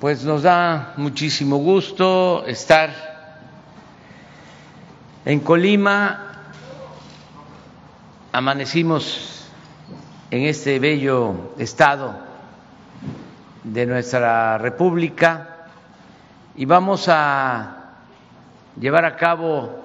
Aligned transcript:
Pues 0.00 0.24
nos 0.24 0.42
da 0.42 0.92
muchísimo 0.98 1.56
gusto 1.56 2.44
estar 2.46 2.90
en 5.24 5.40
Colima. 5.40 6.50
Amanecimos 8.30 9.48
en 10.30 10.42
este 10.42 10.78
bello 10.80 11.54
estado 11.56 12.14
de 13.64 13.86
nuestra 13.86 14.58
República 14.58 15.70
y 16.56 16.66
vamos 16.66 17.06
a 17.08 17.94
llevar 18.78 19.06
a 19.06 19.16
cabo 19.16 19.82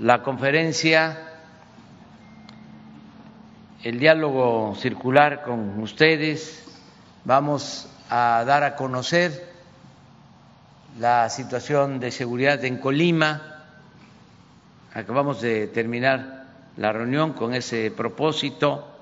la 0.00 0.22
conferencia, 0.22 1.18
el 3.82 3.98
diálogo 3.98 4.74
circular 4.74 5.42
con 5.42 5.82
ustedes. 5.82 6.64
Vamos 7.26 7.90
a 8.10 8.44
dar 8.46 8.62
a 8.62 8.76
conocer 8.76 9.48
la 10.98 11.28
situación 11.28 12.00
de 12.00 12.10
seguridad 12.10 12.64
en 12.64 12.78
Colima. 12.78 13.64
Acabamos 14.94 15.40
de 15.40 15.66
terminar 15.66 16.46
la 16.76 16.92
reunión 16.92 17.32
con 17.32 17.54
ese 17.54 17.90
propósito. 17.90 18.92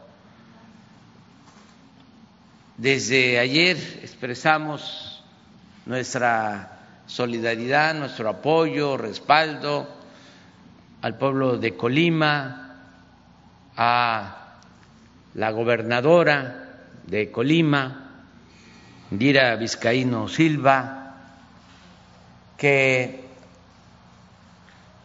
Desde 2.77 3.38
ayer 3.38 3.77
expresamos 4.02 5.23
nuestra 5.87 6.79
solidaridad, 7.07 7.95
nuestro 7.95 8.29
apoyo, 8.29 8.96
respaldo 8.96 9.88
al 11.02 11.16
pueblo 11.18 11.59
de 11.59 11.77
Colima, 11.77 12.77
a 13.77 14.37
la 15.34 15.51
gobernadora 15.51 16.80
de 17.07 17.30
Colima, 17.30 18.04
Indira 19.11 19.55
Vizcaíno 19.57 20.29
Silva, 20.29 21.15
que 22.57 23.29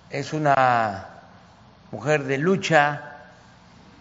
es 0.09 0.33
una 0.33 1.07
mujer 1.91 2.23
de 2.23 2.37
lucha 2.37 3.17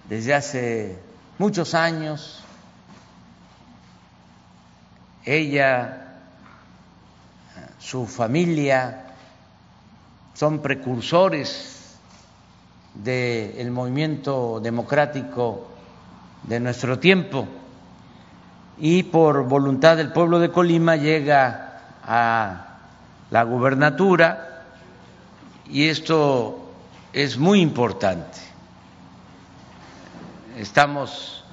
desde 0.09 0.35
hace 0.35 0.99
muchos 1.39 1.75
años. 1.75 2.43
Ella, 5.25 6.17
su 7.79 8.07
familia, 8.07 9.15
son 10.35 10.63
precursores 10.63 11.97
del 12.95 13.71
movimiento 13.73 14.61
democrático 14.61 15.69
de 16.45 16.61
nuestro 16.61 16.99
tiempo 16.99 17.58
y 18.81 19.03
por 19.05 19.45
voluntad 19.49 19.97
del 19.97 20.13
pueblo 20.13 20.39
de 20.39 20.51
Colima 20.51 20.97
llega 20.97 21.81
a 22.05 22.79
la 23.31 23.43
gubernatura 23.43 24.65
y 25.69 25.89
esto 25.89 26.73
es 27.13 27.39
muy 27.39 27.61
importante. 27.61 28.39
Estamos 30.57 31.45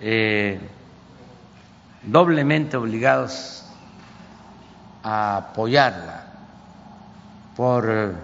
eh, 0.00 0.60
doblemente 2.02 2.76
obligados 2.76 3.64
a 5.02 5.38
apoyarla 5.38 6.24
por 7.56 8.14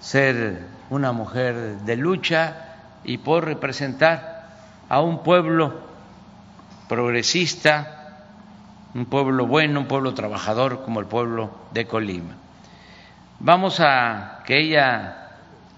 ser 0.00 0.60
una 0.90 1.12
mujer 1.12 1.78
de 1.80 1.96
lucha 1.96 2.74
y 3.04 3.18
por 3.18 3.44
representar 3.44 4.48
a 4.88 5.00
un 5.00 5.22
pueblo 5.22 5.93
progresista, 6.88 8.18
un 8.94 9.06
pueblo 9.06 9.46
bueno, 9.46 9.80
un 9.80 9.86
pueblo 9.86 10.14
trabajador 10.14 10.82
como 10.82 11.00
el 11.00 11.06
pueblo 11.06 11.50
de 11.72 11.86
Colima. 11.86 12.34
Vamos 13.40 13.80
a 13.80 14.42
que 14.46 14.58
ella 14.60 15.30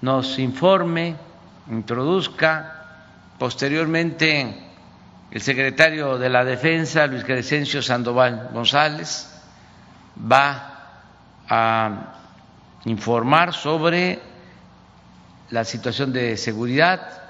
nos 0.02 0.38
informe, 0.38 1.16
introduzca, 1.70 2.72
posteriormente 3.38 4.66
el 5.30 5.40
secretario 5.40 6.18
de 6.18 6.28
la 6.28 6.44
Defensa, 6.44 7.06
Luis 7.06 7.24
Crescencio 7.24 7.82
Sandoval 7.82 8.50
González, 8.52 9.32
va 10.20 10.72
a 11.48 11.90
informar 12.84 13.52
sobre 13.52 14.20
la 15.50 15.64
situación 15.64 16.12
de 16.12 16.36
seguridad 16.36 17.22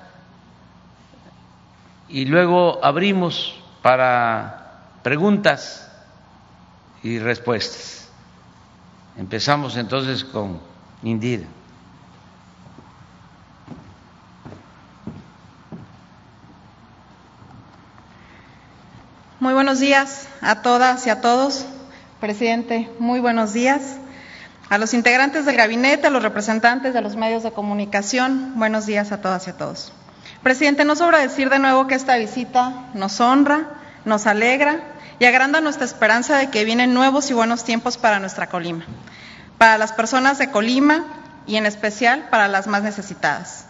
y 2.08 2.24
luego 2.26 2.84
abrimos 2.84 3.62
para 3.86 4.80
preguntas 5.04 5.88
y 7.04 7.20
respuestas. 7.20 8.08
Empezamos 9.16 9.76
entonces 9.76 10.24
con 10.24 10.60
Indira. 11.04 11.46
Muy 19.38 19.54
buenos 19.54 19.78
días 19.78 20.26
a 20.40 20.62
todas 20.62 21.06
y 21.06 21.10
a 21.10 21.20
todos. 21.20 21.64
Presidente, 22.18 22.90
muy 22.98 23.20
buenos 23.20 23.52
días. 23.52 23.98
A 24.68 24.78
los 24.78 24.94
integrantes 24.94 25.46
del 25.46 25.54
gabinete, 25.54 26.08
a 26.08 26.10
los 26.10 26.24
representantes 26.24 26.92
de 26.92 27.02
los 27.02 27.14
medios 27.14 27.44
de 27.44 27.52
comunicación, 27.52 28.54
buenos 28.56 28.84
días 28.86 29.12
a 29.12 29.20
todas 29.20 29.46
y 29.46 29.50
a 29.50 29.56
todos. 29.56 29.92
Presidente, 30.46 30.84
no 30.84 30.94
sobra 30.94 31.18
decir 31.18 31.50
de 31.50 31.58
nuevo 31.58 31.88
que 31.88 31.96
esta 31.96 32.14
visita 32.18 32.84
nos 32.94 33.18
honra, 33.18 33.66
nos 34.04 34.28
alegra 34.28 34.78
y 35.18 35.24
agranda 35.24 35.60
nuestra 35.60 35.84
esperanza 35.84 36.36
de 36.36 36.50
que 36.50 36.64
vienen 36.64 36.94
nuevos 36.94 37.32
y 37.32 37.34
buenos 37.34 37.64
tiempos 37.64 37.96
para 37.96 38.20
nuestra 38.20 38.48
Colima, 38.48 38.84
para 39.58 39.76
las 39.76 39.92
personas 39.92 40.38
de 40.38 40.52
Colima 40.52 41.04
y 41.48 41.56
en 41.56 41.66
especial 41.66 42.28
para 42.30 42.46
las 42.46 42.68
más 42.68 42.84
necesitadas. 42.84 43.64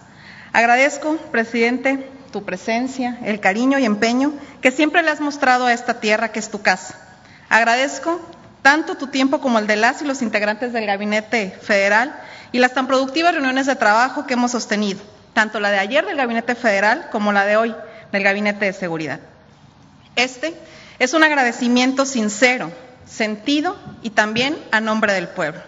Agradezco, 0.53 1.17
presidente, 1.33 2.11
tu 2.31 2.45
presencia, 2.45 3.21
el 3.25 3.41
cariño 3.41 3.79
y 3.79 3.87
empeño 3.87 4.35
que 4.61 4.71
siempre 4.71 5.03
le 5.03 5.11
has 5.11 5.23
mostrado 5.23 5.65
a 5.65 5.73
esta 5.73 5.99
tierra 5.99 6.31
que 6.31 6.41
es 6.41 6.51
tu 6.51 6.61
casa. 6.61 6.95
Agradezco 7.49 8.21
tanto 8.61 8.99
tu 8.99 9.07
tiempo 9.07 9.41
como 9.41 9.59
el 9.59 9.67
de 9.67 9.77
las 9.77 10.03
y 10.03 10.05
los 10.05 10.21
integrantes 10.21 10.75
del 10.75 10.85
Gabinete 10.85 11.59
Federal 11.59 12.15
y 12.53 12.59
las 12.59 12.75
tan 12.75 12.87
productivas 12.87 13.33
reuniones 13.33 13.65
de 13.65 13.77
trabajo 13.77 14.27
que 14.27 14.35
hemos 14.35 14.51
sostenido 14.51 15.16
tanto 15.37 15.61
la 15.61 15.71
de 15.71 15.79
ayer 15.79 16.07
del 16.07 16.17
Gabinete 16.17 16.55
Federal 16.55 17.11
como 17.13 17.31
la 17.31 17.45
de 17.45 17.59
hoy 17.59 17.75
del 18.11 18.23
Gabinete 18.23 18.65
de 18.65 18.73
Seguridad. 18.73 19.21
Este 20.17 20.55
es 20.99 21.13
un 21.13 21.25
agradecimiento 21.25 22.07
sincero, 22.07 22.73
sentido 23.05 23.77
y 24.01 24.09
también 24.09 24.57
a 24.73 24.81
nombre 24.81 25.13
del 25.13 25.29
pueblo. 25.29 25.61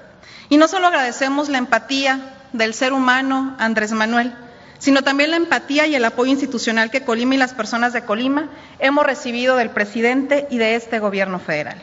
Y 0.49 0.57
no 0.57 0.69
solo 0.69 0.87
agradecemos 0.87 1.51
la 1.51 1.59
empatía 1.59 2.19
del 2.55 2.73
ser 2.73 2.95
humano 2.95 3.57
Andrés 3.59 3.93
Manuel, 3.93 4.33
sino 4.79 5.03
también 5.03 5.33
la 5.33 5.37
empatía 5.37 5.87
y 5.87 5.95
el 5.95 6.05
apoyo 6.07 6.31
institucional 6.33 6.91
que 6.91 7.05
Colima 7.05 7.35
y 7.35 7.39
las 7.39 7.53
personas 7.53 7.93
de 7.93 8.07
Colima 8.07 8.49
hemos 8.79 9.05
recibido 9.05 9.57
del 9.57 9.69
presidente 9.69 10.47
y 10.51 10.57
de 10.57 10.77
este 10.77 10.99
gobierno 10.99 11.41
federal. 11.41 11.77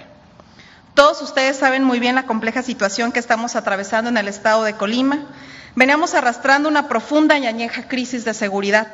Todos 0.96 1.22
ustedes 1.22 1.58
saben 1.58 1.84
muy 1.84 2.00
bien 2.00 2.16
la 2.16 2.26
compleja 2.26 2.64
situación 2.64 3.12
que 3.12 3.20
estamos 3.20 3.56
atravesando 3.56 4.10
en 4.10 4.18
el 4.18 4.28
estado 4.28 4.64
de 4.64 4.74
Colima, 4.74 5.28
veníamos 5.76 6.14
arrastrando 6.14 6.70
una 6.70 6.88
profunda 6.88 7.38
y 7.38 7.46
añeja 7.46 7.88
crisis 7.88 8.26
de 8.26 8.34
seguridad, 8.34 8.88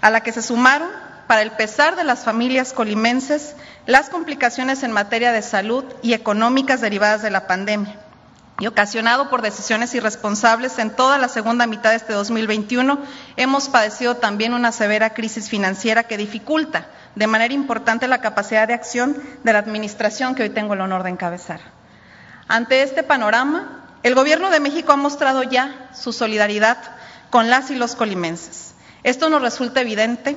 a 0.00 0.10
la 0.10 0.20
que 0.22 0.32
se 0.32 0.42
sumaron, 0.42 0.88
para 1.26 1.42
el 1.42 1.50
pesar 1.52 1.96
de 1.96 2.04
las 2.04 2.24
familias 2.24 2.72
colimenses, 2.72 3.56
las 3.86 4.10
complicaciones 4.10 4.82
en 4.84 4.92
materia 4.92 5.32
de 5.32 5.42
salud 5.42 5.84
y 6.02 6.12
económicas 6.12 6.80
derivadas 6.80 7.22
de 7.22 7.30
la 7.30 7.46
pandemia 7.46 7.98
y 8.58 8.66
ocasionado 8.66 9.28
por 9.28 9.42
decisiones 9.42 9.94
irresponsables 9.94 10.78
en 10.78 10.90
toda 10.90 11.18
la 11.18 11.28
segunda 11.28 11.66
mitad 11.66 11.90
de 11.90 11.96
este 11.96 12.14
2021, 12.14 12.98
hemos 13.36 13.68
padecido 13.68 14.16
también 14.16 14.54
una 14.54 14.72
severa 14.72 15.12
crisis 15.12 15.50
financiera 15.50 16.04
que 16.04 16.16
dificulta 16.16 16.86
de 17.14 17.26
manera 17.26 17.52
importante 17.52 18.08
la 18.08 18.20
capacidad 18.20 18.66
de 18.66 18.74
acción 18.74 19.16
de 19.44 19.52
la 19.52 19.58
Administración 19.58 20.34
que 20.34 20.42
hoy 20.42 20.50
tengo 20.50 20.74
el 20.74 20.80
honor 20.80 21.02
de 21.02 21.10
encabezar. 21.10 21.60
Ante 22.48 22.82
este 22.82 23.02
panorama, 23.02 23.85
el 24.02 24.14
Gobierno 24.14 24.50
de 24.50 24.60
México 24.60 24.92
ha 24.92 24.96
mostrado 24.96 25.42
ya 25.42 25.90
su 25.94 26.12
solidaridad 26.12 26.78
con 27.30 27.50
las 27.50 27.70
y 27.70 27.74
los 27.74 27.94
colimenses. 27.94 28.74
Esto 29.02 29.28
nos 29.28 29.42
resulta 29.42 29.80
evidente. 29.80 30.36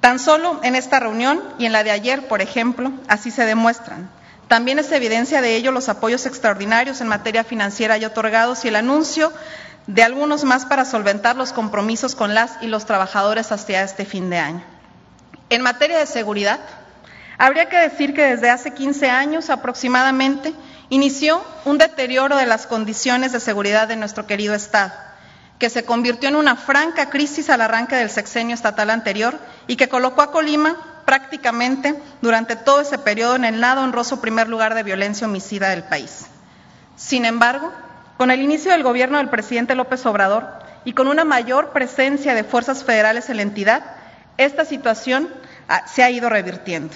Tan 0.00 0.18
solo 0.18 0.60
en 0.62 0.74
esta 0.74 0.98
reunión 1.00 1.42
y 1.58 1.66
en 1.66 1.72
la 1.72 1.84
de 1.84 1.90
ayer, 1.90 2.26
por 2.28 2.42
ejemplo, 2.42 2.92
así 3.08 3.30
se 3.30 3.44
demuestran. 3.44 4.10
También 4.48 4.78
es 4.78 4.90
evidencia 4.92 5.40
de 5.40 5.56
ello 5.56 5.70
los 5.70 5.88
apoyos 5.88 6.26
extraordinarios 6.26 7.00
en 7.00 7.08
materia 7.08 7.44
financiera 7.44 7.96
y 7.98 8.04
otorgados 8.04 8.64
y 8.64 8.68
el 8.68 8.76
anuncio 8.76 9.32
de 9.86 10.02
algunos 10.02 10.44
más 10.44 10.66
para 10.66 10.84
solventar 10.84 11.36
los 11.36 11.52
compromisos 11.52 12.14
con 12.14 12.34
las 12.34 12.58
y 12.60 12.66
los 12.66 12.84
trabajadores 12.84 13.52
hasta 13.52 13.82
este 13.82 14.04
fin 14.04 14.30
de 14.30 14.38
año. 14.38 14.62
En 15.48 15.62
materia 15.62 15.98
de 15.98 16.06
seguridad, 16.06 16.60
habría 17.38 17.68
que 17.68 17.78
decir 17.78 18.14
que 18.14 18.24
desde 18.24 18.50
hace 18.50 18.72
15 18.72 19.10
años 19.10 19.50
aproximadamente 19.50 20.52
inició 20.92 21.42
un 21.64 21.78
deterioro 21.78 22.36
de 22.36 22.44
las 22.44 22.66
condiciones 22.66 23.32
de 23.32 23.40
seguridad 23.40 23.88
de 23.88 23.96
nuestro 23.96 24.26
querido 24.26 24.54
Estado, 24.54 24.92
que 25.58 25.70
se 25.70 25.86
convirtió 25.86 26.28
en 26.28 26.36
una 26.36 26.54
franca 26.54 27.08
crisis 27.08 27.48
al 27.48 27.62
arranque 27.62 27.96
del 27.96 28.10
sexenio 28.10 28.54
estatal 28.54 28.90
anterior 28.90 29.38
y 29.66 29.76
que 29.76 29.88
colocó 29.88 30.20
a 30.20 30.30
Colima 30.30 30.76
prácticamente 31.06 31.94
durante 32.20 32.56
todo 32.56 32.82
ese 32.82 32.98
periodo 32.98 33.36
en 33.36 33.46
el 33.46 33.58
nada 33.58 33.82
honroso 33.82 34.20
primer 34.20 34.50
lugar 34.50 34.74
de 34.74 34.82
violencia 34.82 35.26
homicida 35.26 35.70
del 35.70 35.82
país. 35.82 36.26
Sin 36.94 37.24
embargo, 37.24 37.72
con 38.18 38.30
el 38.30 38.42
inicio 38.42 38.72
del 38.72 38.82
gobierno 38.82 39.16
del 39.16 39.30
presidente 39.30 39.74
López 39.74 40.04
Obrador 40.04 40.46
y 40.84 40.92
con 40.92 41.08
una 41.08 41.24
mayor 41.24 41.70
presencia 41.70 42.34
de 42.34 42.44
fuerzas 42.44 42.84
federales 42.84 43.30
en 43.30 43.36
la 43.36 43.42
entidad, 43.44 43.82
esta 44.36 44.66
situación 44.66 45.30
ah, 45.70 45.86
se 45.86 46.02
ha 46.02 46.10
ido 46.10 46.28
revirtiendo. 46.28 46.94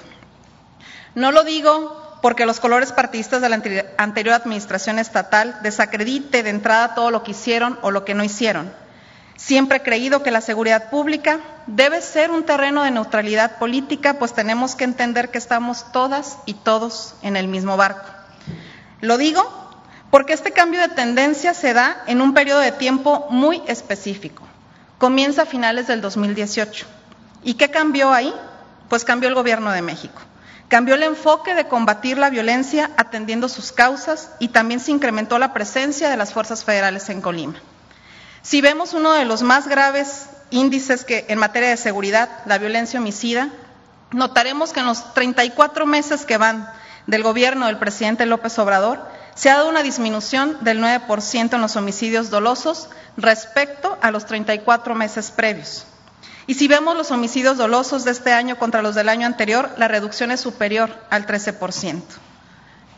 No 1.14 1.32
lo 1.32 1.44
digo 1.44 2.05
porque 2.26 2.44
los 2.44 2.58
colores 2.58 2.90
partidistas 2.90 3.40
de 3.40 3.48
la 3.48 3.62
anterior 3.98 4.34
administración 4.34 4.98
estatal 4.98 5.60
desacredite 5.62 6.42
de 6.42 6.50
entrada 6.50 6.96
todo 6.96 7.12
lo 7.12 7.22
que 7.22 7.30
hicieron 7.30 7.78
o 7.82 7.92
lo 7.92 8.04
que 8.04 8.14
no 8.14 8.24
hicieron. 8.24 8.72
Siempre 9.36 9.76
he 9.76 9.82
creído 9.84 10.24
que 10.24 10.32
la 10.32 10.40
seguridad 10.40 10.90
pública 10.90 11.38
debe 11.68 12.02
ser 12.02 12.32
un 12.32 12.42
terreno 12.42 12.82
de 12.82 12.90
neutralidad 12.90 13.58
política, 13.58 14.14
pues 14.14 14.34
tenemos 14.34 14.74
que 14.74 14.82
entender 14.82 15.30
que 15.30 15.38
estamos 15.38 15.92
todas 15.92 16.38
y 16.46 16.54
todos 16.54 17.14
en 17.22 17.36
el 17.36 17.46
mismo 17.46 17.76
barco. 17.76 18.10
Lo 19.00 19.18
digo 19.18 19.48
porque 20.10 20.32
este 20.32 20.50
cambio 20.50 20.80
de 20.80 20.88
tendencia 20.88 21.54
se 21.54 21.74
da 21.74 22.02
en 22.08 22.20
un 22.20 22.34
periodo 22.34 22.58
de 22.58 22.72
tiempo 22.72 23.28
muy 23.30 23.62
específico. 23.68 24.42
Comienza 24.98 25.42
a 25.42 25.46
finales 25.46 25.86
del 25.86 26.00
2018. 26.00 26.86
¿Y 27.44 27.54
qué 27.54 27.70
cambió 27.70 28.12
ahí? 28.12 28.34
Pues 28.88 29.04
cambió 29.04 29.28
el 29.28 29.36
gobierno 29.36 29.70
de 29.70 29.82
México. 29.82 30.20
Cambió 30.68 30.96
el 30.96 31.04
enfoque 31.04 31.54
de 31.54 31.68
combatir 31.68 32.18
la 32.18 32.30
violencia 32.30 32.90
atendiendo 32.96 33.48
sus 33.48 33.70
causas 33.70 34.30
y 34.40 34.48
también 34.48 34.80
se 34.80 34.90
incrementó 34.90 35.38
la 35.38 35.52
presencia 35.52 36.10
de 36.10 36.16
las 36.16 36.32
fuerzas 36.32 36.64
federales 36.64 37.08
en 37.08 37.20
Colima. 37.20 37.60
Si 38.42 38.60
vemos 38.60 38.92
uno 38.92 39.12
de 39.12 39.24
los 39.24 39.42
más 39.42 39.68
graves 39.68 40.28
índices 40.50 41.04
que 41.04 41.26
en 41.28 41.38
materia 41.38 41.68
de 41.68 41.76
seguridad, 41.76 42.28
la 42.46 42.58
violencia 42.58 42.98
homicida, 42.98 43.50
notaremos 44.10 44.72
que 44.72 44.80
en 44.80 44.86
los 44.86 45.14
34 45.14 45.86
meses 45.86 46.24
que 46.24 46.36
van 46.36 46.68
del 47.06 47.22
gobierno 47.22 47.66
del 47.66 47.78
presidente 47.78 48.26
López 48.26 48.58
Obrador, 48.58 49.00
se 49.36 49.50
ha 49.50 49.56
dado 49.56 49.68
una 49.68 49.82
disminución 49.82 50.56
del 50.62 50.80
9% 50.80 51.54
en 51.54 51.60
los 51.60 51.76
homicidios 51.76 52.30
dolosos 52.30 52.88
respecto 53.16 53.96
a 54.00 54.10
los 54.10 54.26
34 54.26 54.94
meses 54.94 55.30
previos. 55.30 55.86
Y 56.46 56.54
si 56.54 56.68
vemos 56.68 56.96
los 56.96 57.10
homicidios 57.10 57.56
dolosos 57.56 58.04
de 58.04 58.12
este 58.12 58.32
año 58.32 58.56
contra 58.56 58.82
los 58.82 58.94
del 58.94 59.08
año 59.08 59.26
anterior, 59.26 59.70
la 59.78 59.88
reducción 59.88 60.30
es 60.30 60.40
superior 60.40 60.90
al 61.10 61.26
13%. 61.26 62.02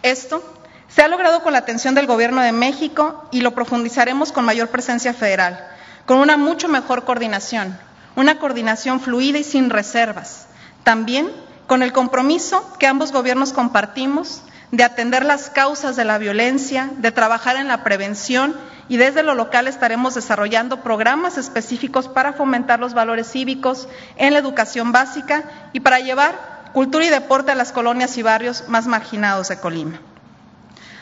Esto 0.02 0.42
se 0.88 1.02
ha 1.02 1.08
logrado 1.08 1.42
con 1.42 1.52
la 1.52 1.60
atención 1.60 1.94
del 1.94 2.06
Gobierno 2.06 2.42
de 2.42 2.52
México 2.52 3.26
y 3.30 3.40
lo 3.40 3.54
profundizaremos 3.54 4.32
con 4.32 4.44
mayor 4.44 4.68
presencia 4.68 5.14
federal, 5.14 5.66
con 6.06 6.18
una 6.18 6.36
mucho 6.36 6.68
mejor 6.68 7.04
coordinación, 7.04 7.78
una 8.16 8.38
coordinación 8.38 9.00
fluida 9.00 9.38
y 9.38 9.44
sin 9.44 9.70
reservas. 9.70 10.46
También 10.84 11.30
con 11.66 11.82
el 11.82 11.92
compromiso 11.92 12.76
que 12.78 12.86
ambos 12.86 13.12
gobiernos 13.12 13.52
compartimos 13.52 14.42
de 14.70 14.84
atender 14.84 15.24
las 15.24 15.50
causas 15.50 15.96
de 15.96 16.04
la 16.04 16.18
violencia, 16.18 16.90
de 16.98 17.12
trabajar 17.12 17.56
en 17.56 17.68
la 17.68 17.84
prevención 17.84 18.54
y 18.88 18.96
desde 18.96 19.22
lo 19.22 19.34
local 19.34 19.66
estaremos 19.68 20.14
desarrollando 20.14 20.82
programas 20.82 21.38
específicos 21.38 22.08
para 22.08 22.32
fomentar 22.32 22.80
los 22.80 22.94
valores 22.94 23.30
cívicos 23.30 23.88
en 24.16 24.32
la 24.32 24.38
educación 24.38 24.92
básica 24.92 25.44
y 25.72 25.80
para 25.80 26.00
llevar 26.00 26.70
cultura 26.72 27.04
y 27.04 27.08
deporte 27.08 27.52
a 27.52 27.54
las 27.54 27.72
colonias 27.72 28.16
y 28.18 28.22
barrios 28.22 28.64
más 28.68 28.86
marginados 28.86 29.48
de 29.48 29.58
Colima. 29.58 30.00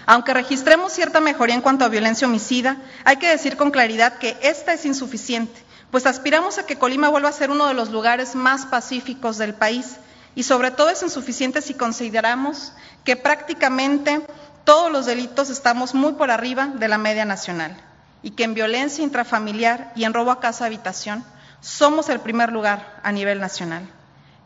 Aunque 0.07 0.33
registremos 0.35 0.93
cierta 0.93 1.21
mejoría 1.21 1.57
en 1.57 1.61
cuanto 1.61 1.85
a 1.85 1.89
violencia 1.89 2.29
homicida, 2.29 2.77
hay 3.05 3.17
que 3.17 3.29
decir 3.29 3.57
con 3.57 3.73
claridad 3.73 4.19
que 4.19 4.37
esta 4.43 4.73
es 4.73 4.85
insuficiente, 4.85 5.61
pues 5.91 6.07
aspiramos 6.07 6.59
a 6.59 6.67
que 6.67 6.79
Colima 6.79 7.09
vuelva 7.09 7.29
a 7.31 7.33
ser 7.33 7.51
uno 7.51 7.67
de 7.67 7.75
los 7.75 7.91
lugares 7.91 8.37
más 8.37 8.67
pacíficos 8.67 9.39
del 9.39 9.55
país 9.55 9.97
y 10.37 10.43
sobre 10.43 10.71
todo 10.71 10.91
es 10.91 11.03
insuficiente 11.03 11.63
si 11.63 11.75
consideramos 11.75 12.73
que 13.05 13.17
prácticamente 13.17 14.21
todos 14.65 14.93
los 14.93 15.07
delitos 15.07 15.49
estamos 15.49 15.95
muy 15.95 16.13
por 16.13 16.31
arriba 16.31 16.67
de 16.67 16.89
la 16.89 16.99
media 16.99 17.25
nacional 17.25 17.75
y 18.23 18.33
que 18.33 18.45
en 18.45 18.53
violencia 18.53 19.03
intrafamiliar 19.03 19.93
y 19.97 20.05
en 20.05 20.13
robo 20.13 20.31
a 20.31 20.39
casa 20.39 20.67
habitación 20.67 21.25
somos 21.61 22.11
el 22.11 22.21
primer 22.21 22.53
lugar 22.53 23.01
a 23.03 23.13
nivel 23.13 23.41
nacional. 23.41 23.89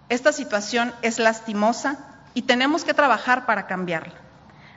Esta 0.08 0.32
situación 0.32 0.94
es 1.02 1.18
lastimosa 1.18 1.98
y 2.34 2.42
tenemos 2.42 2.84
que 2.84 2.94
trabajar 2.94 3.44
para 3.44 3.66
cambiarla. 3.66 4.14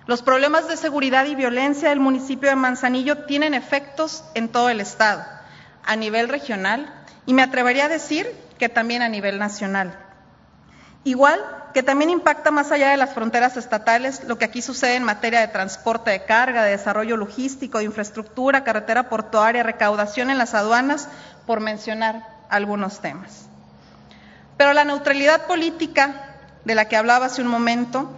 Los 0.08 0.24
problemas 0.24 0.68
de 0.68 0.78
seguridad 0.78 1.26
y 1.28 1.36
violencia 1.36 1.90
del 1.90 2.00
municipio 2.00 2.50
de 2.50 2.56
Manzanillo 2.56 3.26
tienen 3.26 3.54
efectos 3.54 4.24
en 4.34 4.50
todo 4.50 4.70
el 4.70 4.82
Estado, 4.82 5.24
a 5.86 5.96
nivel 5.96 6.28
regional 6.28 6.92
y 7.28 7.36
me 7.36 7.44
atrevería 7.44 7.86
a 7.86 7.90
decir 7.90 8.28
que 8.58 8.68
también 8.68 9.04
a 9.04 9.10
nivel 9.10 9.38
nacional. 9.38 9.96
Igual 11.06 11.40
que 11.74 11.84
también 11.84 12.10
impacta 12.10 12.52
más 12.52 12.72
allá 12.72 12.92
de 12.92 12.98
las 12.98 13.14
fronteras 13.14 13.58
estatales 13.58 14.24
lo 14.26 14.38
que 14.38 14.46
aquí 14.46 14.62
sucede 14.62 14.96
en 14.96 15.04
materia 15.04 15.42
de 15.42 15.48
transporte 15.48 16.12
de 16.12 16.24
carga, 16.24 16.64
de 16.64 16.72
desarrollo 16.72 17.18
logístico, 17.18 17.80
de 17.80 17.86
infraestructura, 17.86 18.64
carretera 18.64 19.10
portuaria, 19.10 19.64
recaudación 19.64 20.30
en 20.30 20.38
las 20.38 20.54
aduanas, 20.54 21.10
por 21.46 21.60
mencionar 21.60 22.26
algunos 22.50 23.02
temas. 23.02 23.48
Pero 24.56 24.74
la 24.74 24.86
neutralidad 24.86 25.46
política 25.46 26.36
de 26.64 26.76
la 26.76 26.88
que 26.88 26.96
hablaba 26.96 27.26
hace 27.26 27.42
un 27.42 27.48
momento 27.48 28.10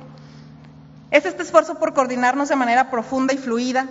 es 1.09 1.25
este 1.25 1.43
esfuerzo 1.43 1.75
por 1.79 1.93
coordinarnos 1.93 2.49
de 2.49 2.55
manera 2.55 2.91
profunda 2.91 3.33
y 3.33 3.37
fluida 3.37 3.87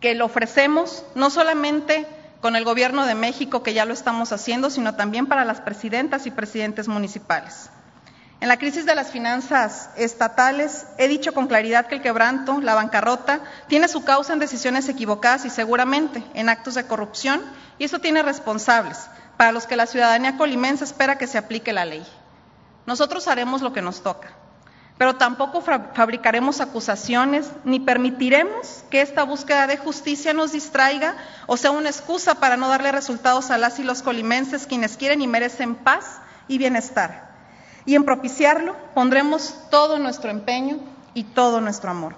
que 0.00 0.14
lo 0.14 0.24
ofrecemos 0.24 1.04
no 1.14 1.30
solamente 1.30 2.06
con 2.40 2.56
el 2.56 2.64
Gobierno 2.64 3.06
de 3.06 3.14
México, 3.14 3.62
que 3.62 3.74
ya 3.74 3.84
lo 3.84 3.94
estamos 3.94 4.32
haciendo, 4.32 4.70
sino 4.70 4.96
también 4.96 5.26
para 5.26 5.44
las 5.44 5.60
presidentas 5.60 6.26
y 6.26 6.32
presidentes 6.32 6.88
municipales. 6.88 7.70
En 8.42 8.48
la 8.48 8.56
crisis 8.56 8.84
de 8.86 8.96
las 8.96 9.12
finanzas 9.12 9.88
estatales 9.94 10.84
he 10.98 11.06
dicho 11.06 11.32
con 11.32 11.46
claridad 11.46 11.86
que 11.86 11.94
el 11.94 12.02
quebranto, 12.02 12.60
la 12.60 12.74
bancarrota, 12.74 13.40
tiene 13.68 13.86
su 13.86 14.02
causa 14.02 14.32
en 14.32 14.40
decisiones 14.40 14.88
equivocadas 14.88 15.44
y 15.44 15.48
seguramente 15.50 16.24
en 16.34 16.48
actos 16.48 16.74
de 16.74 16.84
corrupción, 16.84 17.40
y 17.78 17.84
eso 17.84 18.00
tiene 18.00 18.20
responsables, 18.20 18.98
para 19.36 19.52
los 19.52 19.68
que 19.68 19.76
la 19.76 19.86
ciudadanía 19.86 20.36
colimense 20.38 20.82
espera 20.82 21.18
que 21.18 21.28
se 21.28 21.38
aplique 21.38 21.72
la 21.72 21.84
ley. 21.84 22.04
Nosotros 22.84 23.28
haremos 23.28 23.62
lo 23.62 23.72
que 23.72 23.80
nos 23.80 24.02
toca, 24.02 24.32
pero 24.98 25.14
tampoco 25.14 25.60
fabricaremos 25.60 26.60
acusaciones 26.60 27.48
ni 27.62 27.78
permitiremos 27.78 28.82
que 28.90 29.02
esta 29.02 29.22
búsqueda 29.22 29.68
de 29.68 29.76
justicia 29.76 30.34
nos 30.34 30.50
distraiga 30.50 31.14
o 31.46 31.56
sea 31.56 31.70
una 31.70 31.90
excusa 31.90 32.34
para 32.34 32.56
no 32.56 32.66
darle 32.68 32.90
resultados 32.90 33.52
a 33.52 33.58
las 33.58 33.78
y 33.78 33.84
los 33.84 34.02
colimenses 34.02 34.66
quienes 34.66 34.96
quieren 34.96 35.22
y 35.22 35.28
merecen 35.28 35.76
paz 35.76 36.18
y 36.48 36.58
bienestar 36.58 37.31
y 37.84 37.94
en 37.94 38.04
propiciarlo 38.04 38.76
pondremos 38.94 39.54
todo 39.70 39.98
nuestro 39.98 40.30
empeño 40.30 40.78
y 41.14 41.24
todo 41.24 41.60
nuestro 41.60 41.90
amor. 41.90 42.16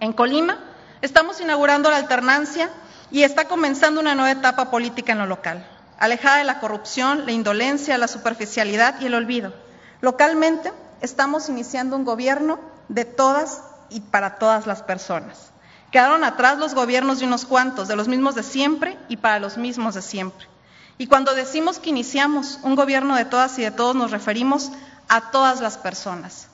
En 0.00 0.12
Colima 0.12 0.58
estamos 1.00 1.40
inaugurando 1.40 1.90
la 1.90 1.96
alternancia 1.96 2.70
y 3.10 3.22
está 3.22 3.46
comenzando 3.46 4.00
una 4.00 4.14
nueva 4.14 4.32
etapa 4.32 4.70
política 4.70 5.12
en 5.12 5.18
lo 5.18 5.26
local, 5.26 5.66
alejada 5.98 6.38
de 6.38 6.44
la 6.44 6.60
corrupción, 6.60 7.26
la 7.26 7.32
indolencia, 7.32 7.98
la 7.98 8.08
superficialidad 8.08 9.00
y 9.00 9.06
el 9.06 9.14
olvido. 9.14 9.54
Localmente 10.00 10.72
estamos 11.00 11.48
iniciando 11.48 11.96
un 11.96 12.04
gobierno 12.04 12.58
de 12.88 13.04
todas 13.04 13.62
y 13.90 14.00
para 14.00 14.36
todas 14.38 14.66
las 14.66 14.82
personas. 14.82 15.52
Quedaron 15.90 16.24
atrás 16.24 16.58
los 16.58 16.74
gobiernos 16.74 17.20
de 17.20 17.26
unos 17.26 17.44
cuantos, 17.44 17.86
de 17.86 17.94
los 17.94 18.08
mismos 18.08 18.34
de 18.34 18.42
siempre 18.42 18.98
y 19.08 19.16
para 19.16 19.38
los 19.38 19.56
mismos 19.56 19.94
de 19.94 20.02
siempre. 20.02 20.48
Y 20.96 21.06
cuando 21.06 21.34
decimos 21.34 21.78
que 21.78 21.90
iniciamos 21.90 22.60
un 22.62 22.76
gobierno 22.76 23.16
de 23.16 23.24
todas 23.24 23.58
y 23.58 23.62
de 23.62 23.70
todos, 23.70 23.96
nos 23.96 24.10
referimos 24.10 24.70
a 25.08 25.30
todas 25.30 25.60
las 25.60 25.76
personas, 25.76 26.48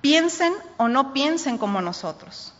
piensen 0.00 0.52
o 0.76 0.88
no 0.88 1.12
piensen 1.12 1.58
como 1.58 1.80
nosotros. 1.80 2.52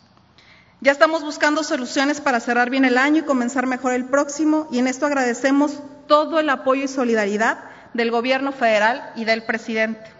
Ya 0.81 0.91
estamos 0.91 1.23
buscando 1.23 1.63
soluciones 1.63 2.21
para 2.21 2.39
cerrar 2.39 2.69
bien 2.69 2.85
el 2.85 2.97
año 2.97 3.21
y 3.21 3.25
comenzar 3.25 3.65
mejor 3.65 3.93
el 3.93 4.05
próximo, 4.05 4.67
y 4.71 4.79
en 4.79 4.87
esto 4.87 5.05
agradecemos 5.05 5.81
todo 6.07 6.39
el 6.39 6.49
apoyo 6.49 6.83
y 6.83 6.87
solidaridad 6.87 7.59
del 7.93 8.11
Gobierno 8.11 8.51
federal 8.51 9.11
y 9.15 9.25
del 9.25 9.43
presidente. 9.43 10.11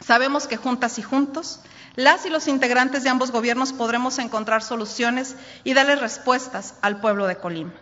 Sabemos 0.00 0.46
que 0.46 0.56
juntas 0.56 0.98
y 0.98 1.02
juntos, 1.02 1.60
las 1.94 2.24
y 2.26 2.30
los 2.30 2.48
integrantes 2.48 3.04
de 3.04 3.10
ambos 3.10 3.30
gobiernos 3.30 3.72
podremos 3.72 4.18
encontrar 4.18 4.62
soluciones 4.62 5.36
y 5.62 5.74
darle 5.74 5.96
respuestas 5.96 6.74
al 6.80 7.00
pueblo 7.00 7.26
de 7.26 7.36
Colima. 7.36 7.74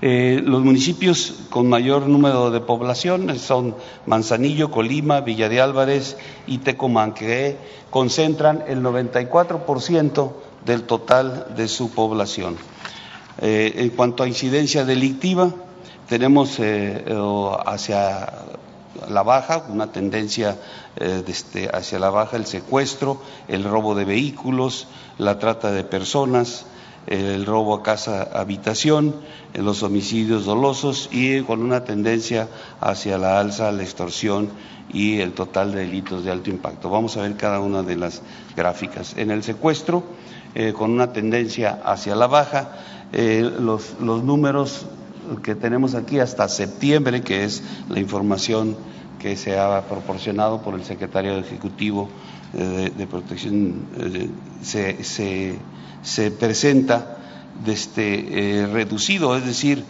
Eh, 0.01 0.41
los 0.45 0.63
municipios 0.63 1.35
con 1.49 1.67
mayor 1.67 2.07
número 2.07 2.51
de 2.51 2.61
población 2.61 3.37
son 3.37 3.75
Manzanillo, 4.05 4.71
Colima, 4.71 5.19
Villa 5.19 5.49
de 5.49 5.59
Álvarez 5.59 6.15
y 6.47 6.59
Tecomán, 6.59 7.13
que 7.13 7.57
concentran 7.89 8.63
el 8.69 8.81
94% 8.81 10.31
del 10.65 10.83
total 10.83 11.53
de 11.57 11.67
su 11.67 11.91
población. 11.91 12.55
Eh, 13.41 13.73
en 13.75 13.89
cuanto 13.89 14.23
a 14.23 14.27
incidencia 14.27 14.85
delictiva, 14.85 15.53
tenemos 16.07 16.57
eh, 16.59 17.03
hacia 17.65 18.25
la 19.09 19.23
baja, 19.23 19.65
una 19.69 19.91
tendencia 19.91 20.57
este, 20.97 21.69
hacia 21.73 21.99
la 21.99 22.09
baja, 22.09 22.37
el 22.37 22.45
secuestro, 22.45 23.21
el 23.47 23.63
robo 23.63 23.95
de 23.95 24.05
vehículos, 24.05 24.87
la 25.17 25.39
trata 25.39 25.71
de 25.71 25.83
personas, 25.83 26.65
el 27.07 27.45
robo 27.45 27.75
a 27.75 27.83
casa 27.83 28.29
habitación, 28.33 29.15
los 29.53 29.83
homicidios 29.83 30.45
dolosos 30.45 31.09
y 31.11 31.41
con 31.41 31.61
una 31.61 31.83
tendencia 31.83 32.47
hacia 32.81 33.17
la 33.17 33.39
alza, 33.39 33.71
la 33.71 33.83
extorsión 33.83 34.49
y 34.91 35.19
el 35.19 35.33
total 35.33 35.71
de 35.71 35.81
delitos 35.81 36.23
de 36.23 36.31
alto 36.31 36.49
impacto. 36.49 36.89
Vamos 36.89 37.17
a 37.17 37.21
ver 37.21 37.35
cada 37.35 37.59
una 37.59 37.83
de 37.83 37.95
las 37.95 38.21
gráficas. 38.55 39.15
En 39.17 39.31
el 39.31 39.43
secuestro, 39.43 40.03
eh, 40.55 40.73
con 40.73 40.91
una 40.91 41.13
tendencia 41.13 41.79
hacia 41.83 42.15
la 42.15 42.27
baja, 42.27 42.71
eh, 43.11 43.49
los, 43.59 43.99
números 43.99 44.85
que 45.43 45.55
tenemos 45.55 45.95
aquí 45.95 46.19
hasta 46.19 46.47
septiembre, 46.47 47.21
que 47.21 47.43
es 47.43 47.63
la 47.89 47.99
información 47.99 48.75
que 49.19 49.35
se 49.35 49.59
ha 49.59 49.81
proporcionado 49.87 50.61
por 50.61 50.75
el 50.75 50.83
secretario 50.83 51.37
ejecutivo 51.37 52.09
eh, 52.53 52.91
de, 52.95 53.07
Protección, 53.07 53.85
se, 54.61 55.03
se 55.03 55.57
se 56.01 56.31
presenta 56.31 57.17
este, 57.65 58.67
reducido, 58.71 59.35
es 59.35 59.45
decir, 59.45 59.83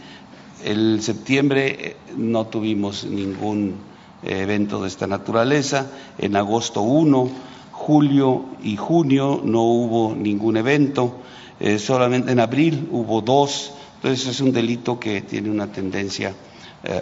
el 0.64 1.02
septiembre 1.02 1.78
eh, 1.80 1.96
no 2.18 2.48
tuvimos 2.48 3.06
ningún 3.06 3.76
evento 4.24 4.82
de 4.82 4.88
esta 4.88 5.08
naturaleza, 5.08 5.88
en 6.18 6.36
agosto 6.36 6.82
1, 6.82 7.30
julio 7.72 8.46
y 8.62 8.76
junio 8.76 9.42
no 9.44 9.62
hubo 9.62 10.14
ningún 10.16 10.58
evento, 10.58 11.16
eh, 11.60 11.80
solamente 11.80 12.32
en 12.32 12.40
abril 12.40 12.90
hubo 12.92 13.22
dos, 13.22 13.74
entonces 14.02 14.28
es 14.28 14.42
un 14.42 14.52
delito 14.52 15.00
que 15.00 15.22
tiene 15.22 15.50
una 15.50 15.72
tendencia 15.72 16.34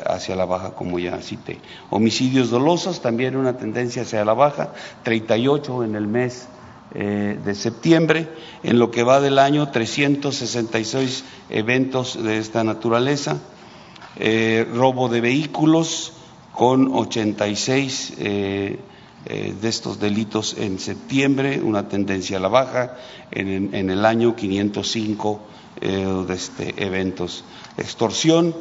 hacia 0.07 0.35
la 0.35 0.45
baja, 0.45 0.73
como 0.73 0.97
ya 0.97 1.21
cité. 1.21 1.59
Homicidios 1.91 2.49
dolosos, 2.49 3.01
también 3.01 3.35
una 3.35 3.57
tendencia 3.57 4.01
hacia 4.01 4.25
la 4.25 4.33
baja, 4.33 4.73
38 5.03 5.83
en 5.83 5.95
el 5.95 6.07
mes 6.07 6.47
eh, 6.95 7.37
de 7.43 7.53
septiembre. 7.53 8.29
En 8.63 8.79
lo 8.79 8.91
que 8.91 9.03
va 9.03 9.19
del 9.19 9.39
año, 9.39 9.69
366 9.69 11.25
eventos 11.49 12.23
de 12.23 12.37
esta 12.37 12.63
naturaleza. 12.63 13.39
Eh, 14.15 14.65
robo 14.73 15.09
de 15.09 15.19
vehículos 15.21 16.13
con 16.53 16.91
86 16.91 18.13
eh, 18.17 18.79
de 19.25 19.67
estos 19.67 19.99
delitos 19.99 20.55
en 20.57 20.79
septiembre, 20.79 21.61
una 21.61 21.89
tendencia 21.89 22.37
a 22.37 22.39
la 22.39 22.47
baja. 22.47 22.95
En, 23.31 23.75
en 23.75 23.89
el 23.89 24.05
año, 24.05 24.35
505 24.35 25.41
de 25.81 26.33
este, 26.33 26.83
eventos. 26.83 27.43
Extorsión 27.77 28.53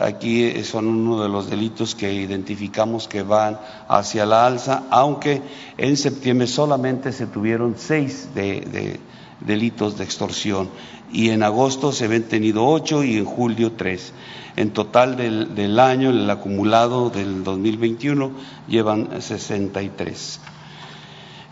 Aquí 0.00 0.62
son 0.62 0.86
uno 0.86 1.22
de 1.22 1.28
los 1.28 1.50
delitos 1.50 1.96
que 1.96 2.12
identificamos 2.12 3.08
que 3.08 3.22
van 3.22 3.58
hacia 3.88 4.26
la 4.26 4.46
alza, 4.46 4.84
aunque 4.90 5.42
en 5.76 5.96
septiembre 5.96 6.46
solamente 6.46 7.10
se 7.10 7.26
tuvieron 7.26 7.74
seis 7.76 8.28
de, 8.32 9.00
delitos 9.40 9.98
de 9.98 10.04
extorsión 10.04 10.68
y 11.10 11.30
en 11.30 11.42
agosto 11.42 11.90
se 11.90 12.04
habían 12.04 12.24
tenido 12.24 12.64
ocho 12.64 13.02
y 13.02 13.16
en 13.16 13.24
julio 13.24 13.72
tres. 13.72 14.12
En 14.54 14.70
total 14.70 15.16
del, 15.16 15.80
año, 15.80 16.10
el 16.10 16.30
acumulado 16.30 17.10
del 17.10 17.42
2021, 17.42 18.30
llevan 18.68 19.20
63. 19.20 20.40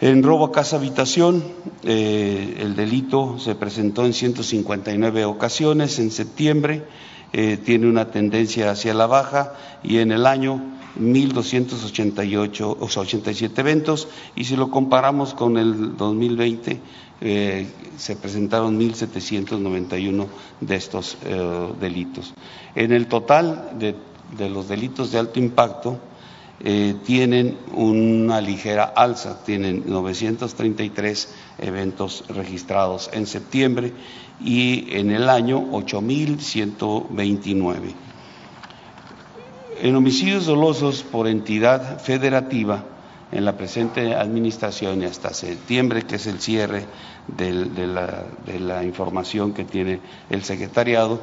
En 0.00 0.23
robo 0.23 0.47
a 0.47 0.53
casa 0.53 0.76
habitación, 0.76 1.43
eh, 1.83 2.59
el 2.61 2.76
delito 2.76 3.38
se 3.38 3.55
presentó 3.55 4.05
en 4.05 4.12
159 4.12 5.25
ocasiones 5.25 5.99
en 5.99 6.11
septiembre 6.11 6.85
eh, 7.33 7.59
tiene 7.59 7.87
una 7.87 8.11
tendencia 8.11 8.71
hacia 8.71 8.95
la 8.95 9.07
baja 9.07 9.53
y 9.83 9.99
en 9.99 10.12
el 10.12 10.26
año 10.26 10.59
1.288, 10.99 12.76
o 12.81 12.88
sea, 12.88 13.03
87 13.03 13.61
eventos, 13.61 14.09
y 14.35 14.45
si 14.45 14.57
lo 14.57 14.71
comparamos 14.71 15.35
con 15.35 15.59
el 15.59 15.97
2020, 15.97 16.81
eh, 17.21 17.67
se 17.99 18.17
presentaron 18.17 18.81
1.791 18.81 20.26
de 20.61 20.76
estos 20.76 21.19
eh, 21.25 21.73
delitos. 21.81 22.33
En 22.75 22.93
el 22.93 23.07
total 23.07 23.73
de, 23.79 23.95
de, 24.38 24.49
los 24.49 24.69
delitos 24.69 25.12
de 25.12 25.19
alto 25.19 25.38
impacto, 25.38 25.99
tienen 26.58 27.58
una 27.75 28.40
ligera 28.40 28.84
alza, 28.84 29.44
tienen 29.44 29.82
933 29.86 31.34
eventos 31.58 32.25
registrados 32.28 33.10
en 33.12 33.26
septiembre 33.26 33.92
y 34.40 34.96
en 34.96 35.10
el 35.10 35.28
año 35.28 35.70
8.129. 35.72 37.76
En 39.82 39.94
homicidios 39.94 40.46
dolosos 40.46 41.02
por 41.02 41.28
entidad 41.28 42.00
federativa, 42.00 42.86
en 43.32 43.44
la 43.44 43.56
presente 43.56 44.14
administración 44.14 45.02
y 45.02 45.04
hasta 45.04 45.34
septiembre, 45.34 46.02
que 46.02 46.16
es 46.16 46.26
el 46.26 46.40
cierre 46.40 46.86
de, 47.26 47.86
la, 47.86 48.84
información 48.84 49.52
que 49.52 49.64
tiene 49.64 50.00
el 50.30 50.44
secretariado, 50.44 51.20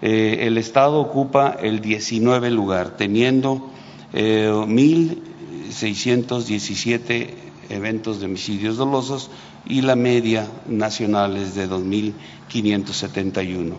eh, 0.00 0.38
el 0.40 0.58
Estado 0.58 1.00
ocupa 1.00 1.56
el 1.60 1.80
19 1.80 2.50
lugar, 2.50 2.96
teniendo 2.96 3.70
1.617 4.12 7.10
eh, 7.10 7.34
eventos 7.70 8.20
de 8.20 8.26
homicidios 8.26 8.76
dolosos 8.76 9.30
y 9.66 9.82
la 9.82 9.96
media 9.96 10.46
nacional 10.66 11.36
es 11.36 11.54
de 11.54 11.68
2.571. 11.68 13.74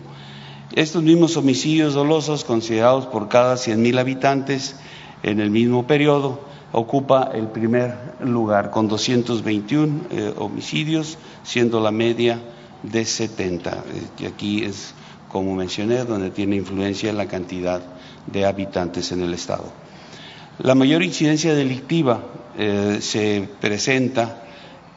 Estos 0.74 1.02
mismos 1.02 1.36
homicidios 1.36 1.94
dolosos 1.94 2.44
considerados 2.44 3.06
por 3.06 3.28
cada 3.28 3.54
100.000 3.54 3.98
habitantes 3.98 4.76
en 5.22 5.40
el 5.40 5.50
mismo 5.50 5.86
periodo 5.86 6.40
ocupa 6.72 7.30
el 7.32 7.48
primer 7.48 7.94
lugar 8.20 8.70
con 8.70 8.88
221 8.88 10.00
eh, 10.10 10.34
homicidios, 10.36 11.18
siendo 11.44 11.78
la 11.78 11.92
media 11.92 12.40
de 12.82 13.04
70. 13.04 13.70
Eh, 13.70 13.82
y 14.18 14.26
aquí 14.26 14.64
es, 14.64 14.94
como 15.30 15.54
mencioné, 15.54 16.04
donde 16.04 16.30
tiene 16.30 16.56
influencia 16.56 17.12
la 17.12 17.26
cantidad 17.26 17.80
de 18.26 18.44
habitantes 18.44 19.12
en 19.12 19.22
el 19.22 19.34
Estado. 19.34 19.83
La 20.58 20.76
mayor 20.76 21.02
incidencia 21.02 21.52
delictiva 21.52 22.22
eh, 22.56 22.98
se 23.00 23.48
presenta 23.60 24.42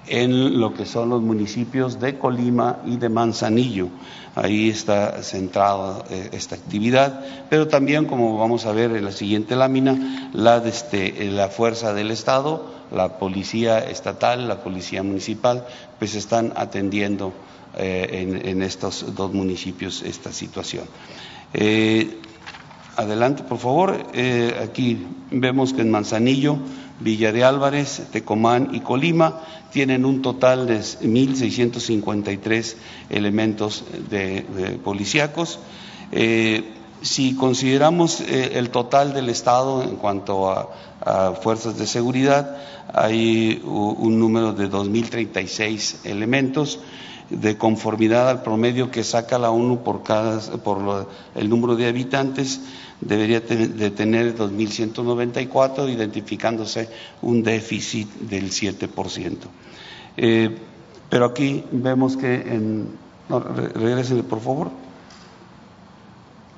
en 0.05 0.59
lo 0.59 0.75
que 0.75 0.85
son 0.85 1.09
los 1.09 1.21
municipios 1.23 1.99
de 1.99 2.19
Colima 2.19 2.77
y 2.85 2.97
de 2.97 3.09
Manzanillo. 3.09 3.89
Ahí 4.35 4.69
está 4.69 5.23
centrada 5.23 6.05
eh, 6.11 6.29
esta 6.33 6.53
actividad, 6.53 7.25
pero 7.49 7.67
también, 7.67 8.05
como 8.05 8.37
vamos 8.37 8.67
a 8.67 8.71
ver 8.71 8.91
en 8.91 9.03
la 9.03 9.11
siguiente 9.11 9.55
lámina, 9.55 10.29
la, 10.31 10.59
de 10.59 10.69
este, 10.69 11.25
eh, 11.25 11.31
la 11.31 11.47
fuerza 11.47 11.91
del 11.95 12.11
Estado, 12.11 12.71
la 12.91 13.17
policía 13.17 13.79
estatal, 13.79 14.47
la 14.47 14.63
policía 14.63 15.01
municipal, 15.01 15.65
pues 15.97 16.13
están 16.13 16.53
atendiendo 16.55 17.33
en, 17.79 18.63
estos 18.63 19.13
dos 19.15 19.33
municipios 19.33 20.01
esta 20.01 20.31
situación. 20.31 20.85
Adelante, 22.97 23.43
por 23.43 23.59
favor. 23.59 23.95
aquí 24.61 25.05
vemos 25.31 25.73
que 25.73 25.81
en 25.81 25.91
Manzanillo 25.91 26.59
Villa 26.99 27.31
de 27.31 27.43
Álvarez, 27.43 28.07
Tecomán 28.11 28.69
y 28.73 28.79
Colima 28.79 29.41
tienen 29.71 30.03
un 30.05 30.21
total 30.21 30.65
de 30.65 30.79
1.653 30.79 32.75
elementos 33.09 33.83
de, 34.09 34.79
policíacos. 34.83 35.59
Eh, 36.11 36.73
si 37.01 37.35
consideramos 37.35 38.21
eh, 38.21 38.53
el 38.55 38.71
total 38.71 39.13
del 39.13 39.29
Estado 39.29 39.83
en 39.83 39.97
cuanto 39.97 40.49
a, 40.49 40.69
fuerzas 41.41 41.77
de 41.77 41.85
seguridad, 41.85 42.57
hay 42.91 43.61
un 43.63 44.19
número 44.19 44.51
de 44.51 44.69
2.036 44.69 46.05
elementos 46.05 46.79
de 47.29 47.57
conformidad 47.57 48.29
al 48.29 48.41
promedio 48.41 48.91
que 48.91 49.03
saca 49.05 49.37
la 49.37 49.51
ONU 49.51 49.83
por, 49.83 50.03
cada, 50.03 50.41
por 50.63 51.07
el 51.35 51.49
número 51.49 51.75
de 51.77 51.87
habitantes, 51.87 52.59
debería 53.01 53.41
de 53.41 53.91
tener 53.91 54.35
2.194, 54.35 55.89
identificándose 55.91 56.89
un 57.21 57.43
déficit 57.43 58.09
del 58.21 58.49
7%. 58.49 59.37
Eh, 60.17 60.57
pero 61.09 61.25
aquí 61.25 61.63
vemos 61.71 62.17
que 62.17 62.35
en... 62.35 63.07
No, 63.29 63.43
por 63.43 64.41
favor. 64.41 64.71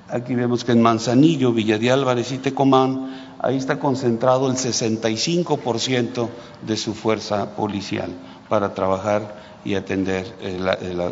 Aquí 0.08 0.34
vemos 0.34 0.64
que 0.64 0.72
en 0.72 0.82
Manzanillo, 0.82 1.54
Villa 1.54 1.78
de 1.78 1.92
Álvarez 1.92 2.32
y 2.32 2.40
Tecomán, 2.40 3.36
ahí 3.40 3.58
está 3.58 3.80
concentrado 3.80 4.50
el 4.50 4.56
65% 4.56 6.30
de 6.66 6.78
su 6.78 6.96
fuerza 6.96 7.56
policial 7.56 8.12
para 8.50 8.74
trabajar 8.74 9.36
y 9.64 9.76
atender 9.76 10.26
eh, 10.42 10.60
eh, 10.82 11.12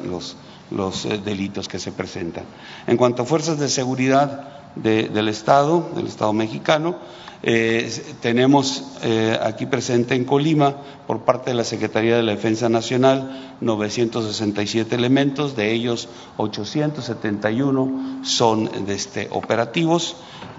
los, 0.72 1.06
eh, 1.06 1.22
delitos 1.24 1.68
que 1.68 1.80
se 1.80 1.92
presentan. 1.92 2.46
En 2.88 2.98
cuanto 2.98 3.22
a 3.22 3.26
fuerzas 3.26 3.60
de 3.60 3.70
seguridad 3.70 4.57
del 4.76 5.28
Estado, 5.28 5.90
del 5.96 6.08
Estado 6.08 6.34
mexicano, 6.34 6.96
eh, 7.44 7.92
tenemos 8.20 8.84
eh, 9.04 9.38
aquí 9.42 9.68
presente 9.68 10.16
en 10.16 10.26
Colima, 10.26 10.76
por 11.06 11.22
parte 11.22 11.52
de 11.52 11.56
la 11.56 11.64
Secretaría 11.64 12.16
de 12.18 12.24
la 12.24 12.32
Defensa 12.32 12.68
Nacional, 12.68 13.56
967 13.62 14.96
elementos, 14.96 15.56
de 15.56 15.72
ellos 15.72 16.10
871 16.38 18.22
son 18.24 18.70
este, 18.88 19.30
operativos. 19.32 20.16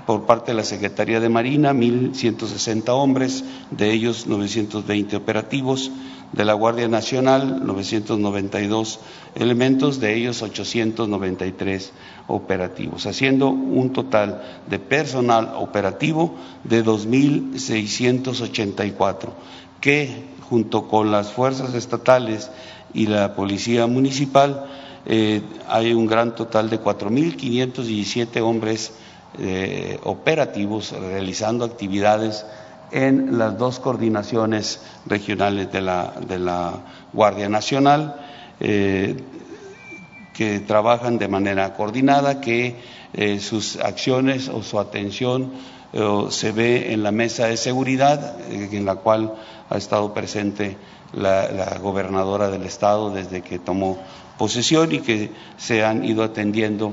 Por 0.08 0.24
parte 0.24 0.52
de 0.52 0.56
la 0.56 0.64
Secretaría 0.64 1.20
de 1.20 1.28
Marina, 1.28 1.74
1.160 1.74 2.88
hombres, 2.88 3.44
de 3.70 3.92
ellos 3.92 4.26
920 4.26 5.14
operativos 5.14 5.90
de 6.32 6.46
la 6.46 6.54
Guardia 6.54 6.88
Nacional, 6.88 7.66
992 7.66 9.00
elementos, 9.34 10.00
de 10.00 10.14
ellos 10.14 10.40
893 10.40 11.92
operativos, 12.26 13.04
haciendo 13.04 13.50
un 13.50 13.92
total 13.92 14.62
de 14.66 14.78
personal 14.78 15.52
operativo 15.56 16.36
de 16.64 16.82
2.684, 16.82 19.28
que 19.82 20.24
junto 20.48 20.88
con 20.88 21.10
las 21.10 21.34
fuerzas 21.34 21.74
estatales 21.74 22.50
y 22.94 23.08
la 23.08 23.34
Policía 23.34 23.86
Municipal 23.86 24.64
eh, 25.04 25.42
hay 25.68 25.92
un 25.92 26.06
gran 26.06 26.34
total 26.34 26.70
de 26.70 26.80
4.517 26.80 28.40
hombres 28.40 28.94
eh, 29.38 30.00
operativos 30.04 30.92
realizando 30.92 31.64
actividades 31.64 32.46
en 32.90 33.38
las 33.38 33.58
dos 33.58 33.78
coordinaciones 33.78 34.80
regionales 35.06 35.70
de 35.70 35.82
la, 35.82 36.14
de 36.26 36.38
la 36.38 36.72
Guardia 37.12 37.48
Nacional, 37.48 38.16
eh, 38.60 39.16
que 40.32 40.60
trabajan 40.60 41.18
de 41.18 41.28
manera 41.28 41.74
coordinada, 41.74 42.40
que 42.40 42.76
eh, 43.12 43.38
sus 43.40 43.76
acciones 43.76 44.48
o 44.48 44.62
su 44.62 44.78
atención 44.78 45.52
se 46.28 46.52
ve 46.52 46.92
en 46.92 47.02
la 47.02 47.12
mesa 47.12 47.46
de 47.46 47.56
seguridad, 47.56 48.36
en 48.50 48.84
la 48.84 48.96
cual 48.96 49.32
ha 49.70 49.78
estado 49.78 50.12
presente 50.12 50.76
la, 51.12 51.78
gobernadora 51.80 52.50
del 52.50 52.64
Estado 52.64 53.10
desde 53.10 53.42
que 53.42 53.58
tomó 53.58 53.98
posesión 54.36 54.92
y 54.92 54.98
que 55.00 55.30
se 55.56 55.84
han 55.84 56.04
ido 56.04 56.22
atendiendo 56.22 56.92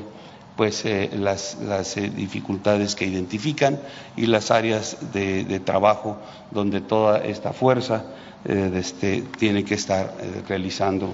pues 0.55 0.85
eh, 0.85 1.09
las, 1.13 1.57
eh, 1.97 2.11
dificultades 2.15 2.95
que 2.95 3.05
identifican 3.05 3.79
y 4.15 4.27
las 4.27 4.51
áreas 4.51 4.97
de, 5.13 5.59
trabajo 5.59 6.17
donde 6.51 6.81
toda 6.81 7.23
esta 7.23 7.53
fuerza 7.53 8.05
eh, 8.45 8.71
este, 8.75 9.23
tiene 9.37 9.63
que 9.63 9.75
estar 9.75 10.13
realizando 10.47 11.13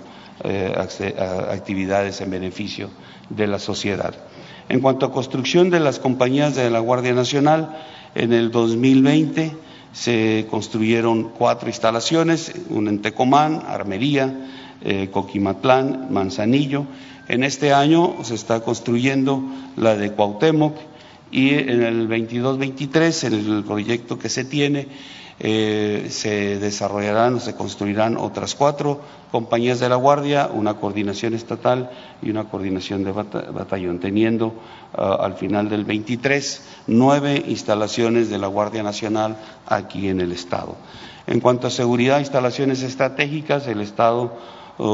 actividades 1.51 2.19
en 2.19 2.31
beneficio 2.31 2.89
de 3.29 3.45
la 3.45 3.59
sociedad. 3.59 4.15
En 4.69 4.79
cuanto 4.79 5.05
a 5.05 5.11
construcción 5.11 5.69
de 5.69 5.79
las 5.79 5.99
compañías 5.99 6.55
de 6.55 6.71
la 6.71 6.79
Guardia 6.79 7.13
Nacional, 7.13 7.77
en 8.15 8.33
el 8.33 8.49
2020 8.49 9.55
se 9.93 10.47
construyeron 10.49 11.29
cuatro 11.29 11.69
instalaciones, 11.69 12.53
una 12.69 12.89
en 12.89 13.03
Tecomán, 13.03 13.61
Armería, 13.67 14.33
Coquimatlán, 15.11 16.11
Manzanillo, 16.11 16.87
en 17.31 17.45
este 17.45 17.73
año 17.73 18.17
se 18.23 18.35
está 18.35 18.59
construyendo 18.59 19.41
la 19.77 19.95
de 19.95 20.11
Cuauhtémoc 20.11 20.75
y 21.31 21.51
en 21.53 21.81
el 21.81 22.09
22-23, 22.09 23.27
en 23.27 23.33
el 23.33 23.63
proyecto 23.63 24.19
que 24.19 24.27
se 24.27 24.43
tiene, 24.43 24.89
eh, 25.39 26.07
se 26.09 26.59
desarrollarán 26.59 27.35
o 27.35 27.39
se 27.39 27.55
construirán 27.55 28.17
otras 28.17 28.53
cuatro 28.53 28.99
compañías 29.31 29.79
de 29.79 29.87
la 29.87 29.95
Guardia, 29.95 30.49
una 30.53 30.73
coordinación 30.73 31.33
estatal 31.33 31.89
y 32.21 32.29
una 32.29 32.49
coordinación 32.49 33.05
de 33.05 33.13
batallón, 33.13 34.01
teniendo 34.01 34.53
ah, 34.93 35.19
al 35.21 35.35
final 35.35 35.69
del 35.69 35.85
23 35.85 36.67
nueve 36.87 37.41
instalaciones 37.47 38.29
de 38.29 38.39
la 38.39 38.47
Guardia 38.47 38.83
Nacional 38.83 39.37
aquí 39.67 40.09
en 40.09 40.19
el 40.19 40.33
Estado. 40.33 40.75
En 41.27 41.39
cuanto 41.39 41.67
a 41.67 41.69
seguridad, 41.69 42.19
instalaciones 42.19 42.83
estratégicas, 42.83 43.67
el 43.67 43.79
Estado 43.79 44.33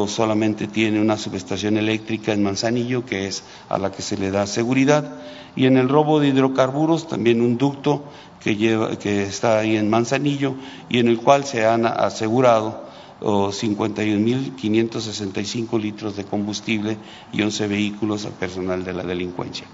solamente 0.07 0.67
tiene 0.67 0.99
una 0.99 1.15
subestación 1.17 1.77
eléctrica 1.77 2.33
en 2.33 2.43
Manzanillo, 2.43 3.05
que 3.05 3.27
es 3.27 3.43
a 3.69 3.77
la 3.77 3.89
que 3.91 4.01
se 4.01 4.17
le 4.17 4.31
da 4.31 4.45
seguridad, 4.45 5.15
y 5.55 5.65
en 5.65 5.77
el 5.77 5.87
robo 5.87 6.19
de 6.19 6.27
hidrocarburos 6.27 7.07
también 7.07 7.39
un 7.41 7.57
ducto 7.57 8.03
que, 8.41 8.57
lleva, 8.57 8.97
que 8.97 9.23
está 9.23 9.59
ahí 9.59 9.77
en 9.77 9.89
Manzanillo 9.89 10.55
y 10.89 10.99
en 10.99 11.07
el 11.07 11.19
cual 11.19 11.45
se 11.45 11.65
han 11.65 11.85
asegurado 11.85 12.85
51.565 13.21 15.79
litros 15.79 16.17
de 16.17 16.25
combustible 16.25 16.97
y 17.31 17.41
11 17.41 17.67
vehículos 17.67 18.25
al 18.25 18.33
personal 18.33 18.83
de 18.83 18.91
la 18.93 19.03
delincuencia. 19.03 19.67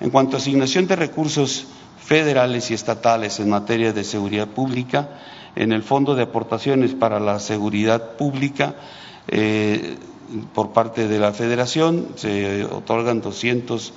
En 0.00 0.08
cuanto 0.10 0.36
a 0.36 0.40
asignación 0.40 0.88
de 0.88 0.96
recursos 0.96 1.66
federales 1.98 2.70
y 2.70 2.74
estatales 2.74 3.38
en 3.38 3.50
materia 3.50 3.92
de 3.92 4.02
seguridad 4.02 4.48
pública, 4.48 5.10
en 5.54 5.72
el 5.72 5.82
Fondo 5.82 6.14
de 6.14 6.22
Aportaciones 6.22 6.94
para 6.94 7.20
la 7.20 7.38
Seguridad 7.38 8.16
Pública 8.16 8.76
eh, 9.28 9.96
por 10.54 10.72
parte 10.72 11.08
de 11.08 11.18
la 11.18 11.32
Federación 11.32 12.08
se 12.16 12.64
otorgan 12.64 13.20
200 13.20 13.92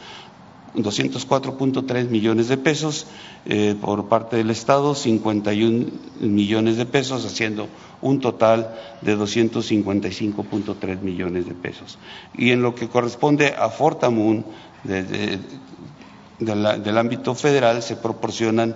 204.3 0.76 2.10
millones 2.10 2.48
de 2.48 2.58
pesos, 2.58 3.08
eh, 3.46 3.76
por 3.80 4.08
parte 4.08 4.38
del 4.38 4.50
Estado 4.52 4.96
51 4.96 5.88
millones 6.20 6.78
de 6.78 6.86
pesos, 6.86 7.26
haciendo 7.26 7.68
un 8.02 8.20
total 8.20 8.76
de 9.02 9.18
255.3 9.18 11.02
millones 11.02 11.46
de 11.46 11.54
pesos. 11.54 11.98
Y 12.38 12.52
en 12.52 12.62
lo 12.62 12.76
que 12.76 12.90
corresponde 12.90 13.56
a 13.58 13.70
Fortamun, 13.70 14.46
del 14.84 16.98
ámbito 16.98 17.36
federal, 17.36 17.82
se 17.82 17.96
proporcionan 17.96 18.76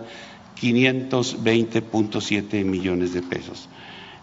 520.7 0.59 2.63
millones 2.63 3.13
de 3.13 3.21
pesos. 3.21 3.67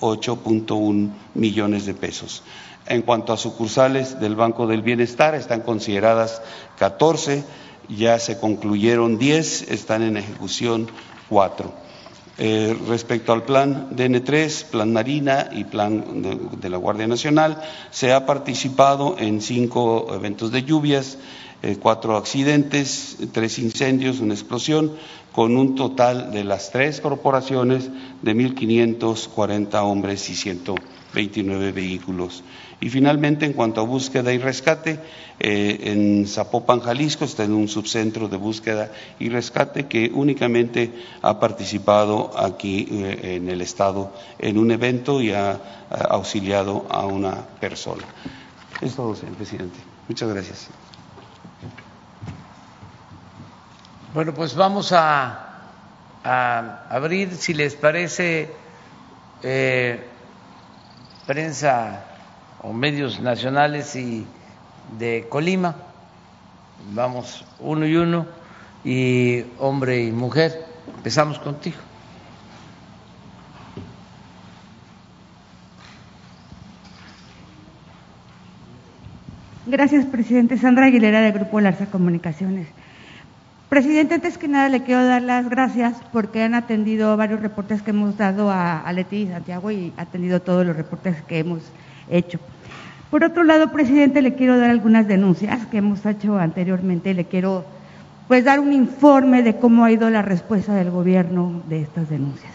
8.1 0.00 1.10
millones 1.34 1.86
de 1.86 1.94
pesos. 1.94 2.42
En 2.86 3.02
cuanto 3.02 3.32
a 3.32 3.36
sucursales 3.36 4.20
del 4.20 4.36
Banco 4.36 4.66
del 4.66 4.82
Bienestar, 4.82 5.34
están 5.34 5.62
consideradas 5.62 6.40
14, 6.78 7.44
ya 7.88 8.18
se 8.18 8.38
concluyeron 8.38 9.18
10, 9.18 9.70
están 9.70 10.02
en 10.02 10.16
ejecución 10.16 10.88
4. 11.28 11.86
Eh, 12.38 12.76
respecto 12.86 13.32
al 13.32 13.44
plan 13.44 13.96
DN3, 13.96 14.66
plan 14.66 14.92
Marina 14.92 15.48
y 15.52 15.64
plan 15.64 16.22
de, 16.60 16.68
la 16.68 16.76
Guardia 16.76 17.06
Nacional, 17.06 17.62
se 17.90 18.12
ha 18.12 18.26
participado 18.26 19.16
en 19.18 19.40
cinco 19.40 20.08
eventos 20.14 20.52
de 20.52 20.62
lluvias, 20.62 21.16
eh, 21.62 21.76
cuatro 21.80 22.16
accidentes, 22.16 23.16
tres 23.32 23.58
incendios, 23.58 24.20
una 24.20 24.34
explosión, 24.34 24.92
con 25.32 25.56
un 25.56 25.74
total 25.74 26.30
de 26.30 26.44
las 26.44 26.70
tres 26.70 27.00
corporaciones 27.00 27.90
de 28.22 28.34
1.540 28.34 29.74
hombres 29.82 30.30
y 30.30 30.34
129 30.34 31.72
vehículos. 31.72 32.42
Y 32.80 32.90
finalmente, 32.90 33.46
en 33.46 33.54
cuanto 33.54 33.80
a 33.80 33.84
búsqueda 33.84 34.32
y 34.32 34.38
rescate, 34.38 34.98
eh, 35.38 35.92
en 35.92 36.26
Zapopan, 36.26 36.80
Jalisco, 36.80 37.24
está 37.24 37.44
en 37.44 37.52
un 37.52 37.68
subcentro 37.68 38.28
de 38.28 38.36
búsqueda 38.36 38.92
y 39.18 39.28
rescate 39.28 39.86
que 39.86 40.10
únicamente 40.12 40.92
ha 41.22 41.38
participado 41.40 42.32
aquí 42.38 42.86
eh, 42.90 43.36
en 43.36 43.48
el 43.48 43.60
Estado 43.60 44.12
en 44.38 44.58
un 44.58 44.70
evento 44.70 45.20
y 45.20 45.32
ha, 45.32 45.84
auxiliado 45.88 46.86
a 46.90 47.06
una 47.06 47.46
persona. 47.60 48.02
Es 48.80 48.96
todo, 48.96 49.14
señor 49.14 49.36
presidente. 49.36 49.78
Muchas 50.08 50.28
gracias. 50.28 50.68
Bueno, 54.16 54.32
pues 54.32 54.54
vamos 54.54 54.94
a, 54.94 55.58
abrir, 56.24 57.34
si 57.34 57.52
les 57.52 57.74
parece, 57.74 58.48
eh, 59.42 60.00
prensa 61.26 62.02
o 62.62 62.72
medios 62.72 63.20
nacionales 63.20 63.94
y 63.94 64.26
de 64.98 65.26
Colima. 65.28 65.76
Vamos 66.94 67.44
uno 67.60 67.86
y 67.86 67.94
uno, 67.96 68.26
y 68.86 69.44
hombre 69.58 70.04
y 70.04 70.12
mujer. 70.12 70.64
Empezamos 70.96 71.38
contigo. 71.38 71.76
Gracias, 79.66 80.06
presidente. 80.06 80.56
Sandra 80.56 80.86
Aguilera, 80.86 81.20
del 81.20 81.34
Grupo 81.34 81.60
Larsa 81.60 81.90
Comunicaciones. 81.90 82.66
Presidente, 83.68 84.14
antes 84.14 84.38
que 84.38 84.46
nada 84.46 84.68
le 84.68 84.84
quiero 84.84 85.04
dar 85.04 85.22
las 85.22 85.50
gracias 85.50 85.96
porque 86.12 86.40
han 86.40 86.54
atendido 86.54 87.16
varios 87.16 87.40
reportes 87.40 87.82
que 87.82 87.90
hemos 87.90 88.16
dado 88.16 88.48
a, 88.48 88.90
Leti 88.92 89.22
y 89.22 89.26
Santiago 89.26 89.72
y 89.72 89.92
ha 89.96 90.02
atendido 90.02 90.40
todos 90.40 90.64
los 90.64 90.76
reportes 90.76 91.20
que 91.22 91.40
hemos 91.40 91.62
hecho. 92.08 92.38
Por 93.10 93.24
otro 93.24 93.42
lado, 93.42 93.72
presidente, 93.72 94.22
le 94.22 94.34
quiero 94.34 94.56
dar 94.56 94.70
algunas 94.70 95.08
denuncias 95.08 95.66
que 95.66 95.78
hemos 95.78 96.06
hecho 96.06 96.38
anteriormente. 96.38 97.12
Le 97.12 97.24
quiero 97.24 97.64
pues 98.28 98.44
dar 98.44 98.60
un 98.60 98.72
informe 98.72 99.42
de 99.42 99.56
cómo 99.56 99.84
ha 99.84 99.90
ido 99.90 100.10
la 100.10 100.22
respuesta 100.22 100.72
del 100.74 100.92
gobierno 100.92 101.62
de 101.68 101.82
estas 101.82 102.08
denuncias. 102.08 102.52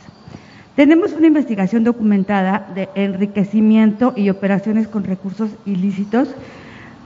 Tenemos 0.77 1.11
una 1.11 1.27
investigación 1.27 1.83
documentada 1.83 2.69
de 2.73 2.87
enriquecimiento 2.95 4.13
y 4.15 4.29
operaciones 4.29 4.87
con 4.87 5.03
recursos 5.03 5.49
ilícitos 5.65 6.29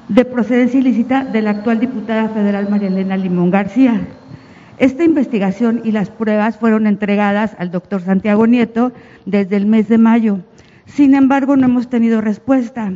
de 0.10 0.26
procedencia 0.26 0.80
ilícita 0.80 1.24
de 1.24 1.42
la 1.42 1.52
actual 1.52 1.80
diputada 1.80 2.30
federal 2.30 2.70
María 2.70 2.90
Elena 2.90 3.18
Limón 3.18 3.52
García. 3.52 4.02
Esta 4.78 5.04
investigación 5.04 5.82
y 5.84 5.92
las 5.92 6.10
pruebas 6.10 6.58
fueron 6.58 6.86
entregadas 6.86 7.56
al 7.58 7.72
doctor 7.72 8.02
Santiago 8.02 8.46
Nieto 8.46 8.92
desde 9.26 9.56
el 9.56 9.66
mes 9.66 9.88
de 9.88 9.98
mayo. 9.98 10.40
Sin 10.86 11.16
embargo, 11.16 11.56
no 11.56 11.66
hemos 11.66 11.90
tenido 11.90 12.22
respuesta. 12.22 12.94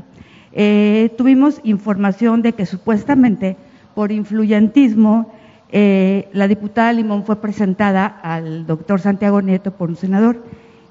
Eh, 0.51 1.11
tuvimos 1.17 1.61
información 1.63 2.41
de 2.41 2.53
que 2.53 2.65
supuestamente 2.65 3.55
por 3.95 4.11
influyentismo 4.11 5.31
eh, 5.71 6.27
la 6.33 6.47
diputada 6.47 6.91
Limón 6.91 7.23
fue 7.23 7.39
presentada 7.39 8.05
al 8.07 8.65
doctor 8.65 8.99
Santiago 8.99 9.41
Nieto 9.41 9.71
por 9.71 9.89
un 9.89 9.95
senador. 9.95 10.43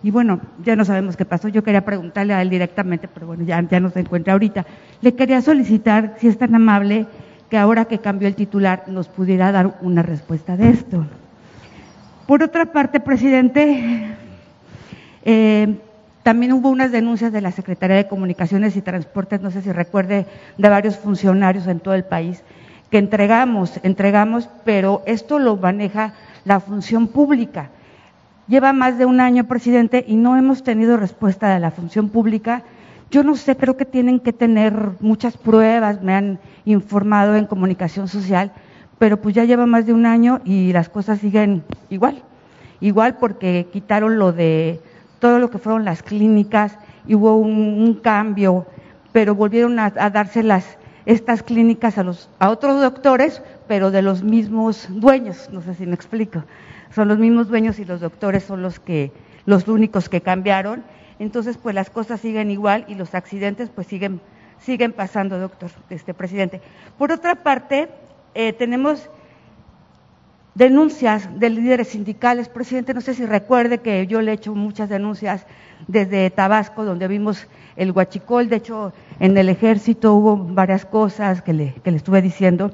Y 0.03 0.11
bueno, 0.11 0.41
ya 0.65 0.77
no 0.77 0.85
sabemos 0.85 1.17
qué 1.17 1.25
pasó. 1.25 1.49
Yo 1.49 1.65
quería 1.65 1.85
preguntarle 1.85 2.33
a 2.33 2.43
él 2.43 2.51
directamente, 2.51 3.09
pero 3.09 3.27
bueno, 3.27 3.45
ya, 3.45 3.61
no 3.81 3.91
se 3.91 4.01
encuentra 4.01 4.33
ahorita. 4.33 4.65
Le 5.01 5.15
quería 5.15 5.43
solicitar, 5.43 6.15
si 6.19 6.29
es 6.29 6.39
tan 6.39 6.55
amable, 6.55 7.07
que 7.51 7.59
ahora 7.59 7.87
que 7.87 7.99
cambió 7.99 8.29
el 8.29 8.35
titular 8.35 8.85
nos 8.87 9.09
pudiera 9.09 9.51
dar 9.51 9.79
una 9.81 10.03
respuesta 10.03 10.57
de 10.57 10.71
esto. 10.71 11.07
Por 12.27 12.43
otra 12.43 12.67
parte, 12.67 13.01
presidente, 13.01 14.15
eh, 15.25 15.79
también 16.23 16.53
hubo 16.53 16.69
unas 16.69 16.93
denuncias 16.93 17.33
de 17.33 17.41
la 17.41 17.51
Secretaría 17.51 17.97
de 17.97 18.07
Comunicaciones 18.07 18.77
y 18.77 18.83
Transportes, 18.83 19.41
no 19.41 19.51
sé 19.51 19.63
si 19.63 19.73
recuerde, 19.73 20.27
de 20.59 20.69
varios 20.69 20.97
funcionarios 20.97 21.67
en 21.67 21.81
todo 21.81 21.95
el 21.95 22.05
país, 22.05 22.45
que 22.91 22.99
entregamos, 22.99 23.81
entregamos, 23.83 24.49
pero 24.65 25.03
esto 25.07 25.39
lo 25.39 25.57
maneja 25.57 26.13
la 26.45 26.61
función 26.61 27.09
pública. 27.09 27.71
Lleva 28.49 28.73
más 28.73 28.97
de 28.97 29.05
un 29.05 29.21
año, 29.21 29.45
presidente, 29.45 30.07
y 30.09 30.17
no 30.17 30.35
hemos 30.39 30.63
tenido 30.63 30.97
respuesta 30.97 31.53
de 31.53 31.61
la 31.61 31.71
función 31.71 32.09
pública. 32.09 32.63
Yo 33.11 33.23
no 33.23 33.37
sé, 33.37 33.59
creo 33.59 33.77
que 33.77 33.85
tienen 33.85 34.21
que 34.21 34.33
tener 34.33 34.93
muchas 35.01 35.37
pruebas, 35.37 36.03
me 36.03 36.15
han 36.15 36.39
informado 36.65 37.37
en 37.37 37.45
comunicación 37.45 38.09
social, 38.09 38.53
pero 38.99 39.21
pues 39.21 39.35
ya 39.35 39.45
lleva 39.45 39.67
más 39.67 39.85
de 39.85 39.93
un 39.93 40.07
año 40.07 40.41
y 40.47 40.73
las 40.73 40.89
cosas 40.89 41.19
siguen 41.19 41.63
igual. 41.91 42.23
Igual 42.81 43.19
porque 43.19 43.67
quitaron 43.71 44.19
lo 44.19 44.33
de 44.33 44.81
todo 45.19 45.39
lo 45.39 45.51
que 45.51 45.59
fueron 45.59 45.85
las 45.85 46.03
clínicas 46.03 46.79
y 47.07 47.17
hubo 47.17 47.37
un, 47.37 48.01
cambio, 48.03 48.67
pero 49.13 49.35
volvieron 49.35 49.79
a, 49.79 49.93
a 49.95 50.09
darse 50.09 50.43
las, 50.43 50.79
estas 51.05 51.43
clínicas 51.43 51.99
a, 51.99 52.03
los, 52.03 52.31
a 52.39 52.49
otros 52.49 52.81
doctores, 52.81 53.43
pero 53.67 53.91
de 53.91 54.01
los 54.01 54.23
mismos 54.23 54.89
dueños, 54.89 55.51
no 55.53 55.61
sé 55.61 55.75
si 55.75 55.85
me 55.85 55.95
explico 55.95 56.45
son 56.95 57.09
los 57.09 57.19
mismos 57.19 57.49
dueños 57.49 57.79
y 57.79 57.85
los 57.85 58.01
doctores 58.01 58.45
son 58.45 58.63
los 58.63 58.81
que 58.81 59.13
los 59.47 59.67
únicos 59.69 60.09
que 60.09 60.21
cambiaron. 60.21 60.85
Entonces, 61.19 61.57
pues 61.57 61.75
las 61.75 61.91
cosas 61.91 62.21
siguen 62.21 62.51
igual 62.51 62.85
y 62.89 62.95
los 62.95 63.15
accidentes 63.15 63.71
pues 63.71 63.87
siguen 63.87 64.21
siguen 64.61 64.93
pasando, 64.93 65.39
doctor, 65.39 65.71
este 65.91 66.15
presidente. 66.15 66.61
Por 66.97 67.13
otra 67.13 67.37
parte, 67.37 67.89
eh, 68.35 68.53
tenemos 68.53 69.09
denuncias 70.55 71.29
de 71.39 71.51
líderes 71.51 71.89
sindicales. 71.89 72.49
Presidente, 72.49 72.95
no 72.95 73.01
sé 73.01 73.15
si 73.15 73.25
recuerde 73.25 73.79
que 73.79 74.07
yo 74.07 74.21
le 74.21 74.33
he 74.33 74.35
hecho 74.35 74.55
muchas 74.55 74.89
denuncias 74.89 75.47
desde 75.87 76.31
Tabasco, 76.31 76.85
donde 76.85 77.09
vimos 77.09 77.47
el 77.77 77.93
huachicol. 77.93 78.49
De 78.49 78.57
hecho, 78.57 78.93
en 79.21 79.37
el 79.37 79.49
ejército 79.49 80.15
hubo 80.15 80.37
varias 80.37 80.85
cosas 80.85 81.43
que 81.43 81.53
le, 81.53 81.75
que 81.85 81.91
le 81.91 81.97
estuve 81.97 82.23
diciendo. 82.23 82.73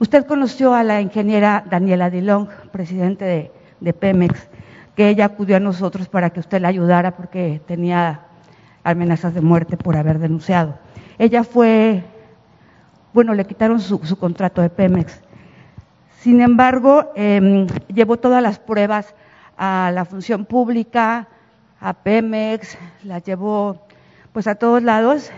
Usted 0.00 0.26
conoció 0.26 0.74
a 0.74 0.82
la 0.82 1.00
ingeniera 1.00 1.64
Daniela 1.70 2.10
Dilong, 2.10 2.48
presidente 2.72 3.52
de, 3.80 3.92
Pemex, 3.92 4.48
que 4.96 5.08
ella 5.08 5.26
acudió 5.26 5.56
a 5.56 5.60
nosotros 5.60 6.08
para 6.08 6.30
que 6.30 6.40
usted 6.40 6.60
la 6.60 6.68
ayudara 6.68 7.16
porque 7.16 7.60
tenía 7.64 8.22
amenazas 8.82 9.34
de 9.34 9.40
muerte 9.40 9.76
por 9.76 9.96
haber 9.96 10.18
denunciado. 10.18 10.74
Ella 11.16 11.44
fue, 11.44 12.02
bueno, 13.12 13.34
le 13.34 13.44
quitaron 13.44 13.80
su, 13.80 14.00
contrato 14.18 14.62
de 14.62 14.70
Pemex. 14.70 15.22
Sin 16.18 16.40
embargo, 16.40 17.12
em, 17.14 17.68
llevó 17.86 18.16
todas 18.16 18.42
las 18.42 18.58
pruebas 18.58 19.14
a 19.56 19.92
la 19.94 20.04
función 20.04 20.44
pública, 20.44 21.28
a 21.80 21.92
Pemex, 21.92 22.76
las 23.04 23.22
llevó 23.22 23.86
pues 24.32 24.48
a 24.48 24.56
todos 24.56 24.82
lados 24.82 25.30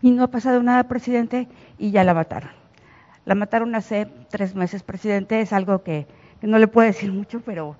y 0.00 0.10
no 0.12 0.24
ha 0.24 0.28
pasado 0.28 0.62
nada, 0.62 0.84
presidente, 0.84 1.48
y 1.78 1.90
ya 1.90 2.04
la 2.04 2.14
mataron. 2.14 2.57
La 3.28 3.34
mataron 3.34 3.74
hace 3.74 4.08
tres 4.30 4.54
meses, 4.54 4.82
presidente. 4.82 5.42
Es 5.42 5.52
algo 5.52 5.82
que, 5.82 6.06
no 6.40 6.58
le 6.58 6.66
puedo 6.66 6.86
decir 6.86 7.12
mucho, 7.12 7.42
pero 7.44 7.76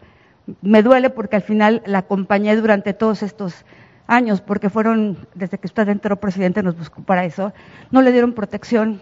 me 0.61 0.83
duele 0.83 1.09
porque 1.09 1.37
al 1.37 1.43
final 1.43 1.81
la 1.87 2.01
acompañé 2.01 2.55
durante 2.55 2.93
todos 2.93 3.23
estos 3.23 3.65
años, 4.07 4.43
porque 4.43 4.69
fueron, 4.69 5.17
desde 5.35 5.57
que 5.57 5.67
usted 5.67 5.89
entró 5.89 6.17
presidente, 6.17 6.63
nos 6.63 6.77
buscó 6.77 7.01
para 7.03 7.25
eso. 7.25 7.55
No 7.91 8.03
le 8.03 8.13
dieron 8.13 8.35
protección, 8.35 9.01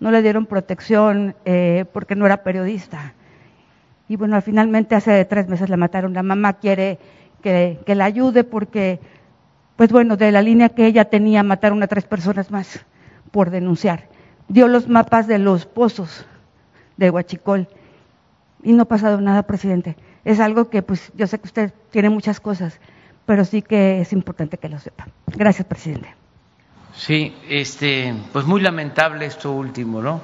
no 0.00 0.10
le 0.10 0.22
dieron 0.22 0.46
protección 0.46 1.34
eh, 1.44 1.84
porque 1.92 2.16
no 2.16 2.24
era 2.24 2.42
periodista. 2.42 3.12
Y 4.08 4.16
bueno, 4.16 4.40
finalmente 4.40 4.94
hace 4.94 5.22
tres 5.26 5.48
meses 5.48 5.68
la 5.68 5.76
mataron. 5.76 6.14
La 6.14 6.22
mamá 6.22 6.54
quiere 6.54 6.98
que, 7.42 7.78
que 7.84 7.94
la 7.94 8.06
ayude 8.06 8.42
porque, 8.42 9.00
pues 9.76 9.92
bueno, 9.92 10.16
de 10.16 10.32
la 10.32 10.40
línea 10.40 10.70
que 10.70 10.86
ella 10.86 11.04
tenía, 11.04 11.42
mataron 11.42 11.82
a 11.82 11.88
tres 11.88 12.06
personas 12.06 12.50
más 12.50 12.86
por 13.30 13.50
denunciar 13.50 14.13
dio 14.48 14.68
los 14.68 14.88
mapas 14.88 15.26
de 15.26 15.38
los 15.38 15.66
pozos 15.66 16.26
de 16.96 17.10
Huachicol 17.10 17.68
y 18.62 18.72
no 18.72 18.84
ha 18.84 18.86
pasado 18.86 19.20
nada, 19.20 19.42
presidente. 19.44 19.96
Es 20.24 20.40
algo 20.40 20.70
que, 20.70 20.82
pues, 20.82 21.12
yo 21.14 21.26
sé 21.26 21.38
que 21.38 21.46
usted 21.46 21.74
tiene 21.90 22.08
muchas 22.08 22.40
cosas, 22.40 22.80
pero 23.26 23.44
sí 23.44 23.62
que 23.62 24.00
es 24.00 24.12
importante 24.12 24.56
que 24.58 24.68
lo 24.68 24.78
sepa. 24.78 25.06
Gracias, 25.26 25.66
presidente. 25.66 26.14
Sí, 26.94 27.34
este, 27.48 28.14
pues 28.32 28.46
muy 28.46 28.60
lamentable 28.60 29.26
esto 29.26 29.52
último, 29.52 30.00
¿no? 30.00 30.20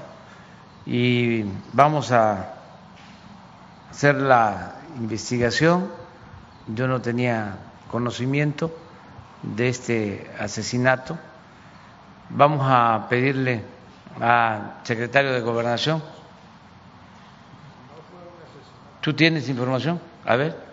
Y 0.86 1.44
vamos 1.72 2.12
a 2.12 2.54
hacer 3.90 4.14
la 4.14 4.76
investigación. 4.96 5.88
Yo 6.68 6.86
no 6.86 7.00
tenía 7.00 7.56
conocimiento 7.90 8.70
de 9.42 9.68
este 9.68 10.30
asesinato. 10.38 11.18
Vamos 12.30 12.60
a 12.64 13.06
pedirle 13.10 13.64
a 14.20 14.80
secretario 14.84 15.32
de 15.32 15.40
Gobernación. 15.40 16.02
¿Tú 19.00 19.14
tienes 19.14 19.48
información? 19.48 20.00
A 20.24 20.36
ver. 20.36 20.70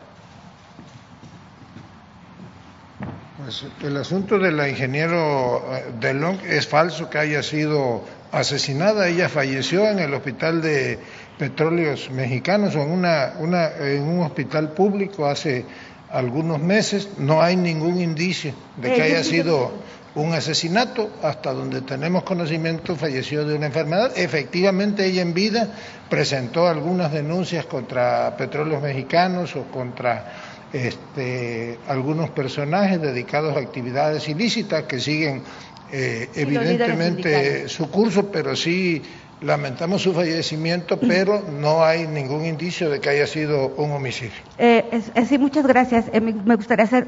Pues 3.38 3.66
el 3.82 3.96
asunto 3.96 4.38
de 4.40 4.52
la 4.52 4.68
ingeniero 4.68 5.64
eh, 5.74 5.86
Delong 6.02 6.40
es 6.46 6.68
falso 6.68 7.10
que 7.10 7.18
haya 7.18 7.42
sido 7.42 8.04
asesinada. 8.34 9.08
Ella 9.08 9.30
falleció 9.30 9.88
en 9.88 10.00
el 10.00 10.14
hospital 10.14 10.62
de 10.62 11.00
Petróleos 11.38 12.10
Mexicanos 12.12 12.76
o 12.76 12.82
en, 12.82 12.92
una, 12.92 13.34
una, 13.40 13.70
en 13.78 14.04
un 14.04 14.24
hospital 14.26 14.74
público 14.74 15.26
hace 15.26 15.66
algunos 16.10 16.60
meses. 16.60 17.10
No 17.18 17.42
hay 17.42 17.56
ningún 17.56 18.02
indicio 18.02 18.54
de 18.76 18.94
que 18.94 19.02
haya 19.02 19.24
sido 19.24 19.72
un 20.16 20.34
asesinato, 20.34 21.10
hasta 21.22 21.54
donde 21.54 21.82
tenemos 21.82 22.24
conocimiento 22.24 22.96
falleció 22.96 23.46
de 23.46 23.56
una 23.56 23.68
enfermedad. 23.68 24.12
Efectivamente 24.16 25.06
ella 25.06 25.22
en 25.22 25.34
vida 25.34 25.70
presentó 26.10 26.68
algunas 26.68 27.12
denuncias 27.12 27.66
contra 27.66 28.36
petróleos 28.38 28.82
mexicanos 28.82 29.56
o 29.56 29.64
contra 29.66 30.26
este, 30.74 31.80
algunos 31.88 32.30
personajes 32.32 33.02
dedicados 33.02 33.56
a 33.56 33.60
actividades 33.60 34.28
ilícitas 34.28 34.84
que 34.84 35.00
siguen 35.00 35.44
eh, 35.92 36.30
evidentemente 36.36 37.70
su 37.70 37.90
curso, 37.90 38.30
pero 38.32 38.56
sí 38.56 39.02
lamentamos 39.42 40.02
su 40.02 40.14
fallecimiento, 40.14 41.00
pero 41.08 41.42
no 41.42 41.84
hay 41.84 42.08
ningún 42.08 42.46
indicio 42.46 42.90
de 42.90 43.00
que 43.00 43.10
haya 43.10 43.28
sido 43.28 43.68
un 43.78 43.92
homicidio. 43.92 44.36
Eh, 44.58 45.02
sí, 45.28 45.38
muchas 45.38 45.66
gracias. 45.66 46.06
Eh, 46.12 46.22
me, 46.22 46.56
gustaría 46.56 46.86
hacer 46.86 47.08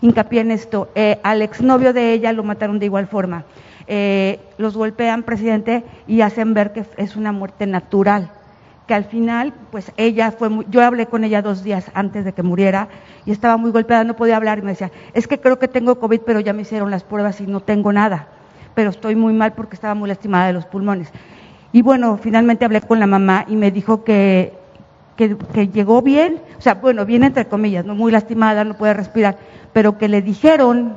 hincapié 0.00 0.40
en 0.40 0.50
esto. 0.50 0.88
Eh, 0.94 1.18
al 1.22 1.42
exnovio 1.42 1.92
de 1.92 2.12
ella 2.12 2.32
lo 2.32 2.44
mataron 2.44 2.78
de 2.78 2.86
igual 2.86 3.06
forma. 3.06 3.44
los 4.58 4.76
golpean, 4.76 5.22
presidente, 5.22 5.84
y 6.06 6.20
hacen 6.20 6.54
ver 6.54 6.72
que 6.72 6.84
es 6.96 7.16
una 7.16 7.32
muerte 7.32 7.66
natural 7.66 8.30
que 8.86 8.94
al 8.94 9.04
final, 9.04 9.52
pues 9.70 9.92
ella 9.96 10.30
fue, 10.30 10.48
muy, 10.48 10.66
yo 10.70 10.82
hablé 10.82 11.06
con 11.06 11.24
ella 11.24 11.42
dos 11.42 11.64
días 11.64 11.90
antes 11.94 12.24
de 12.24 12.32
que 12.32 12.42
muriera 12.42 12.88
y 13.24 13.32
estaba 13.32 13.56
muy 13.56 13.72
golpeada, 13.72 14.04
no 14.04 14.14
podía 14.14 14.36
hablar 14.36 14.58
y 14.58 14.62
me 14.62 14.70
decía, 14.70 14.92
es 15.12 15.26
que 15.26 15.40
creo 15.40 15.58
que 15.58 15.68
tengo 15.68 15.98
COVID, 15.98 16.20
pero 16.20 16.40
ya 16.40 16.52
me 16.52 16.62
hicieron 16.62 16.90
las 16.90 17.02
pruebas 17.02 17.40
y 17.40 17.46
no 17.46 17.60
tengo 17.60 17.92
nada, 17.92 18.28
pero 18.74 18.90
estoy 18.90 19.16
muy 19.16 19.32
mal 19.32 19.52
porque 19.54 19.74
estaba 19.74 19.94
muy 19.94 20.08
lastimada 20.08 20.46
de 20.46 20.52
los 20.52 20.66
pulmones. 20.66 21.08
Y 21.72 21.82
bueno, 21.82 22.18
finalmente 22.22 22.64
hablé 22.64 22.80
con 22.80 23.00
la 23.00 23.08
mamá 23.08 23.44
y 23.48 23.56
me 23.56 23.72
dijo 23.72 24.04
que, 24.04 24.54
que, 25.16 25.36
que 25.36 25.68
llegó 25.68 26.00
bien, 26.00 26.40
o 26.56 26.60
sea, 26.60 26.74
bueno, 26.74 27.04
bien 27.04 27.24
entre 27.24 27.46
comillas, 27.46 27.84
no 27.84 27.96
muy 27.96 28.12
lastimada, 28.12 28.62
no 28.62 28.74
puede 28.74 28.94
respirar, 28.94 29.36
pero 29.76 29.98
que 29.98 30.08
le 30.08 30.22
dijeron 30.22 30.96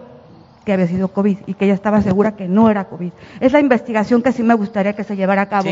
que 0.64 0.72
había 0.72 0.88
sido 0.88 1.10
COVID 1.10 1.40
y 1.48 1.54
que 1.56 1.66
ella 1.66 1.74
estaba 1.74 2.02
segura 2.02 2.38
que 2.38 2.48
no 2.48 2.70
era 2.70 2.86
COVID. 2.86 3.12
Es 3.42 3.52
la 3.52 3.60
investigación 3.60 4.22
que 4.22 4.32
sí 4.32 4.42
me 4.42 4.54
gustaría 4.54 4.94
que 4.94 5.04
se 5.04 5.18
llevara 5.18 5.42
a 5.42 5.50
cabo, 5.50 5.70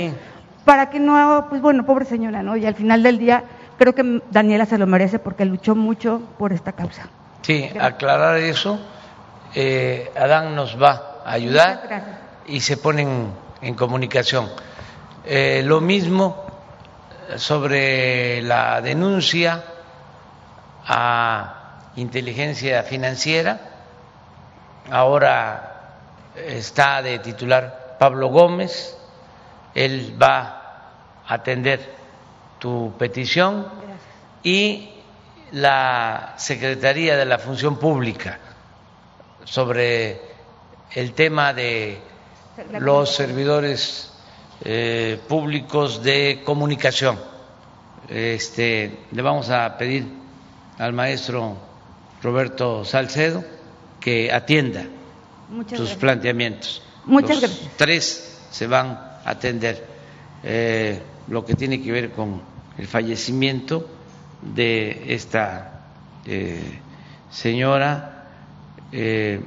para 0.66 0.90
que 0.90 1.00
no, 1.00 1.46
pues 1.48 1.62
bueno, 1.62 1.86
pobre 1.86 2.04
señora, 2.04 2.44
¿no? 2.44 2.58
Y 2.58 2.66
al 2.66 2.76
final 2.76 3.04
del 3.04 3.18
día 3.18 3.46
creo 3.78 3.96
que 3.96 4.22
Daniela 4.30 4.66
se 4.66 4.78
lo 4.78 4.88
merece 4.88 5.20
porque 5.20 5.46
luchó 5.46 5.74
mucho 5.74 6.22
por 6.38 6.52
esta 6.52 6.74
causa. 6.74 7.08
Sí, 7.44 7.70
aclarar 7.80 8.40
eso, 8.40 8.78
eh, 9.56 10.12
Adán 10.20 10.54
nos 10.54 10.76
va 10.78 11.22
a 11.24 11.32
ayudar 11.32 12.20
y 12.46 12.60
se 12.60 12.76
ponen 12.76 13.32
en 13.62 13.74
comunicación. 13.74 14.50
Eh, 15.24 15.62
lo 15.64 15.80
mismo 15.80 16.44
sobre 17.38 18.42
la 18.42 18.82
denuncia 18.82 19.64
a 20.86 21.57
inteligencia 21.98 22.82
financiera, 22.84 23.60
ahora 24.90 25.98
está 26.36 27.02
de 27.02 27.20
titular 27.20 27.98
Pablo 28.00 28.30
Gómez, 28.30 28.98
él 29.76 30.18
va 30.22 30.58
atender 31.28 31.80
tu 32.60 32.94
petición. 32.98 33.68
Y 34.44 34.90
la 35.52 36.34
Secretaría 36.38 37.18
de 37.18 37.26
la 37.26 37.38
Función 37.38 37.78
Pública 37.78 38.40
sobre 39.44 40.20
el 40.94 41.14
tema 41.14 41.54
de 41.54 42.00
los 42.80 43.14
servidores 43.14 44.12
eh, 44.64 45.20
públicos 45.28 46.02
de 46.02 46.42
comunicación. 46.46 47.20
Este, 48.10 49.06
le 49.12 49.22
vamos 49.22 49.50
a 49.50 49.78
pedir 49.78 50.08
al 50.78 50.94
maestro 50.94 51.58
Roberto 52.22 52.84
Salcedo 52.86 53.44
que 54.00 54.32
atienda 54.32 54.86
sus 55.76 55.94
planteamientos. 55.96 56.82
Muchas 57.06 57.40
gracias. 57.40 57.70
Tres 57.78 58.40
se 58.52 58.68
van 58.68 58.88
a 58.88 59.22
atender. 59.26 59.86
Eh, 60.44 61.02
lo 61.28 61.46
que 61.46 61.56
tiene 61.56 61.82
que 61.82 61.92
ver 61.92 62.12
con 62.12 62.42
el 62.78 62.88
fallecimiento 62.88 63.90
de 64.42 65.14
esta 65.14 65.82
eh, 66.26 66.80
señora 67.30 68.28
eh, 68.92 69.42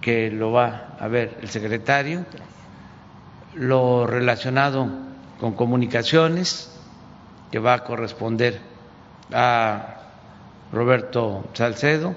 que 0.00 0.30
lo 0.30 0.52
va 0.52 0.96
a 0.98 1.08
ver 1.08 1.38
el 1.42 1.48
secretario, 1.48 2.24
lo 3.54 4.06
relacionado 4.06 4.88
con 5.38 5.52
comunicaciones 5.54 6.70
que 7.50 7.58
va 7.58 7.74
a 7.74 7.84
corresponder 7.84 8.60
a 9.32 9.99
Roberto 10.72 11.44
Salcedo 11.54 12.14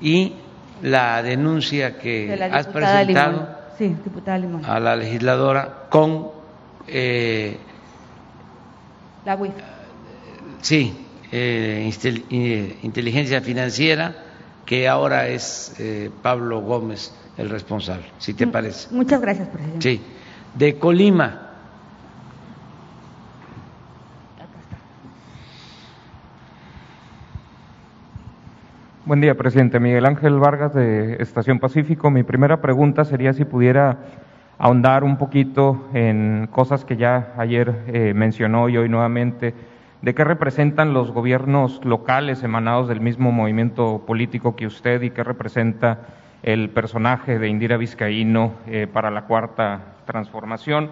y 0.00 0.34
la 0.82 1.22
denuncia 1.22 1.98
que 1.98 2.32
has 2.52 2.66
presentado 2.66 3.48
a 4.64 4.80
la 4.80 4.96
legisladora 4.96 5.86
con 5.88 6.28
eh, 6.86 7.58
la 9.24 9.36
WIF. 9.36 9.52
Sí, 10.60 10.92
eh, 11.32 11.90
eh, 12.30 12.78
inteligencia 12.82 13.40
financiera, 13.40 14.14
que 14.64 14.88
ahora 14.88 15.28
es 15.28 15.74
eh, 15.78 16.10
Pablo 16.22 16.60
Gómez 16.60 17.12
el 17.36 17.48
responsable, 17.50 18.04
si 18.18 18.34
te 18.34 18.46
parece. 18.46 18.94
Muchas 18.94 19.20
gracias, 19.20 19.48
presidente. 19.48 19.80
Sí, 19.80 20.00
de 20.54 20.78
Colima. 20.78 21.41
Buen 29.12 29.20
día, 29.20 29.34
presidente. 29.34 29.78
Miguel 29.78 30.06
Ángel 30.06 30.38
Vargas 30.38 30.72
de 30.72 31.16
Estación 31.20 31.58
Pacífico. 31.58 32.10
Mi 32.10 32.22
primera 32.22 32.62
pregunta 32.62 33.04
sería 33.04 33.34
si 33.34 33.44
pudiera 33.44 33.98
ahondar 34.56 35.04
un 35.04 35.18
poquito 35.18 35.86
en 35.92 36.48
cosas 36.50 36.86
que 36.86 36.96
ya 36.96 37.34
ayer 37.36 37.74
eh, 37.88 38.14
mencionó 38.14 38.70
y 38.70 38.78
hoy 38.78 38.88
nuevamente, 38.88 39.52
de 40.00 40.14
qué 40.14 40.24
representan 40.24 40.94
los 40.94 41.10
gobiernos 41.10 41.84
locales 41.84 42.42
emanados 42.42 42.88
del 42.88 43.02
mismo 43.02 43.32
movimiento 43.32 44.02
político 44.06 44.56
que 44.56 44.66
usted 44.66 45.02
y 45.02 45.10
qué 45.10 45.22
representa 45.22 46.06
el 46.42 46.70
personaje 46.70 47.38
de 47.38 47.48
Indira 47.48 47.76
Vizcaíno 47.76 48.54
eh, 48.66 48.86
para 48.90 49.10
la 49.10 49.26
cuarta 49.26 49.96
transformación. 50.06 50.88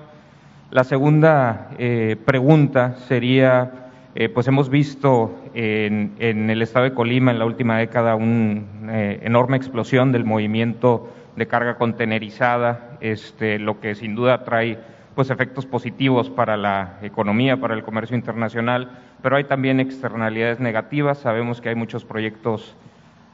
La 0.71 0.85
segunda 0.85 1.71
eh, 1.79 2.19
pregunta 2.23 2.97
sería, 3.09 3.80
pues 4.35 4.49
hemos 4.49 4.69
visto 4.71 5.39
en, 5.55 6.17
el 6.19 6.63
estado 6.63 6.85
de 6.85 6.95
Colima 6.95 7.31
en 7.31 7.39
la 7.39 7.45
última 7.45 7.79
década 7.79 8.17
una 8.17 8.65
enorme 8.91 9.57
explosión 9.57 10.11
del 10.11 10.25
movimiento 10.25 11.09
de 11.37 11.47
carga 11.47 11.77
contenerizada, 11.77 12.99
este, 13.01 13.59
lo 13.59 13.81
que 13.81 13.95
sin 13.95 14.15
duda 14.15 14.45
trae 14.45 14.79
pues 15.15 15.31
efectos 15.31 15.67
positivos 15.67 16.31
para 16.31 16.57
la 16.57 16.99
economía, 17.03 17.59
para 17.59 17.75
el 17.75 17.83
comercio 17.83 18.17
internacional, 18.17 18.91
pero 19.23 19.37
hay 19.37 19.45
también 19.45 19.81
externalidades 19.81 20.61
negativas. 20.61 21.19
Sabemos 21.19 21.61
que 21.61 21.69
hay 21.69 21.75
muchos 21.75 22.05
proyectos 22.05 22.77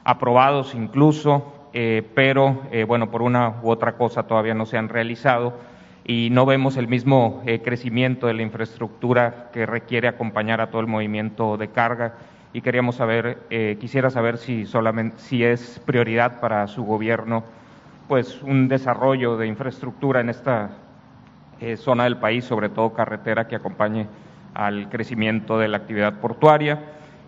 aprobados 0.03 0.73
incluso, 0.73 1.69
eh, 1.73 2.03
pero 2.15 2.63
eh, 2.71 2.83
bueno, 2.83 3.11
por 3.11 3.21
una 3.21 3.55
u 3.61 3.69
otra 3.69 3.93
cosa 3.93 4.23
todavía 4.23 4.53
no 4.53 4.65
se 4.65 4.77
han 4.77 4.89
realizado 4.89 5.53
y 6.07 6.29
no 6.31 6.47
vemos 6.47 6.77
el 6.77 6.87
mismo 6.87 7.43
eh, 7.45 7.61
crecimiento 7.61 8.25
de 8.25 8.33
la 8.33 8.41
infraestructura 8.41 9.51
que 9.53 9.67
requiere 9.67 10.07
acompañar 10.07 10.61
a 10.61 10.71
todo 10.71 10.81
el 10.81 10.87
movimiento 10.87 11.57
de 11.57 11.67
carga 11.67 12.15
y 12.53 12.61
queríamos 12.61 12.95
saber, 12.95 13.39
quisiera 13.79 14.09
saber 14.09 14.37
si 14.37 14.65
solamente 14.65 15.19
si 15.19 15.43
es 15.43 15.79
prioridad 15.85 16.39
para 16.39 16.65
su 16.67 16.83
gobierno 16.85 17.43
pues 18.07 18.41
un 18.41 18.67
desarrollo 18.67 19.37
de 19.37 19.47
infraestructura 19.47 20.21
en 20.21 20.29
esta 20.29 20.69
eh, 21.59 21.75
zona 21.75 22.05
del 22.05 22.17
país, 22.17 22.45
sobre 22.45 22.69
todo 22.69 22.93
carretera 22.93 23.47
que 23.47 23.55
acompañe 23.55 24.07
al 24.53 24.89
crecimiento 24.89 25.59
de 25.59 25.67
la 25.67 25.77
actividad 25.77 26.19
portuaria. 26.19 26.79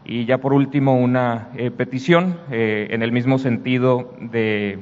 Y 0.06 0.26
ya 0.26 0.38
por 0.38 0.54
último, 0.54 0.98
una 0.98 1.50
eh, 1.56 1.72
petición 1.72 2.38
eh, 2.50 2.88
en 2.92 3.04
el 3.04 3.12
mismo 3.12 3.38
sentido 3.38 4.14
de 4.20 4.80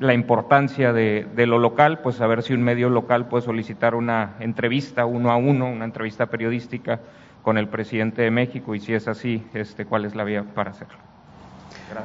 la 0.00 0.14
importancia 0.14 0.92
de, 0.92 1.26
lo 1.46 1.58
local, 1.58 2.00
pues 2.00 2.20
a 2.20 2.26
ver 2.26 2.42
si 2.42 2.52
un 2.52 2.62
medio 2.62 2.90
local 2.90 3.28
puede 3.28 3.44
solicitar 3.44 3.94
una 3.94 4.34
entrevista 4.40 5.06
uno 5.06 5.30
a 5.30 5.36
uno, 5.36 5.70
una 5.70 5.84
entrevista 5.84 6.26
periodística 6.26 7.00
con 7.42 7.58
el 7.58 7.68
presidente 7.68 8.22
de 8.22 8.30
México 8.30 8.74
y 8.74 8.80
si 8.80 8.92
es 8.92 9.08
así, 9.08 9.46
este, 9.54 9.86
cuál 9.86 10.04
es 10.04 10.14
la 10.14 10.24
vía 10.24 10.44
para 10.54 10.72
hacerlo. 10.72 10.98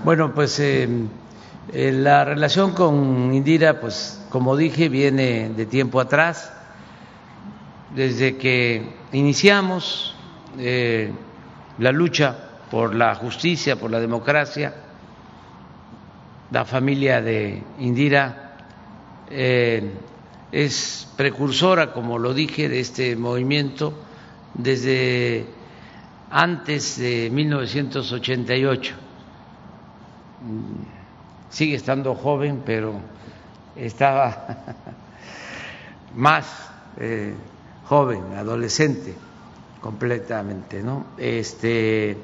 Bueno, 0.03 0.33
pues 0.33 0.59
eh, 0.59 0.87
la 1.73 2.23
relación 2.23 2.73
con 2.73 3.33
Indira, 3.33 3.79
pues 3.79 4.25
como 4.29 4.55
dije, 4.55 4.87
viene 4.87 5.49
de 5.49 5.65
tiempo 5.65 5.99
atrás, 5.99 6.53
desde 7.95 8.37
que 8.37 8.93
iniciamos 9.11 10.15
eh, 10.57 11.11
la 11.79 11.91
lucha 11.91 12.37
por 12.69 12.95
la 12.95 13.15
justicia, 13.15 13.75
por 13.75 13.91
la 13.91 13.99
democracia, 13.99 14.73
la 16.51 16.65
familia 16.65 17.21
de 17.21 17.63
Indira 17.79 18.57
eh, 19.29 19.91
es 20.51 21.07
precursora, 21.15 21.93
como 21.93 22.19
lo 22.19 22.33
dije, 22.33 22.69
de 22.69 22.79
este 22.79 23.15
movimiento 23.15 23.93
desde 24.53 25.45
antes 26.29 26.97
de 26.97 27.29
1988 27.31 28.95
sigue 31.51 31.75
estando 31.75 32.15
joven, 32.15 32.63
pero 32.65 32.93
estaba 33.75 34.57
más 36.15 36.69
eh, 36.97 37.33
joven, 37.85 38.33
adolescente, 38.35 39.13
completamente, 39.81 40.81
¿no? 40.81 41.07
Este, 41.17 42.17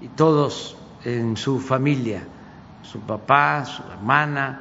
y 0.00 0.08
todos 0.08 0.76
en 1.04 1.36
su 1.36 1.60
familia, 1.60 2.22
su 2.90 3.00
papá, 3.00 3.64
su 3.64 3.82
hermana, 3.90 4.60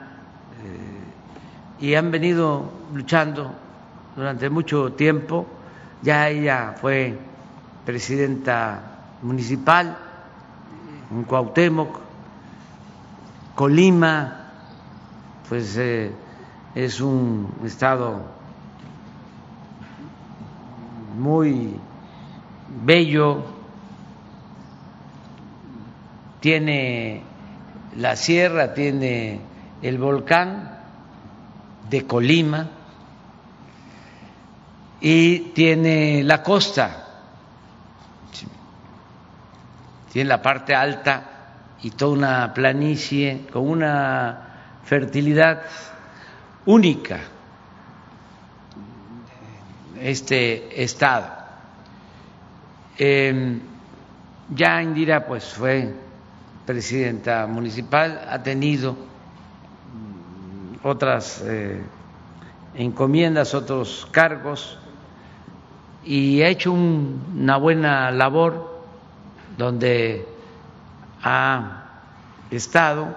eh, 0.63 1.85
y 1.85 1.95
han 1.95 2.11
venido 2.11 2.71
luchando 2.93 3.53
durante 4.15 4.49
mucho 4.49 4.93
tiempo. 4.93 5.45
Ya 6.01 6.29
ella 6.29 6.75
fue 6.79 7.17
presidenta 7.85 8.81
municipal 9.21 9.97
en 11.11 11.23
Cuauhtémoc, 11.23 11.99
Colima, 13.53 14.49
pues 15.47 15.77
eh, 15.77 16.11
es 16.73 16.99
un 16.99 17.53
estado 17.63 18.21
muy 21.17 21.79
bello, 22.83 23.43
tiene 26.41 27.23
la 27.97 28.15
sierra, 28.15 28.73
tiene 28.73 29.39
el 29.81 29.97
volcán 29.97 30.79
de 31.89 32.05
Colima 32.05 32.69
y 34.99 35.39
tiene 35.53 36.23
la 36.23 36.41
costa, 36.41 37.05
tiene 40.11 40.29
la 40.29 40.41
parte 40.41 40.73
alta 40.73 41.23
y 41.83 41.91
toda 41.91 42.13
una 42.13 42.53
planicie 42.53 43.47
con 43.51 43.69
una 43.69 44.79
fertilidad 44.83 45.61
única 46.65 47.19
este 49.99 50.83
estado. 50.83 51.27
Eh, 52.97 53.59
ya 54.49 54.81
Indira 54.81 55.25
pues 55.25 55.45
fue 55.53 56.04
presidenta 56.65 57.47
municipal, 57.47 58.27
ha 58.29 58.41
tenido 58.43 58.95
otras 60.83 61.43
eh, 61.45 61.81
encomiendas, 62.75 63.53
otros 63.53 64.07
cargos 64.11 64.77
y 66.03 66.41
ha 66.41 66.49
hecho 66.49 66.71
una 66.71 67.57
buena 67.57 68.11
labor 68.11 68.83
donde 69.57 70.27
ha 71.23 71.85
estado 72.51 73.15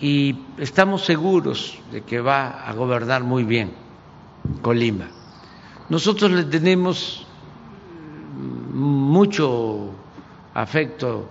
y 0.00 0.38
estamos 0.58 1.04
seguros 1.04 1.78
de 1.92 2.02
que 2.02 2.20
va 2.20 2.66
a 2.66 2.72
gobernar 2.72 3.22
muy 3.22 3.44
bien 3.44 3.72
Colima. 4.60 5.08
Nosotros 5.88 6.30
le 6.30 6.44
tenemos 6.44 7.26
mucho 8.72 9.94
afecto, 10.54 11.30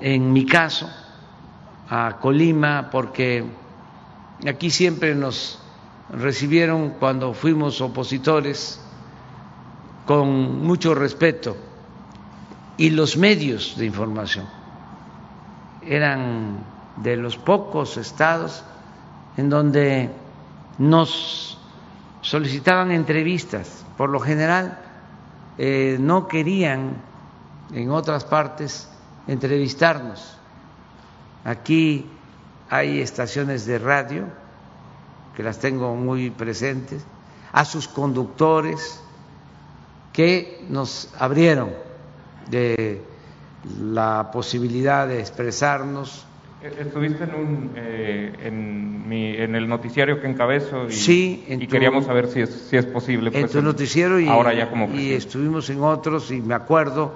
en 0.00 0.32
mi 0.32 0.46
caso, 0.46 0.88
a 1.88 2.18
Colima, 2.20 2.88
porque 2.90 3.44
aquí 4.46 4.70
siempre 4.70 5.14
nos 5.14 5.60
recibieron 6.12 6.90
cuando 6.90 7.34
fuimos 7.34 7.80
opositores 7.80 8.80
con 10.06 10.64
mucho 10.64 10.94
respeto 10.94 11.56
y 12.76 12.90
los 12.90 13.16
medios 13.16 13.76
de 13.76 13.86
información 13.86 14.46
eran 15.82 16.64
de 16.96 17.16
los 17.16 17.36
pocos 17.36 17.96
estados 17.96 18.64
en 19.36 19.48
donde 19.48 20.10
nos 20.78 21.58
solicitaban 22.20 22.90
entrevistas. 22.90 23.84
Por 23.96 24.10
lo 24.10 24.20
general 24.20 24.78
eh, 25.58 25.96
no 26.00 26.26
querían 26.26 26.96
en 27.72 27.90
otras 27.90 28.24
partes 28.24 28.88
entrevistarnos. 29.26 30.36
Aquí 31.44 32.06
hay 32.68 33.00
estaciones 33.00 33.66
de 33.66 33.78
radio 33.78 34.24
que 35.36 35.42
las 35.42 35.58
tengo 35.58 35.94
muy 35.94 36.30
presentes, 36.30 37.02
a 37.52 37.64
sus 37.64 37.88
conductores 37.88 39.00
que 40.12 40.64
nos 40.68 41.08
abrieron 41.18 41.70
de 42.48 43.02
la 43.78 44.30
posibilidad 44.32 45.06
de 45.06 45.20
expresarnos 45.20 46.26
Estuviste 46.62 47.24
en, 47.24 47.34
un, 47.34 47.70
eh, 47.74 48.34
en, 48.42 49.08
mi, 49.08 49.34
en, 49.34 49.54
el 49.54 49.66
noticiario 49.66 50.20
que 50.20 50.26
encabezo 50.26 50.88
y, 50.88 50.92
sí, 50.92 51.44
y 51.48 51.66
queríamos 51.66 52.04
saber 52.04 52.26
si 52.26 52.42
es, 52.42 52.50
si 52.50 52.76
es 52.76 52.84
posible. 52.84 53.30
Pues, 53.30 53.44
en 53.44 53.50
tu 53.50 53.62
noticiero 53.62 54.20
y, 54.20 54.28
ahora 54.28 54.52
ya 54.52 54.68
como 54.68 54.92
y 54.94 55.12
estuvimos 55.12 55.70
en 55.70 55.82
otros 55.82 56.30
y 56.30 56.42
me 56.42 56.52
acuerdo 56.52 57.14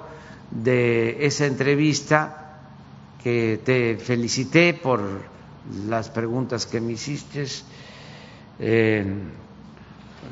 de 0.51 1.25
esa 1.25 1.45
entrevista 1.45 2.45
que 3.23 3.59
te 3.63 3.97
felicité 3.97 4.73
por 4.73 5.01
las 5.87 6.09
preguntas 6.09 6.65
que 6.65 6.79
me 6.79 6.93
hiciste, 6.93 7.45
eh, 8.59 9.05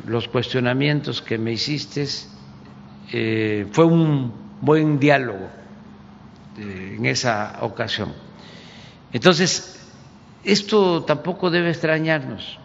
los 0.05 0.27
cuestionamientos 0.27 1.21
que 1.21 1.37
me 1.37 1.53
hiciste. 1.53 2.07
Eh, 3.11 3.67
fue 3.71 3.85
un 3.85 4.31
buen 4.61 4.99
diálogo 4.99 5.49
eh, 6.57 6.95
en 6.97 7.05
esa 7.05 7.57
ocasión. 7.61 8.13
Entonces, 9.11 9.79
esto 10.43 11.03
tampoco 11.03 11.49
debe 11.49 11.69
extrañarnos. 11.69 12.59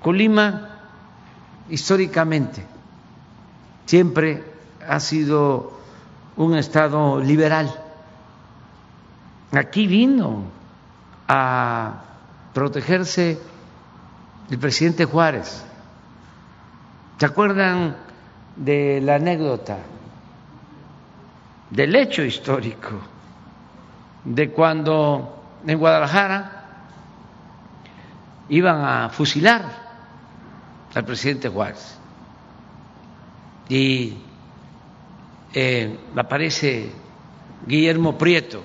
Colima, 0.00 0.78
históricamente, 1.70 2.64
siempre 3.86 4.51
ha 4.86 5.00
sido 5.00 5.78
un 6.36 6.56
Estado 6.56 7.20
liberal. 7.20 7.72
Aquí 9.52 9.86
vino 9.86 10.44
a 11.28 12.02
protegerse 12.54 13.38
el 14.50 14.58
presidente 14.58 15.04
Juárez. 15.04 15.64
¿Se 17.18 17.26
acuerdan 17.26 17.96
de 18.56 19.00
la 19.02 19.16
anécdota, 19.16 19.78
del 21.70 21.94
hecho 21.94 22.22
histórico? 22.22 23.12
de 24.24 24.50
cuando 24.50 25.42
en 25.66 25.78
Guadalajara 25.78 26.64
iban 28.48 28.84
a 28.84 29.08
fusilar 29.08 29.62
al 30.94 31.04
presidente 31.04 31.48
Juárez 31.48 31.98
y 33.68 34.16
eh, 35.54 35.98
aparece 36.16 36.90
Guillermo 37.66 38.16
Prieto 38.18 38.62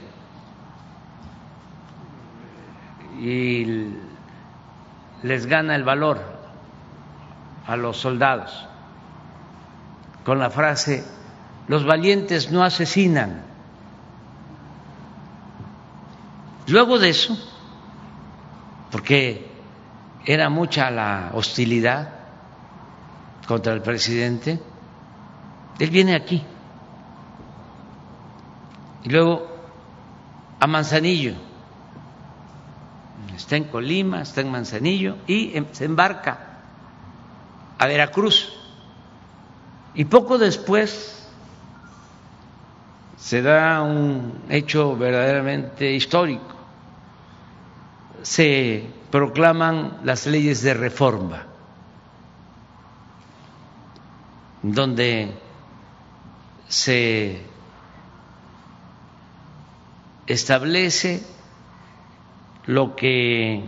y 3.19 3.87
les 5.23 5.45
gana 5.45 5.75
el 5.75 5.83
valor 5.83 6.21
a 7.65 7.75
los 7.75 7.97
soldados 7.97 8.67
con 10.23 10.39
la 10.39 10.49
frase 10.49 11.03
los 11.67 11.85
valientes 11.85 12.51
no 12.51 12.63
asesinan 12.63 13.47
Luego 16.67 16.99
de 16.99 17.09
eso, 17.09 17.37
porque 18.91 19.47
era 20.25 20.49
mucha 20.49 20.91
la 20.91 21.31
hostilidad 21.33 22.09
contra 23.47 23.73
el 23.73 23.81
presidente, 23.81 24.59
él 25.79 25.89
viene 25.89 26.13
aquí. 26.13 26.43
Y 29.03 29.09
luego 29.09 29.47
a 30.59 30.67
Manzanillo. 30.67 31.33
Está 33.35 33.55
en 33.55 33.65
Colima, 33.65 34.21
está 34.21 34.41
en 34.41 34.51
Manzanillo 34.51 35.17
y 35.27 35.55
em, 35.55 35.65
se 35.71 35.85
embarca 35.85 36.59
a 37.77 37.87
Veracruz. 37.87 38.53
Y 39.93 40.05
poco 40.05 40.37
después 40.37 41.27
se 43.17 43.41
da 43.41 43.81
un 43.81 44.41
hecho 44.49 44.95
verdaderamente 44.95 45.93
histórico 45.93 46.57
se 48.27 48.85
proclaman 49.09 49.99
las 50.03 50.25
leyes 50.27 50.61
de 50.61 50.73
reforma, 50.73 51.45
donde 54.61 55.31
se 56.67 57.41
establece 60.27 61.23
lo 62.65 62.95
que 62.95 63.63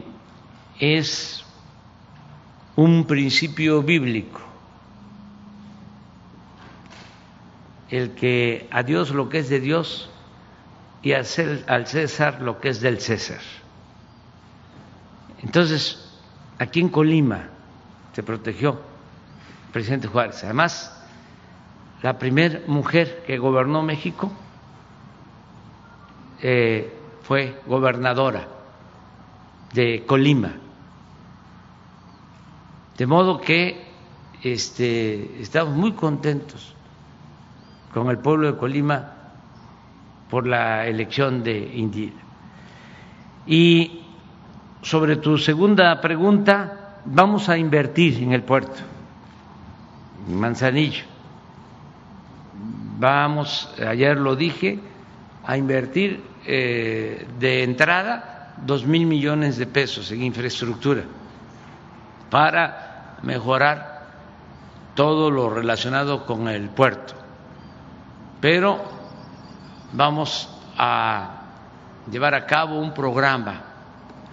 es 0.80 1.46
un 2.76 3.06
principio 3.06 3.82
bíblico, 3.82 4.42
el 7.90 8.12
que 8.12 8.68
a 8.72 8.84
Dios 8.84 9.12
lo 9.12 9.30
que 9.30 9.40
es 9.40 9.50
de 9.50 9.60
Dios 9.60 10.10
y 11.02 11.14
al 11.14 11.26
César 11.26 12.42
lo 12.42 12.60
que 12.60 12.70
es 12.70 12.82
del 12.82 13.00
César. 13.00 13.40
Entonces, 15.42 16.06
aquí 16.58 16.82
en 16.82 16.90
Colima 16.90 17.50
se 18.14 18.22
protegió 18.22 18.82
el 19.68 19.72
presidente 19.72 20.08
Juárez. 20.08 20.44
Además, 20.44 20.94
la 22.02 22.18
primera 22.18 22.60
mujer 22.68 23.24
que 23.26 23.38
gobernó 23.38 23.82
México 23.82 24.32
eh, 26.42 26.94
fue 27.24 27.62
gobernadora 27.68 28.48
de 29.74 30.04
Colima. 30.06 30.54
De 32.98 33.06
modo 33.06 33.40
que 33.40 33.86
este, 34.44 35.42
estamos 35.42 35.76
muy 35.76 35.94
contentos 35.94 36.74
con 37.94 38.10
el 38.10 38.18
pueblo 38.18 38.52
de 38.52 38.58
Colima 38.58 39.14
por 40.30 40.46
la 40.48 40.88
elección 40.88 41.44
de 41.44 41.58
Indira. 41.76 42.18
Y 43.48 44.02
sobre 44.82 45.18
tu 45.18 45.38
segunda 45.38 46.00
pregunta, 46.02 47.00
vamos 47.06 47.50
a 47.50 47.58
invertir 47.58 48.22
en 48.22 48.34
el 48.34 48.44
puerto, 48.44 48.80
en 50.28 50.40
Manzanillo. 50.40 51.04
Vamos, 53.00 53.74
ayer 53.86 54.18
lo 54.18 54.36
dije, 54.36 54.80
a 55.50 55.58
invertir 55.58 56.24
eh, 56.46 57.26
de 57.40 57.64
entrada 57.64 58.54
dos 58.68 58.86
mil 58.86 59.08
millones 59.08 59.58
de 59.58 59.66
pesos 59.66 60.12
en 60.12 60.22
infraestructura 60.22 61.06
para 62.30 63.18
mejorar 63.24 64.06
todo 64.94 65.32
lo 65.32 65.50
relacionado 65.50 66.28
con 66.28 66.48
el 66.50 66.70
puerto. 66.70 67.16
Pero 68.40 68.80
vamos 69.94 70.56
a 70.78 71.46
llevar 72.12 72.36
a 72.36 72.46
cabo 72.46 72.80
un 72.80 72.94
programa 72.94 73.64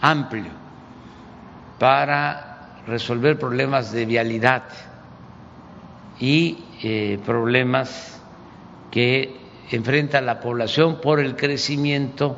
amplio 0.02 0.52
para 1.78 2.82
resolver 2.86 3.38
problemas 3.38 3.90
de 3.90 4.04
vialidad 4.04 4.64
y 6.20 6.62
eh, 6.82 7.18
problemas 7.24 8.20
que 8.90 9.45
enfrenta 9.70 10.20
la 10.20 10.40
población 10.40 11.00
por 11.00 11.20
el 11.20 11.36
crecimiento 11.36 12.36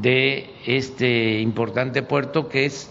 de 0.00 0.54
este 0.66 1.40
importante 1.40 2.02
puerto 2.02 2.48
que 2.48 2.66
es 2.66 2.90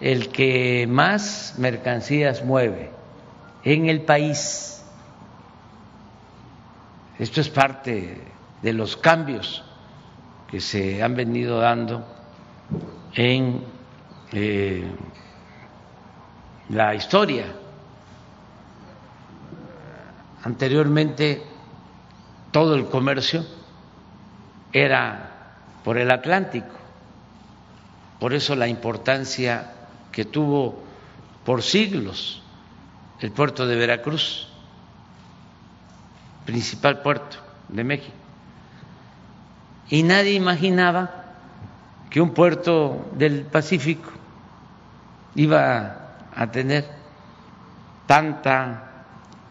el 0.00 0.28
que 0.28 0.86
más 0.88 1.54
mercancías 1.58 2.44
mueve 2.44 2.90
en 3.62 3.88
el 3.88 4.02
país. 4.02 4.84
Esto 7.18 7.40
es 7.40 7.48
parte 7.48 8.20
de 8.62 8.72
los 8.72 8.96
cambios 8.96 9.64
que 10.50 10.60
se 10.60 11.02
han 11.02 11.14
venido 11.14 11.58
dando 11.58 12.04
en 13.14 13.62
eh, 14.32 14.84
la 16.70 16.94
historia. 16.94 17.46
Anteriormente 20.42 21.53
todo 22.54 22.76
el 22.76 22.86
comercio 22.86 23.44
era 24.72 25.56
por 25.82 25.98
el 25.98 26.08
Atlántico, 26.12 26.76
por 28.20 28.32
eso 28.32 28.54
la 28.54 28.68
importancia 28.68 29.72
que 30.12 30.24
tuvo 30.24 30.80
por 31.44 31.64
siglos 31.64 32.44
el 33.18 33.32
puerto 33.32 33.66
de 33.66 33.74
Veracruz, 33.74 34.46
principal 36.46 37.02
puerto 37.02 37.38
de 37.70 37.82
México. 37.82 38.14
Y 39.88 40.04
nadie 40.04 40.34
imaginaba 40.34 41.24
que 42.08 42.20
un 42.20 42.34
puerto 42.34 43.10
del 43.16 43.46
Pacífico 43.46 44.12
iba 45.34 46.14
a 46.32 46.46
tener 46.52 46.88
tanta 48.06 49.06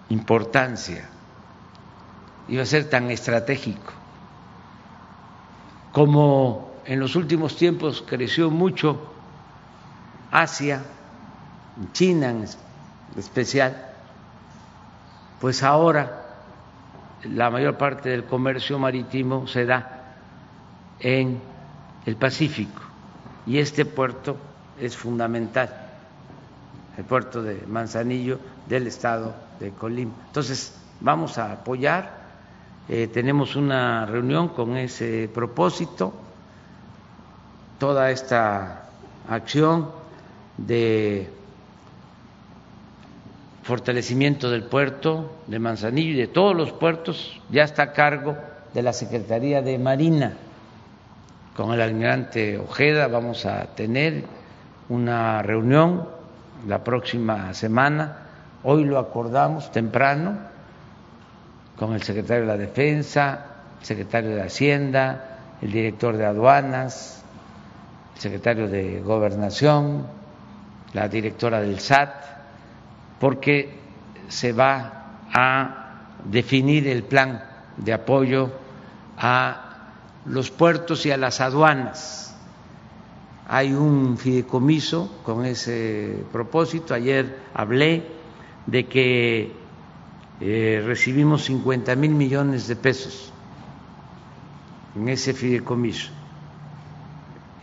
importancia, 0.07 1.09
iba 2.47 2.63
a 2.63 2.65
ser 2.65 2.89
tan 2.89 3.11
estratégico, 3.11 3.93
como 5.91 6.71
en 6.85 6.99
los 6.99 7.15
últimos 7.15 7.55
tiempos 7.55 8.03
creció 8.05 8.49
mucho 8.49 9.13
Asia, 10.31 10.83
China 11.91 12.29
en 12.29 12.45
especial, 13.17 13.89
pues 15.39 15.63
ahora 15.63 16.23
la 17.23 17.49
mayor 17.49 17.77
parte 17.77 18.09
del 18.09 18.25
comercio 18.25 18.79
marítimo 18.79 19.47
se 19.47 19.65
da 19.65 20.15
en 20.99 21.39
el 22.05 22.15
Pacífico 22.15 22.81
y 23.45 23.59
este 23.59 23.85
puerto 23.85 24.37
es 24.79 24.97
fundamental, 24.97 25.69
el 26.97 27.03
puerto 27.05 27.41
de 27.41 27.65
Manzanillo 27.67 28.39
del 28.67 28.87
estado 28.87 29.35
de 29.59 29.71
Colima. 29.71 30.13
Entonces, 30.27 30.75
vamos 30.99 31.37
a 31.37 31.51
apoyar, 31.51 32.22
eh, 32.89 33.07
tenemos 33.07 33.55
una 33.55 34.05
reunión 34.05 34.49
con 34.49 34.75
ese 34.75 35.29
propósito, 35.33 36.13
toda 37.79 38.11
esta 38.11 38.89
acción 39.29 39.89
de 40.57 41.29
fortalecimiento 43.63 44.49
del 44.49 44.63
puerto 44.63 45.37
de 45.47 45.59
Manzanillo 45.59 46.11
y 46.11 46.17
de 46.17 46.27
todos 46.27 46.55
los 46.55 46.73
puertos 46.73 47.39
ya 47.49 47.63
está 47.63 47.83
a 47.83 47.93
cargo 47.93 48.35
de 48.73 48.81
la 48.81 48.91
Secretaría 48.91 49.61
de 49.61 49.77
Marina. 49.79 50.33
Con 51.55 51.71
el 51.71 51.79
almirante 51.79 52.57
Ojeda 52.57 53.07
vamos 53.07 53.45
a 53.45 53.67
tener 53.75 54.25
una 54.89 55.41
reunión 55.41 56.09
la 56.67 56.83
próxima 56.83 57.53
semana. 57.53 58.17
Hoy 58.63 58.83
lo 58.83 58.99
acordamos 58.99 59.71
temprano 59.71 60.52
con 61.77 61.93
el 61.93 62.03
secretario 62.03 62.43
de 62.43 62.47
la 62.47 62.57
Defensa, 62.57 63.45
el 63.79 63.85
secretario 63.85 64.35
de 64.35 64.41
Hacienda, 64.41 65.39
el 65.61 65.71
director 65.71 66.17
de 66.17 66.25
aduanas, 66.25 67.23
el 68.15 68.21
secretario 68.21 68.67
de 68.67 69.01
Gobernación, 69.01 70.05
la 70.93 71.07
directora 71.07 71.61
del 71.61 71.79
SAT, 71.79 72.13
porque 73.19 73.79
se 74.27 74.51
va 74.51 75.19
a 75.33 75.83
definir 76.25 76.87
el 76.87 77.03
plan 77.03 77.43
de 77.77 77.93
apoyo 77.93 78.51
a 79.17 79.63
los 80.25 80.51
puertos 80.51 81.05
y 81.05 81.11
a 81.11 81.17
las 81.17 81.41
aduanas. 81.41 82.35
Hay 83.47 83.73
un 83.73 84.17
fideicomiso 84.17 85.19
con 85.23 85.45
ese 85.45 86.23
propósito. 86.31 86.93
Ayer 86.93 87.39
hablé 87.53 88.03
de 88.67 88.85
que 88.87 89.62
eh, 90.41 90.81
recibimos 90.85 91.45
50 91.45 91.95
mil 91.95 92.11
millones 92.11 92.67
de 92.67 92.75
pesos 92.75 93.31
en 94.95 95.09
ese 95.09 95.33
fideicomiso. 95.33 96.11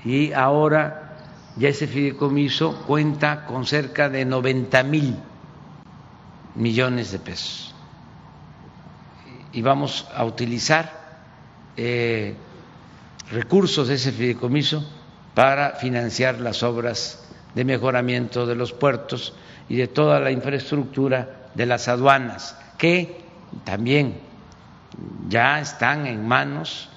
Y 0.05 0.33
ahora 0.33 1.17
ya 1.57 1.69
ese 1.69 1.87
fideicomiso 1.87 2.83
cuenta 2.87 3.45
con 3.45 3.67
cerca 3.67 4.09
de 4.09 4.25
90 4.25 4.83
mil 4.85 5.17
millones 6.55 7.13
de 7.13 7.19
pesos. 7.19 7.75
Y 9.53 9.63
vamos 9.63 10.07
a 10.15 10.25
utilizar 10.25 11.01
eh, 11.77 12.35
recursos 13.31 13.89
de 13.89 13.95
ese 13.95 14.13
fideicomiso 14.13 14.85
para 15.35 15.73
financiar 15.73 16.41
las 16.41 16.63
obras 16.63 17.25
de 17.55 17.65
mejoramiento 17.65 18.47
de 18.47 18.55
los 18.55 18.73
puertos 18.73 19.35
y 19.69 19.77
de 19.77 19.89
toda 19.89 20.21
la 20.21 20.31
infraestructura 20.31 21.40
de 21.55 21.67
las 21.67 21.89
aduanas, 21.89 22.57
que 22.79 23.25
también 23.65 24.21
ya 25.29 25.61
están 25.61 26.07
en 26.07 26.27
manos 26.27 26.89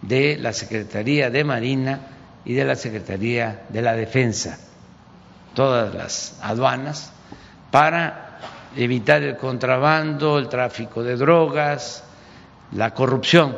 de 0.00 0.36
la 0.38 0.52
Secretaría 0.52 1.30
de 1.30 1.44
Marina 1.44 2.00
y 2.44 2.54
de 2.54 2.64
la 2.64 2.76
Secretaría 2.76 3.64
de 3.68 3.82
la 3.82 3.94
Defensa, 3.94 4.58
todas 5.54 5.94
las 5.94 6.38
aduanas, 6.42 7.12
para 7.70 8.38
evitar 8.76 9.22
el 9.22 9.36
contrabando, 9.36 10.38
el 10.38 10.48
tráfico 10.48 11.02
de 11.02 11.16
drogas, 11.16 12.04
la 12.72 12.92
corrupción 12.94 13.56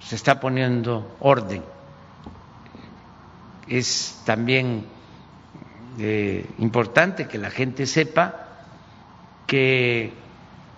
se 0.00 0.16
está 0.16 0.40
poniendo 0.40 1.16
orden. 1.20 1.62
Es 3.68 4.20
también 4.26 4.86
eh, 5.98 6.46
importante 6.58 7.26
que 7.26 7.38
la 7.38 7.50
gente 7.50 7.86
sepa 7.86 8.48
que 9.46 10.12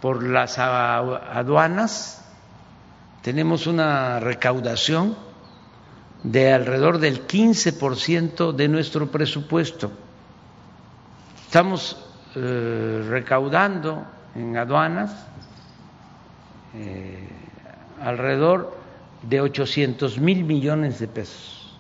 por 0.01 0.23
las 0.23 0.59
aduanas 0.59 2.25
tenemos 3.23 3.67
una 3.67 4.21
recaudación 4.21 5.17
de 6.23 6.53
alrededor 6.53 6.99
del 6.99 7.27
15% 7.27 8.53
de 8.53 8.69
nuestro 8.69 9.11
presupuesto. 9.11 9.93
Estamos 11.47 12.05
eh, 12.35 13.05
recaudando 13.09 14.05
en 14.35 14.57
aduanas 14.57 15.27
eh, 16.75 17.29
alrededor 18.01 18.77
de 19.23 19.41
800 19.41 20.19
mil 20.19 20.45
millones 20.45 20.99
de 20.99 21.09
pesos. 21.09 21.79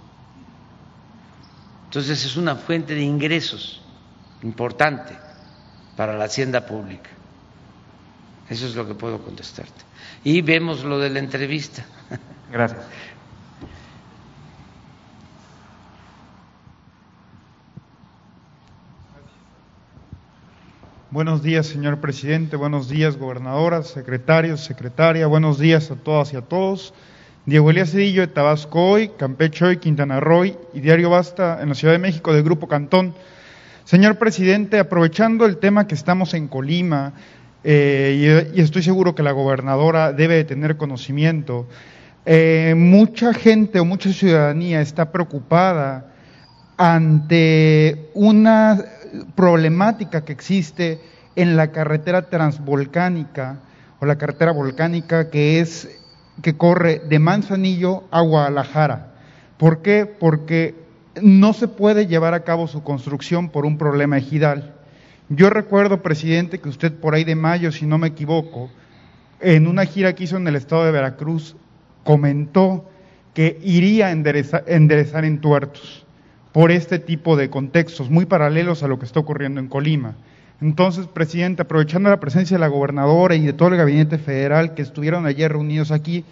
Entonces 1.84 2.24
es 2.24 2.36
una 2.36 2.56
fuente 2.56 2.94
de 2.94 3.02
ingresos 3.02 3.82
importante 4.42 5.25
para 5.96 6.16
la 6.16 6.24
hacienda 6.24 6.66
pública. 6.66 7.10
Eso 8.48 8.66
es 8.66 8.76
lo 8.76 8.86
que 8.86 8.94
puedo 8.94 9.18
contestarte. 9.22 9.82
Y 10.22 10.42
vemos 10.42 10.84
lo 10.84 10.98
de 10.98 11.10
la 11.10 11.18
entrevista. 11.18 11.84
Gracias. 12.52 12.84
Buenos 21.10 21.42
días, 21.42 21.66
señor 21.66 21.98
presidente. 22.00 22.56
Buenos 22.56 22.88
días, 22.88 23.16
gobernadoras, 23.16 23.88
secretarios, 23.88 24.64
secretaria. 24.64 25.26
Buenos 25.26 25.58
días 25.58 25.90
a 25.90 25.96
todas 25.96 26.32
y 26.34 26.36
a 26.36 26.42
todos. 26.42 26.92
Diego 27.46 27.70
Elías 27.70 27.92
Cedillo 27.92 28.20
de 28.20 28.26
Tabasco 28.26 28.90
hoy, 28.90 29.08
Campeche 29.16 29.64
hoy, 29.64 29.76
Quintana 29.78 30.20
Roo 30.20 30.44
y 30.44 30.80
Diario 30.80 31.08
Basta 31.08 31.62
en 31.62 31.70
la 31.70 31.74
Ciudad 31.74 31.94
de 31.94 32.00
México 32.00 32.34
del 32.34 32.42
Grupo 32.42 32.68
Cantón. 32.68 33.14
Señor 33.86 34.18
presidente, 34.18 34.80
aprovechando 34.80 35.46
el 35.46 35.58
tema 35.58 35.86
que 35.86 35.94
estamos 35.94 36.34
en 36.34 36.48
Colima, 36.48 37.12
eh, 37.62 38.50
y, 38.52 38.60
estoy 38.60 38.82
seguro 38.82 39.14
que 39.14 39.22
la 39.22 39.30
gobernadora 39.30 40.12
debe 40.12 40.34
de 40.34 40.42
tener 40.42 40.76
conocimiento, 40.76 41.68
eh, 42.24 42.74
mucha 42.76 43.32
gente 43.32 43.78
o 43.78 43.84
mucha 43.84 44.12
ciudadanía 44.12 44.80
está 44.80 45.12
preocupada 45.12 46.12
ante 46.76 48.10
una 48.14 48.84
problemática 49.36 50.24
que 50.24 50.32
existe 50.32 50.98
en 51.36 51.56
la 51.56 51.70
carretera 51.70 52.28
transvolcánica 52.28 53.60
o 54.00 54.06
la 54.06 54.18
carretera 54.18 54.50
volcánica 54.50 55.30
que 55.30 55.60
es 55.60 55.88
que 56.42 56.56
corre 56.56 57.02
de 57.08 57.20
Manzanillo 57.20 58.02
a 58.10 58.20
Guadalajara. 58.22 59.14
¿Por 59.58 59.80
qué? 59.80 60.06
Porque 60.06 60.85
no 61.22 61.52
se 61.52 61.68
puede 61.68 62.06
llevar 62.06 62.34
a 62.34 62.44
cabo 62.44 62.66
su 62.66 62.82
construcción 62.82 63.48
por 63.48 63.66
un 63.66 63.78
problema 63.78 64.18
ejidal. 64.18 64.74
Yo 65.28 65.50
recuerdo, 65.50 66.02
presidente, 66.02 66.60
que 66.60 66.68
usted 66.68 66.92
por 66.92 67.14
ahí 67.14 67.24
de 67.24 67.34
mayo, 67.34 67.72
si 67.72 67.86
no 67.86 67.98
me 67.98 68.08
equivoco, 68.08 68.70
en 69.40 69.66
una 69.66 69.84
gira 69.84 70.14
que 70.14 70.24
hizo 70.24 70.36
en 70.36 70.46
el 70.46 70.56
estado 70.56 70.84
de 70.84 70.92
Veracruz, 70.92 71.56
comentó 72.04 72.88
que 73.34 73.58
iría 73.62 74.06
a 74.06 74.10
enderezar, 74.12 74.64
enderezar 74.66 75.24
en 75.24 75.40
tuertos 75.40 76.06
por 76.52 76.70
este 76.70 76.98
tipo 76.98 77.36
de 77.36 77.50
contextos 77.50 78.08
muy 78.08 78.24
paralelos 78.24 78.82
a 78.82 78.88
lo 78.88 78.98
que 78.98 79.04
está 79.04 79.20
ocurriendo 79.20 79.60
en 79.60 79.68
Colima. 79.68 80.14
Entonces, 80.62 81.06
presidente, 81.06 81.62
aprovechando 81.62 82.08
la 82.08 82.20
presencia 82.20 82.56
de 82.56 82.60
la 82.60 82.68
gobernadora 82.68 83.34
y 83.34 83.44
de 83.44 83.52
todo 83.52 83.68
el 83.68 83.76
gabinete 83.76 84.16
federal 84.16 84.72
que 84.72 84.80
estuvieron 84.80 85.26
ayer 85.26 85.52
reunidos 85.52 85.90
aquí, 85.90 86.24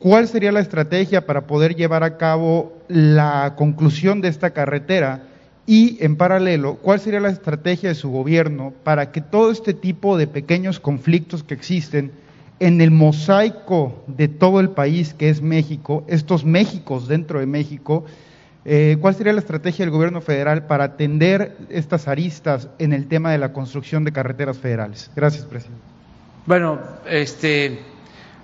¿cuál 0.00 0.26
sería 0.26 0.50
la 0.50 0.58
estrategia 0.58 1.24
para 1.24 1.46
poder 1.46 1.76
llevar 1.76 2.02
a 2.02 2.16
cabo 2.16 2.72
la 2.88 3.54
conclusión 3.56 4.20
de 4.20 4.26
esta 4.26 4.50
carretera? 4.50 5.22
Y, 5.66 6.04
en 6.04 6.16
paralelo, 6.16 6.74
¿cuál 6.76 6.98
sería 6.98 7.20
la 7.20 7.28
estrategia 7.28 7.90
de 7.90 7.94
su 7.94 8.10
gobierno 8.10 8.74
para 8.82 9.12
que 9.12 9.20
todo 9.20 9.52
este 9.52 9.72
tipo 9.72 10.18
de 10.18 10.26
pequeños 10.26 10.80
conflictos 10.80 11.44
que 11.44 11.54
existen 11.54 12.10
en 12.58 12.80
el 12.80 12.90
mosaico 12.90 14.02
de 14.08 14.26
todo 14.26 14.58
el 14.58 14.70
país 14.70 15.14
que 15.14 15.28
es 15.28 15.40
México, 15.40 16.04
estos 16.08 16.44
Méxicos 16.44 17.06
dentro 17.06 17.38
de 17.38 17.46
México, 17.46 18.04
eh, 18.64 18.98
¿Cuál 19.00 19.14
sería 19.14 19.32
la 19.32 19.40
estrategia 19.40 19.84
del 19.84 19.90
gobierno 19.90 20.20
federal 20.20 20.66
para 20.66 20.84
atender 20.84 21.56
estas 21.70 22.08
aristas 22.08 22.68
en 22.78 22.92
el 22.92 23.06
tema 23.08 23.32
de 23.32 23.38
la 23.38 23.52
construcción 23.52 24.04
de 24.04 24.12
carreteras 24.12 24.58
federales? 24.58 25.10
Gracias, 25.16 25.44
presidente. 25.44 25.82
Bueno, 26.44 26.78
este, 27.08 27.80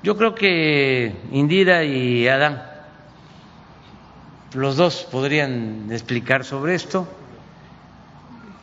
yo 0.03 0.17
creo 0.17 0.35
que 0.35 1.15
Indira 1.33 1.85
y 1.85 2.29
Adán, 2.29 2.63
los 4.55 4.77
dos 4.77 5.07
podrían 5.11 5.89
explicar 5.91 6.45
sobre 6.45 6.75
esto. 6.75 7.07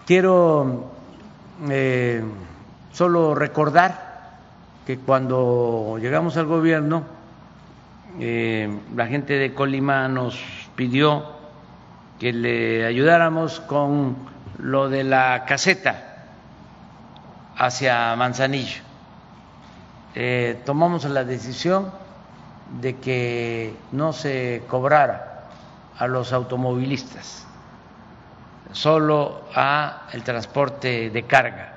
Quiero 0.05 0.91
eh, 1.69 2.23
solo 2.91 3.35
recordar 3.35 4.13
que 4.85 4.97
cuando 4.97 5.97
llegamos 6.01 6.37
al 6.37 6.45
gobierno, 6.45 7.03
eh, 8.19 8.69
la 8.95 9.07
gente 9.07 9.33
de 9.33 9.53
Colima 9.53 10.07
nos 10.07 10.39
pidió 10.75 11.25
que 12.19 12.33
le 12.33 12.85
ayudáramos 12.85 13.59
con 13.61 14.15
lo 14.59 14.89
de 14.89 15.03
la 15.03 15.45
caseta 15.45 16.25
hacia 17.57 18.15
Manzanillo. 18.15 18.92
Eh, 20.15 20.61
tomamos 20.65 21.05
la 21.05 21.23
decisión 21.23 21.91
de 22.79 22.97
que 22.97 23.75
no 23.91 24.13
se 24.13 24.63
cobrara 24.67 25.49
a 25.97 26.07
los 26.07 26.33
automovilistas, 26.33 27.45
solo 28.71 29.45
a 29.55 30.07
el 30.13 30.23
transporte 30.23 31.09
de 31.09 31.23
carga. 31.23 31.73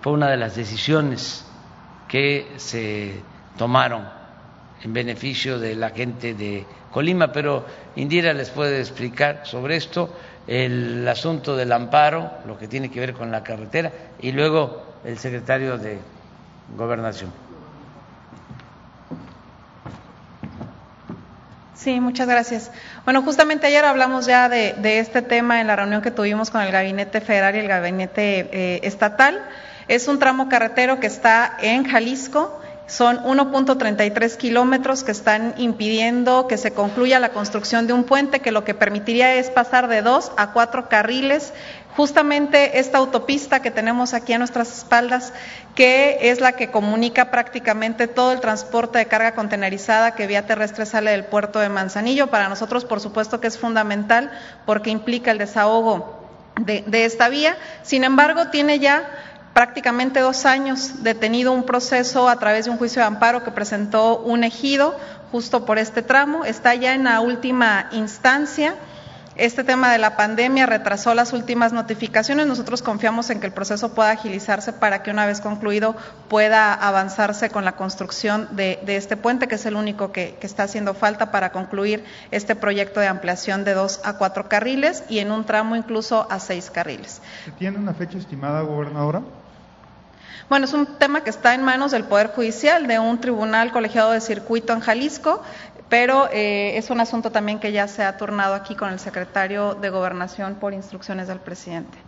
Fue 0.00 0.12
una 0.12 0.28
de 0.28 0.36
las 0.36 0.54
decisiones 0.54 1.44
que 2.08 2.54
se 2.56 3.20
tomaron 3.56 4.08
en 4.82 4.92
beneficio 4.92 5.58
de 5.58 5.74
la 5.74 5.90
gente 5.90 6.34
de 6.34 6.64
Colima, 6.92 7.32
pero 7.32 7.64
Indira 7.96 8.32
les 8.32 8.50
puede 8.50 8.78
explicar 8.78 9.40
sobre 9.44 9.76
esto, 9.76 10.14
el 10.46 11.06
asunto 11.08 11.56
del 11.56 11.72
amparo, 11.72 12.30
lo 12.46 12.56
que 12.56 12.68
tiene 12.68 12.90
que 12.90 13.00
ver 13.00 13.12
con 13.12 13.30
la 13.32 13.42
carretera, 13.42 13.92
y 14.20 14.32
luego 14.32 14.84
el 15.04 15.18
secretario 15.18 15.78
de 15.78 15.98
Gobernación. 16.76 17.45
Sí, 21.76 22.00
muchas 22.00 22.26
gracias. 22.26 22.70
Bueno, 23.04 23.22
justamente 23.22 23.66
ayer 23.66 23.84
hablamos 23.84 24.26
ya 24.26 24.48
de, 24.48 24.98
este 24.98 25.20
tema 25.20 25.60
en 25.60 25.66
la 25.66 25.76
reunión 25.76 26.00
que 26.00 26.10
tuvimos 26.10 26.50
con 26.50 26.62
el 26.62 26.72
Gabinete 26.72 27.20
Federal 27.20 27.54
y 27.54 27.58
el 27.58 27.68
Gabinete 27.68 28.48
eh, 28.50 28.80
Estatal. 28.82 29.44
Es 29.86 30.08
un 30.08 30.18
tramo 30.18 30.48
carretero 30.48 30.98
que 31.00 31.06
está 31.06 31.56
en 31.60 31.84
Jalisco 31.84 32.60
son 32.86 33.18
1.33 33.24 34.36
kilómetros 34.36 35.02
que 35.02 35.10
están 35.10 35.54
impidiendo 35.56 36.46
que 36.46 36.56
se 36.56 36.72
concluya 36.72 37.18
la 37.18 37.30
construcción 37.30 37.88
de 37.88 37.92
un 37.92 38.04
puente 38.04 38.40
que 38.40 38.52
lo 38.52 38.62
que 38.62 38.74
permitiría 38.74 39.34
es 39.34 39.50
pasar 39.50 39.88
de 39.88 40.02
dos 40.02 40.30
a 40.36 40.52
cuatro 40.52 40.88
carriles 40.88 41.52
justamente 41.96 42.78
esta 42.78 42.98
autopista 42.98 43.60
que 43.60 43.70
tenemos 43.70 44.12
aquí 44.12 44.34
a 44.34 44.38
nuestras 44.38 44.76
espaldas, 44.76 45.32
que 45.74 46.30
es 46.30 46.40
la 46.40 46.52
que 46.52 46.70
comunica 46.70 47.30
prácticamente 47.30 48.06
todo 48.06 48.32
el 48.32 48.40
transporte 48.40 48.98
de 48.98 49.06
carga 49.06 49.34
contenerizada 49.34 50.14
que 50.14 50.26
vía 50.26 50.46
terrestre 50.46 50.84
sale 50.84 51.12
del 51.12 51.24
puerto 51.24 51.58
de 51.58 51.70
Manzanillo. 51.70 52.26
Para 52.26 52.48
nosotros, 52.48 52.84
por 52.84 53.00
supuesto, 53.00 53.40
que 53.40 53.46
es 53.46 53.58
fundamental 53.58 54.30
porque 54.66 54.90
implica 54.90 55.30
el 55.30 55.38
desahogo 55.38 56.22
de, 56.60 56.84
esta 57.04 57.30
vía. 57.30 57.56
Sin 57.82 58.04
embargo, 58.04 58.48
tiene 58.48 58.78
ya 58.78 59.08
prácticamente 59.54 60.20
dos 60.20 60.44
años 60.44 61.02
detenido 61.02 61.52
un 61.52 61.64
proceso 61.64 62.28
a 62.28 62.38
través 62.38 62.66
de 62.66 62.72
un 62.72 62.76
juicio 62.76 63.00
de 63.00 63.06
amparo 63.06 63.42
que 63.42 63.50
presentó 63.50 64.18
un 64.18 64.44
ejido 64.44 64.98
justo 65.32 65.64
por 65.64 65.78
este 65.78 66.02
tramo. 66.02 66.44
Está 66.44 66.74
ya 66.74 66.92
en 66.92 67.04
la 67.04 67.20
última 67.20 67.88
instancia. 67.92 68.74
Este 69.38 69.64
tema 69.64 69.92
de 69.92 69.98
la 69.98 70.16
pandemia 70.16 70.64
retrasó 70.64 71.14
las 71.14 71.34
últimas 71.34 71.74
notificaciones. 71.74 72.46
Nosotros 72.46 72.80
confiamos 72.80 73.28
en 73.28 73.38
que 73.38 73.46
el 73.46 73.52
proceso 73.52 73.94
pueda 73.94 74.10
agilizarse 74.10 74.72
para 74.72 75.02
que 75.02 75.10
una 75.10 75.26
vez 75.26 75.42
concluido 75.42 75.94
pueda 76.28 76.72
avanzarse 76.72 77.50
con 77.50 77.62
la 77.62 77.72
construcción 77.72 78.48
de, 78.52 78.80
este 78.86 79.18
puente, 79.18 79.46
que 79.46 79.56
es 79.56 79.66
el 79.66 79.76
único 79.76 80.10
que, 80.10 80.36
que, 80.40 80.46
está 80.46 80.62
haciendo 80.62 80.94
falta 80.94 81.30
para 81.30 81.52
concluir 81.52 82.02
este 82.30 82.56
proyecto 82.56 83.00
de 83.00 83.08
ampliación 83.08 83.64
de 83.64 83.74
dos 83.74 84.00
a 84.04 84.16
cuatro 84.16 84.48
carriles 84.48 85.04
y 85.10 85.18
en 85.18 85.30
un 85.30 85.44
tramo 85.44 85.76
incluso 85.76 86.26
a 86.30 86.40
seis 86.40 86.70
carriles. 86.70 87.20
¿Tiene 87.58 87.76
una 87.76 87.92
fecha 87.92 88.16
estimada, 88.16 88.62
gobernadora? 88.62 89.20
Bueno, 90.48 90.64
es 90.64 90.72
un 90.72 90.86
tema 90.86 91.24
que 91.24 91.30
está 91.30 91.54
en 91.54 91.62
manos 91.62 91.90
del 91.90 92.04
Poder 92.04 92.28
Judicial, 92.28 92.86
de 92.86 93.00
un 93.00 93.20
tribunal 93.20 93.72
colegiado 93.72 94.12
de 94.12 94.20
circuito 94.20 94.72
en 94.72 94.80
Jalisco, 94.80 95.42
pero 95.88 96.28
eh, 96.32 96.76
es 96.76 96.90
un 96.90 97.00
asunto 97.00 97.30
también 97.30 97.60
que 97.60 97.72
ya 97.72 97.86
se 97.88 98.02
ha 98.02 98.16
turnado 98.16 98.54
aquí 98.54 98.74
con 98.74 98.92
el 98.92 98.98
secretario 98.98 99.74
de 99.74 99.90
Gobernación 99.90 100.56
por 100.56 100.74
instrucciones 100.74 101.28
del 101.28 101.38
presidente. 101.38 101.98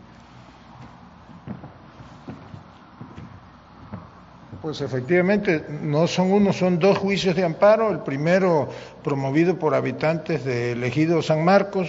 Pues 4.60 4.80
efectivamente, 4.80 5.64
no 5.82 6.08
son 6.08 6.32
uno, 6.32 6.52
son 6.52 6.80
dos 6.80 6.98
juicios 6.98 7.36
de 7.36 7.44
amparo. 7.44 7.90
El 7.90 8.00
primero 8.00 8.68
promovido 9.04 9.56
por 9.56 9.74
habitantes 9.74 10.44
del 10.44 10.82
ejido 10.82 11.22
San 11.22 11.44
Marcos 11.44 11.88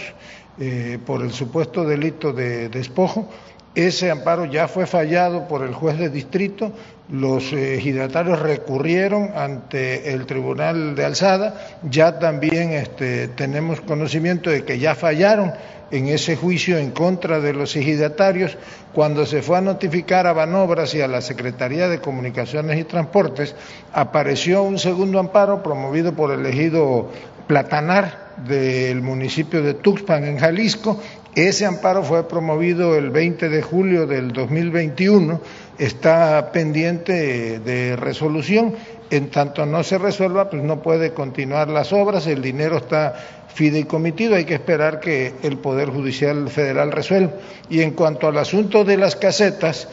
eh, 0.60 1.00
por 1.04 1.24
el 1.24 1.32
supuesto 1.32 1.84
delito 1.84 2.32
de 2.32 2.70
despojo 2.70 3.28
ese 3.76 4.10
amparo 4.10 4.46
ya 4.46 4.68
fue 4.68 4.88
fallado 4.88 5.48
por 5.48 5.64
el 5.64 5.74
juez 5.74 5.98
de 5.98 6.10
distrito, 6.10 6.72
los 7.10 7.54
ejidatarios 7.54 8.40
recurrieron 8.40 9.32
ante 9.36 10.14
el 10.14 10.26
Tribunal 10.26 10.96
de 10.96 11.06
Alzada, 11.06 11.80
ya 11.90 12.20
también 12.20 12.72
este, 12.72 13.28
tenemos 13.30 13.82
conocimiento 13.82 14.50
de 14.50 14.64
que 14.64 14.80
ya 14.80 14.96
fallaron 14.96 15.54
en 15.92 16.08
ese 16.08 16.36
juicio 16.36 16.78
en 16.78 16.92
contra 16.92 17.40
de 17.40 17.54
los 17.54 17.76
ejidatarios. 17.76 18.58
Cuando 18.94 19.26
se 19.26 19.42
fue 19.42 19.58
a 19.58 19.62
notificar 19.62 20.28
a 20.28 20.34
Banobras 20.34 20.94
y 20.94 21.02
a 21.02 21.08
la 21.08 21.22
Secretaría 21.22 21.88
de 21.88 22.00
Comunicaciones 22.00 22.80
y 22.80 22.84
Transportes, 22.84 23.56
apareció 23.94 24.64
un 24.64 24.78
segundo 24.80 25.20
amparo 25.20 25.64
promovido 25.64 26.14
por 26.14 26.32
el 26.32 26.46
ejido 26.46 27.10
Platanar 27.48 28.30
del 28.48 29.02
municipio 29.02 29.64
de 29.64 29.74
Tuxpan, 29.74 30.24
en 30.24 30.38
Jalisco. 30.38 31.02
Ese 31.36 31.66
amparo 31.66 32.04
fue 32.04 32.28
promovido 32.28 32.96
el 32.96 33.12
20 33.12 33.50
de 33.50 33.62
julio 33.62 34.08
del 34.08 34.34
2021, 34.34 35.40
está 35.78 36.52
pendiente 36.52 37.60
de 37.60 37.96
resolución. 37.96 38.76
En 39.12 39.30
tanto 39.30 39.66
no 39.66 39.84
se 39.84 39.98
resuelva, 39.98 40.50
pues 40.50 40.64
no 40.64 40.82
puede 40.82 41.14
continuar 41.14 41.68
las 41.70 41.94
obras, 41.94 42.28
el 42.28 42.42
dinero 42.42 42.78
está 42.78 43.16
fideicomitido, 43.54 44.36
hay 44.36 44.46
que 44.46 44.54
esperar 44.56 45.00
que 45.00 45.34
el 45.44 45.58
Poder 45.58 45.90
Judicial 45.90 46.50
Federal 46.50 46.92
resuelva. 46.92 47.34
Y 47.70 47.82
en 47.82 47.92
cuanto 47.92 48.28
al 48.28 48.38
asunto 48.38 48.84
de 48.84 48.98
las 48.98 49.16
casetas, 49.16 49.88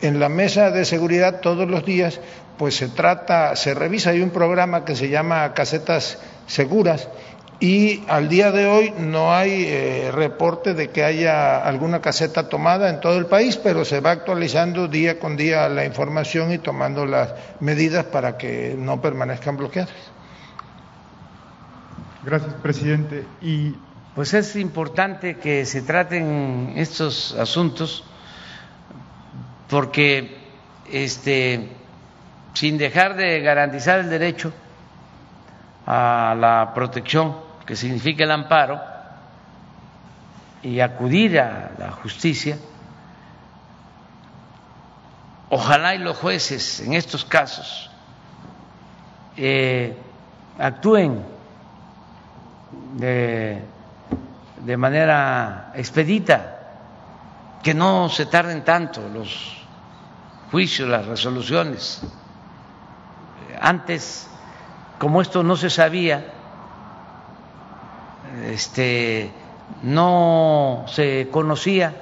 en 0.00 0.20
la 0.20 0.28
mesa 0.28 0.70
de 0.70 0.84
seguridad 0.84 1.40
todos 1.40 1.68
los 1.68 1.84
días, 1.86 2.20
pues 2.58 2.76
se 2.76 2.88
trata, 2.88 3.56
se 3.56 3.74
revisa, 3.74 4.10
hay 4.10 4.20
un 4.20 4.30
programa 4.30 4.84
que 4.84 4.94
se 4.96 5.08
llama 5.08 5.54
Casetas 5.54 6.18
Seguras, 6.46 7.08
y 7.62 8.02
al 8.08 8.28
día 8.28 8.50
de 8.50 8.66
hoy 8.66 8.92
no 8.98 9.32
hay 9.32 9.66
eh, 9.68 10.10
reporte 10.12 10.74
de 10.74 10.90
que 10.90 11.04
haya 11.04 11.64
alguna 11.64 12.00
caseta 12.00 12.48
tomada 12.48 12.90
en 12.90 12.98
todo 12.98 13.16
el 13.16 13.26
país, 13.26 13.56
pero 13.56 13.84
se 13.84 14.00
va 14.00 14.10
actualizando 14.10 14.88
día 14.88 15.20
con 15.20 15.36
día 15.36 15.68
la 15.68 15.84
información 15.84 16.52
y 16.52 16.58
tomando 16.58 17.06
las 17.06 17.32
medidas 17.60 18.06
para 18.06 18.36
que 18.36 18.74
no 18.76 19.00
permanezcan 19.00 19.56
bloqueadas. 19.56 19.94
Gracias, 22.24 22.52
presidente. 22.54 23.24
Y 23.40 23.76
pues 24.16 24.34
es 24.34 24.56
importante 24.56 25.36
que 25.36 25.64
se 25.64 25.82
traten 25.82 26.72
estos 26.74 27.32
asuntos 27.38 28.02
porque 29.70 30.36
este 30.90 31.68
sin 32.54 32.76
dejar 32.76 33.14
de 33.14 33.40
garantizar 33.40 34.00
el 34.00 34.10
derecho 34.10 34.52
a 35.86 36.34
la 36.36 36.72
protección 36.74 37.51
que 37.66 37.76
significa 37.76 38.24
el 38.24 38.30
amparo, 38.30 38.80
y 40.62 40.80
acudir 40.80 41.40
a 41.40 41.72
la 41.78 41.90
justicia, 41.90 42.56
ojalá 45.50 45.94
y 45.94 45.98
los 45.98 46.16
jueces 46.16 46.80
en 46.80 46.94
estos 46.94 47.24
casos 47.24 47.90
eh, 49.36 49.96
actúen 50.58 51.24
de, 52.94 53.62
de 54.64 54.76
manera 54.76 55.72
expedita, 55.74 56.58
que 57.62 57.74
no 57.74 58.08
se 58.08 58.26
tarden 58.26 58.64
tanto 58.64 59.08
los 59.08 59.56
juicios, 60.50 60.88
las 60.88 61.06
resoluciones. 61.06 62.02
Antes, 63.60 64.28
como 64.98 65.22
esto 65.22 65.42
no 65.42 65.56
se 65.56 65.70
sabía, 65.70 66.31
este, 68.46 69.30
no 69.82 70.84
se 70.88 71.28
conocía 71.30 71.94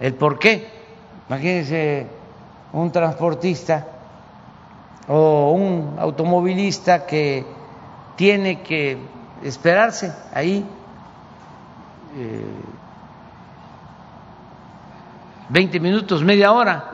el 0.00 0.14
por 0.14 0.38
qué. 0.38 0.68
Imagínense 1.28 2.06
un 2.72 2.90
transportista 2.92 3.86
o 5.08 5.52
un 5.52 5.96
automovilista 5.98 7.06
que 7.06 7.44
tiene 8.16 8.62
que 8.62 8.98
esperarse 9.42 10.12
ahí 10.34 10.64
eh, 12.16 12.44
20 15.48 15.80
minutos, 15.80 16.22
media 16.22 16.52
hora, 16.52 16.84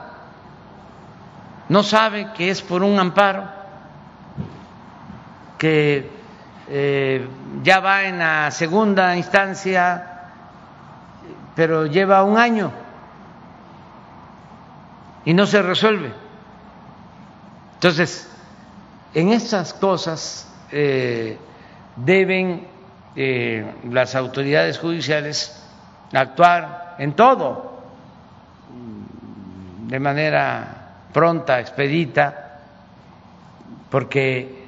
no 1.69 1.83
sabe 1.83 2.29
que 2.37 2.51
es 2.51 2.63
por 2.63 2.83
un 2.83 2.99
amparo, 2.99 3.45
que 5.59 6.09
eh, 6.69 7.27
ya 7.63 7.81
va 7.81 8.05
en 8.05 8.19
la 8.19 8.51
segunda 8.51 9.17
instancia, 9.17 10.31
pero 11.55 11.87
lleva 11.87 12.25
un 12.25 12.39
año 12.39 12.73
y 15.25 15.35
no 15.35 15.47
se 15.47 15.63
resuelve. 15.63 16.13
Entonces, 17.75 18.31
en 19.13 19.31
estas 19.31 19.75
cosas 19.75 20.51
eh, 20.73 21.39
deben 21.97 22.67
eh, 23.17 23.75
las 23.91 24.15
autoridades 24.15 24.79
judiciales 24.79 25.61
actuar 26.13 26.97
en 26.99 27.15
todo 27.15 27.75
de 29.87 30.01
manera 30.01 30.85
pronta, 31.13 31.61
expedita, 31.61 32.61
porque 33.91 34.64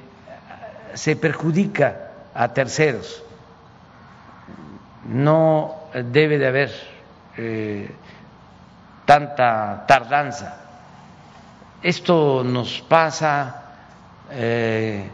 se 0.97 1.15
perjudica 1.15 2.11
a 2.33 2.53
terceros. 2.53 3.23
No 5.05 5.75
debe 5.93 6.37
de 6.37 6.47
haber 6.47 6.71
eh, 7.37 7.89
tanta 9.05 9.85
tardanza. 9.87 10.57
Esto 11.83 12.43
nos 12.43 12.81
pasa 12.81 13.63
eh, 14.31 15.09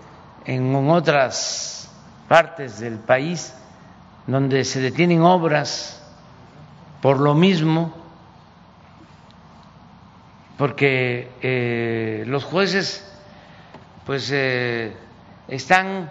en 0.45 0.89
otras 0.89 1.91
partes 2.29 2.79
del 2.79 2.97
país 2.97 3.53
donde 4.25 4.63
se 4.63 4.79
detienen 4.79 5.21
obras 5.21 6.01
por 7.01 7.19
lo 7.19 7.35
mismo, 7.35 7.93
porque 10.57 11.29
eh, 11.41 12.23
los 12.25 12.45
jueces 12.45 13.05
pues 14.05 14.31
están 15.47 16.09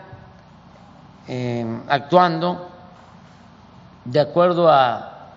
eh, 1.28 1.80
actuando 1.89 2.70
de 4.05 4.20
acuerdo 4.20 4.70
a 4.70 5.30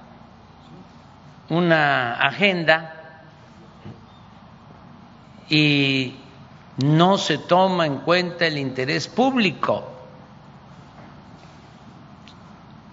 una 1.49 2.15
agenda 2.15 3.21
y 5.49 6.19
no 6.83 7.17
se 7.17 7.37
toma 7.37 7.85
en 7.85 7.99
cuenta 7.99 8.47
el 8.47 8.57
interés 8.57 9.07
público. 9.07 9.91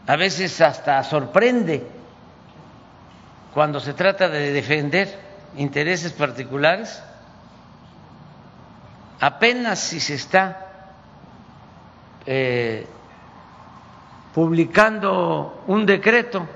A 0.06 0.16
veces 0.16 0.60
hasta 0.60 1.02
sorprende 1.04 1.86
cuando 3.54 3.80
se 3.80 3.94
trata 3.94 4.28
de 4.28 4.52
defender 4.52 5.18
intereses 5.56 6.12
particulares, 6.12 7.02
apenas 9.20 9.78
si 9.78 10.00
se 10.00 10.14
está 10.14 10.71
eh, 12.26 12.86
publicando 14.34 15.62
un 15.66 15.84
decreto 15.84 16.46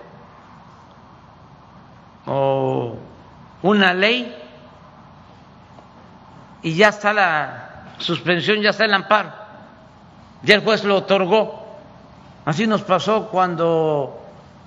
o 2.27 2.97
una 3.63 3.93
ley 3.95 4.35
y 6.63 6.75
ya 6.75 6.89
está 6.89 7.13
la 7.13 7.85
suspensión, 7.99 8.61
ya 8.61 8.71
está 8.71 8.85
el 8.85 8.95
amparo, 8.95 9.31
ya 10.43 10.57
el 10.57 10.63
juez 10.63 10.85
lo 10.85 10.97
otorgó. 10.97 11.65
Así 12.45 12.67
nos 12.67 12.83
pasó 12.83 13.29
cuando 13.29 14.21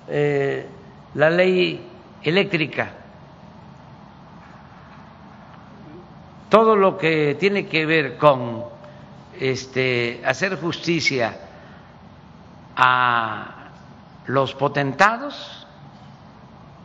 eh, 0.08 0.66
la 1.14 1.30
ley 1.30 1.86
eléctrica, 2.22 2.90
todo 6.48 6.76
lo 6.76 6.98
que 6.98 7.36
tiene 7.38 7.66
que 7.66 7.86
ver 7.86 8.16
con 8.16 8.64
este, 9.40 10.22
hacer 10.24 10.60
justicia 10.60 11.34
a 12.76 13.54
los 14.26 14.54
potentados 14.54 15.66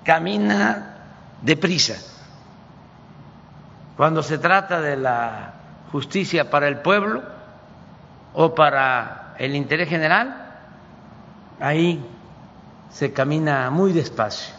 camina 0.06 0.95
deprisa. 1.41 1.95
Cuando 3.97 4.24
se 4.24 4.38
trata 4.38 4.80
de 4.80 4.95
la 4.95 5.53
justicia 5.91 6.49
para 6.49 6.68
el 6.70 6.78
pueblo 6.80 7.24
o 8.34 8.56
para 8.56 9.36
el 9.38 9.56
interés 9.56 9.89
general, 9.89 10.53
ahí 11.60 12.03
se 12.89 13.12
camina 13.12 13.70
muy 13.70 13.91
despacio. 13.91 14.56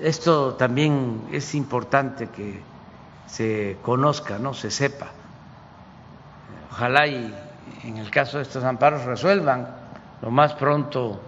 Esto 0.00 0.54
también 0.54 1.28
es 1.30 1.54
importante 1.54 2.28
que 2.28 2.73
se 3.26 3.78
conozca, 3.82 4.38
no 4.38 4.54
se 4.54 4.70
sepa. 4.70 5.08
Ojalá 6.70 7.06
y 7.06 7.34
en 7.84 7.96
el 7.98 8.10
caso 8.10 8.38
de 8.38 8.42
estos 8.42 8.64
amparos 8.64 9.04
resuelvan 9.04 9.68
lo 10.22 10.30
más 10.30 10.54
pronto 10.54 11.20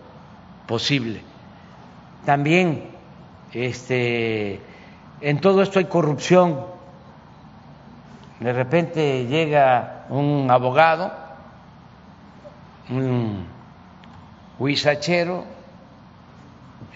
posible. 0.66 1.22
También 2.24 2.90
este 3.52 4.60
en 5.20 5.40
todo 5.40 5.62
esto 5.62 5.78
hay 5.78 5.86
corrupción. 5.86 6.66
De 8.40 8.52
repente 8.52 9.26
llega 9.26 10.04
un 10.10 10.50
abogado, 10.50 11.10
un 12.90 13.46
huizachero, 14.58 15.44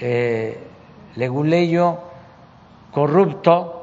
eh, 0.01 0.67
leguleyo, 1.17 1.99
corrupto, 2.93 3.80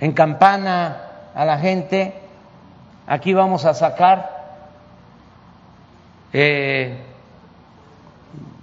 en 0.00 0.12
campana 0.12 1.02
a 1.34 1.44
la 1.44 1.58
gente, 1.58 2.14
aquí 3.06 3.32
vamos 3.34 3.64
a 3.64 3.74
sacar 3.74 4.36
eh, 6.32 7.02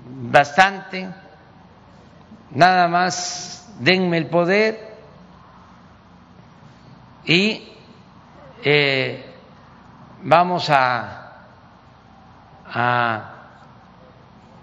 bastante, 0.06 1.10
nada 2.52 2.88
más 2.88 3.74
denme 3.80 4.18
el 4.18 4.28
poder 4.28 4.94
y 7.26 7.68
eh, 8.64 9.26
vamos 10.24 10.70
a, 10.70 11.32
a 12.66 13.34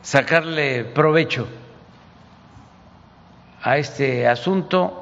sacarle 0.03 0.85
provecho 0.85 1.49
a 3.63 3.77
este 3.77 4.27
asunto 4.27 5.00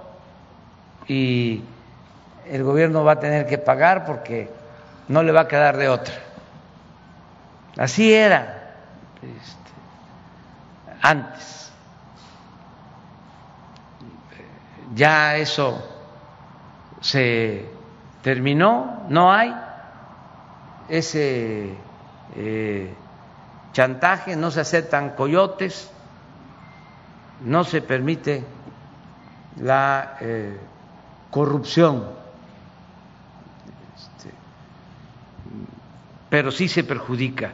y 1.08 1.64
el 2.46 2.62
gobierno 2.62 3.02
va 3.02 3.12
a 3.12 3.20
tener 3.20 3.46
que 3.46 3.58
pagar 3.58 4.06
porque 4.06 4.50
no 5.08 5.22
le 5.22 5.32
va 5.32 5.42
a 5.42 5.48
quedar 5.48 5.76
de 5.76 5.88
otra. 5.88 6.14
Así 7.76 8.12
era 8.12 8.74
este, 9.16 9.70
antes. 11.02 11.72
Ya 14.94 15.36
eso 15.36 15.86
se 17.00 17.66
terminó, 18.22 19.04
no 19.08 19.32
hay 19.32 19.54
ese 20.88 21.74
eh, 22.36 22.94
chantaje, 23.72 24.34
no 24.34 24.50
se 24.50 24.60
aceptan 24.60 25.10
coyotes, 25.10 25.90
no 27.42 27.64
se 27.64 27.80
permite 27.80 28.44
la 29.60 30.16
eh, 30.20 30.58
corrupción, 31.30 32.04
este, 33.96 34.30
pero 36.30 36.50
sí 36.50 36.68
se 36.68 36.84
perjudica, 36.84 37.52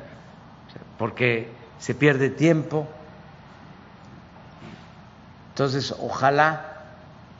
porque 0.98 1.48
se 1.78 1.94
pierde 1.94 2.30
tiempo. 2.30 2.86
Entonces, 5.50 5.94
ojalá 5.98 6.74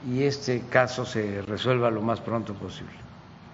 y 0.09 0.25
este 0.25 0.63
caso 0.71 1.07
se 1.07 1.43
resuelva 1.43 1.91
lo 1.91 2.03
más 2.03 2.21
pronto 2.21 2.55
posible. 2.55 2.93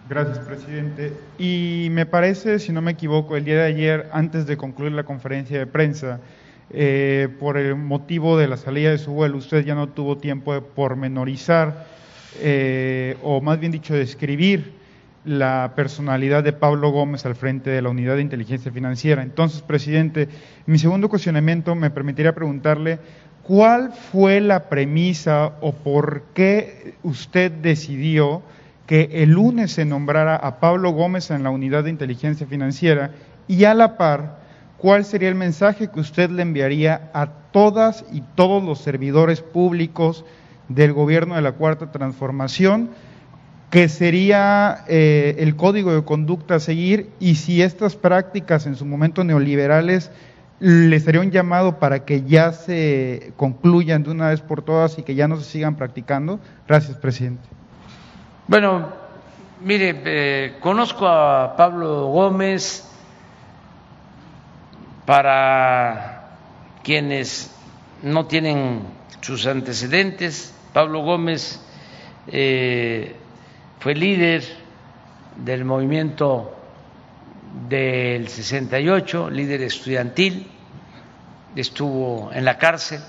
Gracias, 0.09 0.41
presidente. 0.41 1.13
Y 1.39 1.89
me 1.93 2.05
parece, 2.05 2.59
si 2.59 2.73
no 2.73 2.83
me 2.83 2.91
equivoco, 2.91 3.37
el 3.37 3.45
día 3.45 3.59
de 3.59 3.65
ayer, 3.65 4.11
antes 4.13 4.47
de 4.47 4.57
concluir 4.57 4.93
la 4.93 5.05
conferencia 5.05 5.59
de 5.59 5.67
prensa, 5.67 6.19
eh, 6.71 7.29
por 7.39 7.57
el 7.57 7.77
motivo 7.77 8.37
de 8.37 8.49
la 8.49 8.57
salida 8.57 8.91
de 8.91 8.99
su 8.99 9.13
vuelo, 9.13 9.37
usted 9.37 9.65
ya 9.65 9.77
no 9.77 9.89
tuvo 9.89 10.19
tiempo 10.19 10.53
de 10.53 10.63
pormenorizar, 10.63 11.87
eh, 12.39 13.17
o 13.23 13.41
más 13.41 13.59
bien 13.59 13.73
dicho, 13.73 13.95
de 13.95 14.03
escribir 14.03 14.79
la 15.25 15.73
personalidad 15.77 16.43
de 16.43 16.53
Pablo 16.53 16.91
Gómez 16.91 17.27
al 17.27 17.35
frente 17.35 17.71
de 17.71 17.83
la 17.83 17.91
Unidad 17.91 18.17
de 18.17 18.23
Inteligencia 18.23 18.73
Financiera. 18.73 19.23
Entonces, 19.23 19.63
presidente, 19.63 20.29
mi 20.67 20.79
segundo 20.79 21.09
cuestionamiento 21.09 21.75
me 21.75 21.91
permitiría 21.91 22.35
preguntarle 22.35 22.99
¿Cuál 23.43 23.93
fue 23.93 24.41
la 24.41 24.69
premisa 24.69 25.55
o 25.61 25.73
por 25.73 26.23
qué 26.35 26.95
usted 27.03 27.51
decidió 27.51 28.43
que 28.87 29.09
el 29.13 29.31
lunes 29.31 29.73
se 29.73 29.85
nombrara 29.85 30.37
a 30.37 30.61
Pablo 30.61 30.93
Gómez 30.93 31.31
en 31.31 31.43
la 31.43 31.51
unidad 31.51 31.85
de 31.85 31.91
inteligencia 31.91 32.47
financiera 32.47 33.13
y 33.49 33.65
a 33.65 33.75
la 33.75 33.97
par, 33.97 34.39
cuál 34.77 35.05
sería 35.05 35.29
el 35.29 35.35
mensaje 35.35 35.91
que 35.91 36.01
usted 36.01 36.31
le 36.31 36.43
enviaría 36.43 37.11
a 37.13 37.27
todas 37.51 38.05
y 38.13 38.23
todos 38.37 38.63
los 38.63 38.79
servidores 38.81 39.41
públicos 39.41 40.25
del 40.71 40.93
gobierno 40.93 41.35
de 41.35 41.43
la 41.43 41.53
Cuarta 41.53 41.91
Transformación, 41.91 42.91
que 43.71 43.89
sería 43.89 44.85
eh, 44.89 45.37
el 45.39 45.57
código 45.57 45.93
de 45.93 46.05
conducta 46.05 46.55
a 46.57 46.61
seguir 46.61 47.11
y 47.21 47.35
si 47.35 47.61
estas 47.61 47.97
prácticas 47.97 48.67
en 48.67 48.77
su 48.77 48.87
momento 48.87 49.23
neoliberales 49.25 50.11
les 50.61 51.07
haría 51.09 51.23
un 51.23 51.31
llamado 51.31 51.79
para 51.79 52.05
que 52.05 52.23
ya 52.23 52.53
se 52.53 53.33
concluyan 53.37 54.03
de 54.03 54.11
una 54.11 54.29
vez 54.29 54.41
por 54.43 54.63
todas 54.63 54.99
y 54.99 55.03
que 55.03 55.15
ya 55.15 55.27
no 55.27 55.37
se 55.37 55.45
sigan 55.45 55.77
practicando. 55.77 56.39
Gracias, 56.69 56.97
presidente. 56.99 57.49
Bueno, 58.47 58.89
mire, 59.65 60.03
eh, 60.05 60.57
conozco 60.61 61.07
a 61.07 61.57
Pablo 61.57 62.07
Gómez 62.07 62.87
para 65.07 66.37
quienes 66.85 67.55
no 68.03 68.27
tienen 68.27 68.83
sus 69.21 69.47
antecedentes. 69.47 70.55
Pablo 70.73 71.03
Gómez 71.03 71.61
eh, 72.29 73.17
fue 73.79 73.95
líder 73.95 74.45
del 75.37 75.65
movimiento 75.65 76.57
del 77.69 78.29
68, 78.29 79.31
líder 79.31 79.63
estudiantil, 79.63 80.47
estuvo 81.57 82.31
en 82.33 82.45
la 82.45 82.59
cárcel 82.59 83.01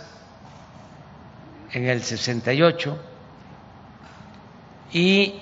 en 1.73 1.87
el 1.87 2.01
68 2.01 2.97
y 4.93 5.41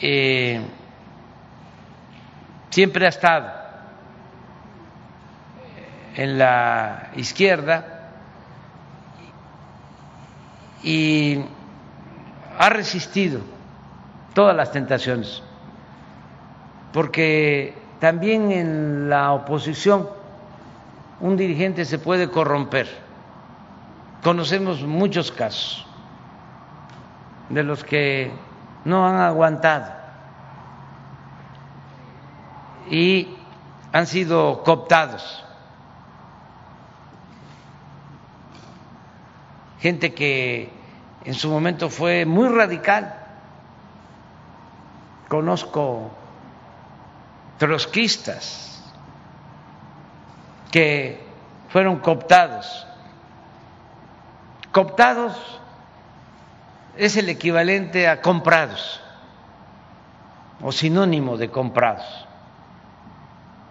eh, 0.00 0.60
siempre 2.70 3.06
ha 3.06 3.08
estado 3.10 3.52
en 6.16 6.38
la 6.38 7.10
izquierda 7.16 7.91
y 10.82 11.44
ha 12.58 12.68
resistido 12.68 13.40
todas 14.34 14.56
las 14.56 14.72
tentaciones, 14.72 15.42
porque 16.92 17.74
también 18.00 18.50
en 18.50 19.08
la 19.08 19.32
oposición 19.32 20.08
un 21.20 21.36
dirigente 21.36 21.84
se 21.84 21.98
puede 21.98 22.30
corromper. 22.30 22.88
Conocemos 24.22 24.82
muchos 24.82 25.30
casos 25.30 25.86
de 27.48 27.62
los 27.62 27.84
que 27.84 28.32
no 28.84 29.06
han 29.06 29.16
aguantado 29.16 29.92
y 32.90 33.36
han 33.92 34.06
sido 34.06 34.62
cooptados. 34.64 35.41
Gente 39.82 40.14
que 40.14 40.70
en 41.24 41.34
su 41.34 41.50
momento 41.50 41.90
fue 41.90 42.24
muy 42.24 42.48
radical. 42.48 43.16
Conozco 45.28 46.08
trotskistas 47.58 48.80
que 50.70 51.20
fueron 51.68 51.98
cooptados. 51.98 52.86
Cooptados 54.70 55.60
es 56.96 57.16
el 57.16 57.28
equivalente 57.28 58.06
a 58.06 58.20
comprados 58.22 59.00
o 60.60 60.70
sinónimo 60.70 61.36
de 61.36 61.50
comprados. 61.50 62.06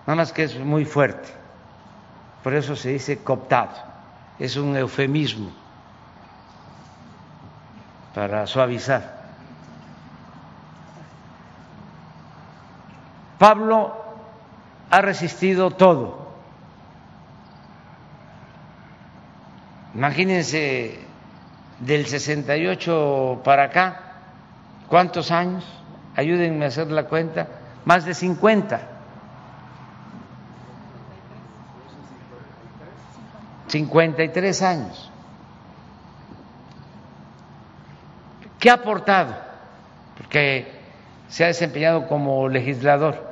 Nada 0.06 0.18
más 0.18 0.34
que 0.34 0.44
es 0.44 0.60
muy 0.60 0.84
fuerte. 0.84 1.30
Por 2.44 2.54
eso 2.54 2.76
se 2.76 2.90
dice 2.90 3.24
cooptado. 3.24 3.72
Es 4.40 4.58
un 4.58 4.76
eufemismo 4.76 5.61
para 8.14 8.48
suavizar. 8.48 9.22
Pablo 13.38 13.96
ha 14.90 15.02
resistido 15.02 15.72
todo. 15.72 16.22
Imagínense 19.96 21.00
del 21.80 22.06
68 22.06 23.42
para 23.44 23.64
acá, 23.66 24.00
¿cuántos 24.88 25.32
años? 25.32 25.66
Ayúdenme 26.16 26.66
a 26.66 26.68
hacer 26.68 26.92
la 26.92 27.06
cuenta, 27.06 27.48
más 27.86 28.06
de 28.06 28.14
50. 28.14 28.80
53 33.68 34.62
años. 34.62 35.11
¿Qué 38.62 38.70
ha 38.70 38.76
aportado? 38.76 39.36
Porque 40.16 40.72
se 41.28 41.44
ha 41.44 41.48
desempeñado 41.48 42.08
como 42.08 42.48
legislador 42.48 43.32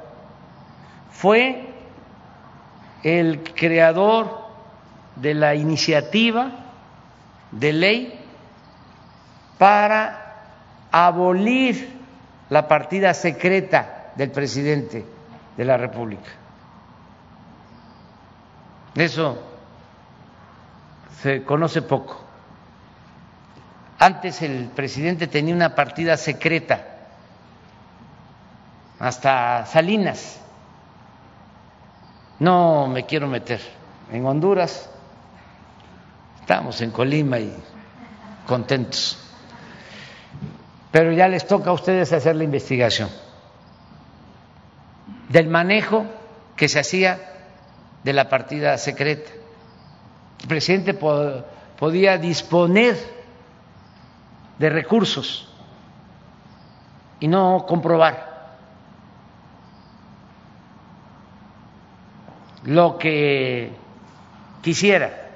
fue 1.11 1.65
el 3.03 3.43
creador 3.53 4.39
de 5.17 5.33
la 5.35 5.53
iniciativa 5.53 6.49
de 7.51 7.73
ley 7.73 8.19
para 9.57 10.35
abolir 10.91 11.89
la 12.49 12.67
partida 12.67 13.13
secreta 13.13 14.13
del 14.15 14.31
presidente 14.31 15.05
de 15.57 15.65
la 15.65 15.77
República. 15.77 16.31
Eso 18.95 19.37
se 21.21 21.43
conoce 21.43 21.83
poco. 21.83 22.28
Antes 23.99 24.41
el 24.41 24.69
presidente 24.69 25.27
tenía 25.27 25.53
una 25.53 25.75
partida 25.75 26.15
secreta, 26.15 26.85
hasta 28.97 29.65
Salinas. 29.65 30.39
No 32.39 32.87
me 32.87 33.05
quiero 33.05 33.27
meter 33.27 33.59
en 34.13 34.25
Honduras, 34.25 34.89
estamos 36.39 36.79
en 36.79 36.91
Colima 36.91 37.39
y 37.39 37.53
contentos. 38.47 39.17
Pero 40.91 41.11
ya 41.11 41.27
les 41.27 41.45
toca 41.45 41.69
a 41.69 41.73
ustedes 41.73 42.13
hacer 42.13 42.37
la 42.37 42.45
investigación 42.45 43.09
del 45.27 45.47
manejo 45.49 46.05
que 46.55 46.69
se 46.69 46.79
hacía 46.79 47.19
de 48.05 48.13
la 48.13 48.29
partida 48.29 48.77
secreta. 48.77 49.29
El 50.41 50.47
presidente 50.47 50.93
podía 50.93 52.17
disponer 52.17 53.18
de 54.59 54.69
recursos 54.69 55.47
y 57.19 57.27
no 57.27 57.65
comprobar 57.67 58.29
lo 62.65 62.97
que 62.97 63.71
quisiera, 64.61 65.29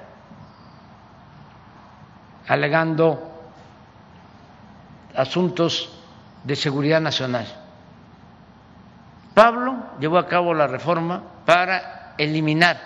alegando 2.46 3.32
asuntos 5.16 5.90
de 6.44 6.54
seguridad 6.54 7.00
nacional. 7.00 7.46
Pablo 9.32 9.76
llevó 9.98 10.18
a 10.18 10.28
cabo 10.28 10.52
la 10.52 10.66
reforma 10.66 11.22
para 11.46 12.14
eliminar 12.18 12.78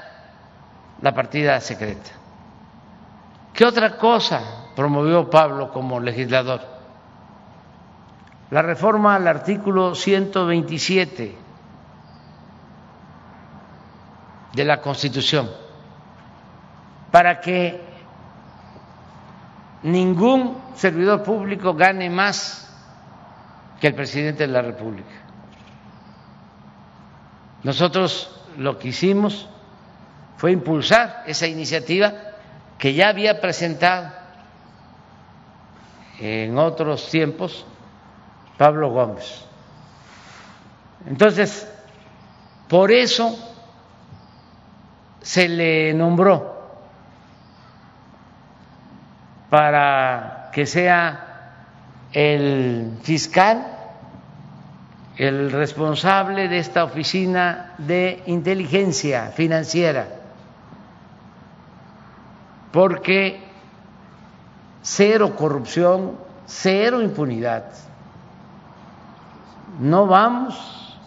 la 1.03 1.13
partida 1.13 1.61
secreta. 1.61 2.11
¿Qué 3.53 3.65
otra 3.65 3.97
cosa 3.97 4.58
promovió 4.79 5.29
Pablo 5.29 5.73
como 5.73 5.99
legislador? 5.99 6.61
La 8.51 8.63
reforma 8.63 9.17
al 9.17 9.27
artículo 9.27 9.97
127 9.97 11.37
de 14.55 14.65
la 14.65 14.81
Constitución 14.81 15.51
para 17.11 17.41
que 17.41 17.81
ningún 19.83 20.57
servidor 20.77 21.25
público 21.25 21.75
gane 21.75 22.09
más 22.09 22.73
que 23.81 23.89
el 23.89 23.97
presidente 23.97 24.47
de 24.47 24.53
la 24.53 24.63
República. 24.63 25.11
Nosotros 27.65 28.31
lo 28.57 28.79
que 28.79 28.89
hicimos 28.89 29.49
fue 30.37 30.53
impulsar 30.53 31.25
esa 31.27 31.49
iniciativa 31.49 32.13
que 32.79 32.95
ya 32.95 33.09
había 33.09 33.41
presentado 33.41 34.18
en 36.21 36.59
otros 36.59 37.09
tiempos 37.11 37.65
Pablo 38.57 38.91
Gómez. 38.91 39.45
Entonces, 41.07 41.71
por 42.69 42.91
eso 42.91 43.37
se 45.23 45.49
le 45.49 45.95
nombró 45.95 46.59
para 49.49 50.51
que 50.53 50.67
sea 50.67 51.25
el 52.13 52.99
fiscal 53.03 53.79
el 55.19 55.51
responsable 55.51 56.49
de 56.49 56.59
esta 56.59 56.85
oficina 56.85 57.75
de 57.79 58.23
inteligencia 58.27 59.33
financiera, 59.35 60.07
porque 62.71 63.48
cero 64.83 65.35
corrupción, 65.37 66.19
cero 66.47 67.03
impunidad. 67.03 67.65
No 69.81 70.07
vamos 70.07 70.99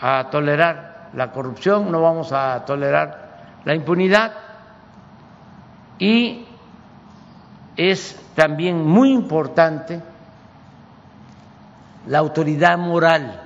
a 0.00 0.28
tolerar 0.30 1.10
la 1.14 1.32
corrupción, 1.32 1.90
no 1.90 2.02
vamos 2.02 2.32
a 2.32 2.64
tolerar 2.64 3.60
la 3.64 3.74
impunidad 3.74 4.32
y 5.98 6.46
es 7.76 8.20
también 8.34 8.84
muy 8.84 9.12
importante 9.12 10.02
la 12.06 12.18
autoridad 12.18 12.76
moral. 12.78 13.40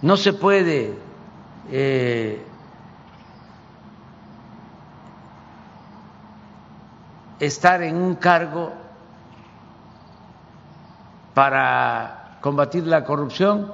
No 0.00 0.16
se 0.16 0.32
puede 0.32 0.98
eh, 1.70 2.44
estar 7.40 7.82
en 7.82 7.96
un 7.96 8.14
cargo 8.16 8.72
para 11.34 12.38
combatir 12.40 12.86
la 12.86 13.04
corrupción 13.04 13.72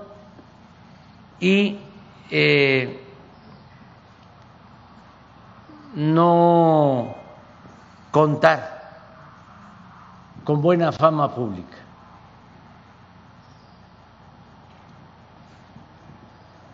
y 1.40 1.78
eh, 2.30 3.04
no 5.94 7.14
contar 8.10 8.78
con 10.44 10.62
buena 10.62 10.92
fama 10.92 11.34
pública. 11.34 11.76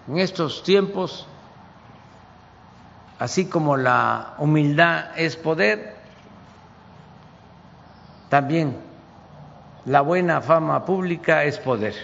En 0.06 0.18
estos 0.18 0.62
tiempos, 0.62 1.26
así 3.18 3.48
como 3.48 3.76
la 3.76 4.34
humildad 4.38 5.18
es 5.18 5.36
poder, 5.36 5.96
también 8.34 8.76
la 9.84 10.00
buena 10.00 10.40
fama 10.40 10.84
pública 10.84 11.44
es 11.44 11.56
poder. 11.60 11.94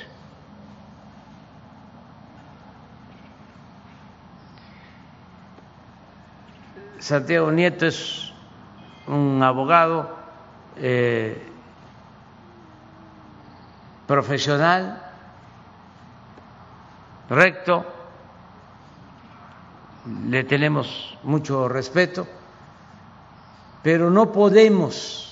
Santiago 7.01 7.51
Nieto 7.51 7.85
es 7.87 8.33
un 9.09 9.43
abogado 9.43 10.09
eh, 10.77 11.51
profesional, 14.07 15.03
recto, 17.29 17.85
le 20.29 20.45
tenemos 20.45 21.19
mucho 21.25 21.69
respeto, 21.69 22.25
pero 23.83 24.11
no 24.11 24.31
podemos 24.31 25.30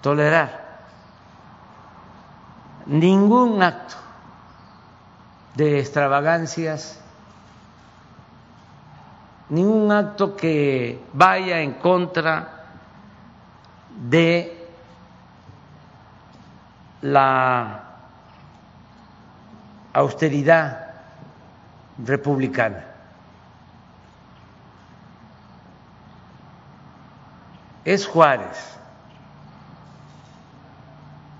tolerar 0.00 0.68
ningún 2.86 3.62
acto 3.62 3.96
de 5.54 5.80
extravagancias, 5.80 7.00
ningún 9.48 9.92
acto 9.92 10.36
que 10.36 11.04
vaya 11.12 11.60
en 11.60 11.74
contra 11.74 12.66
de 14.08 14.70
la 17.02 17.82
austeridad 19.92 20.94
republicana. 21.98 22.84
Es 27.84 28.06
Juárez. 28.06 28.77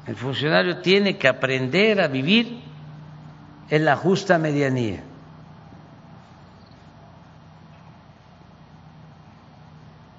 El 0.08 0.16
funcionario 0.16 0.78
tiene 0.78 1.18
que 1.18 1.28
aprender 1.28 2.00
a 2.00 2.08
vivir 2.08 2.62
en 3.68 3.84
la 3.84 3.94
justa 3.94 4.38
medianía. 4.38 5.04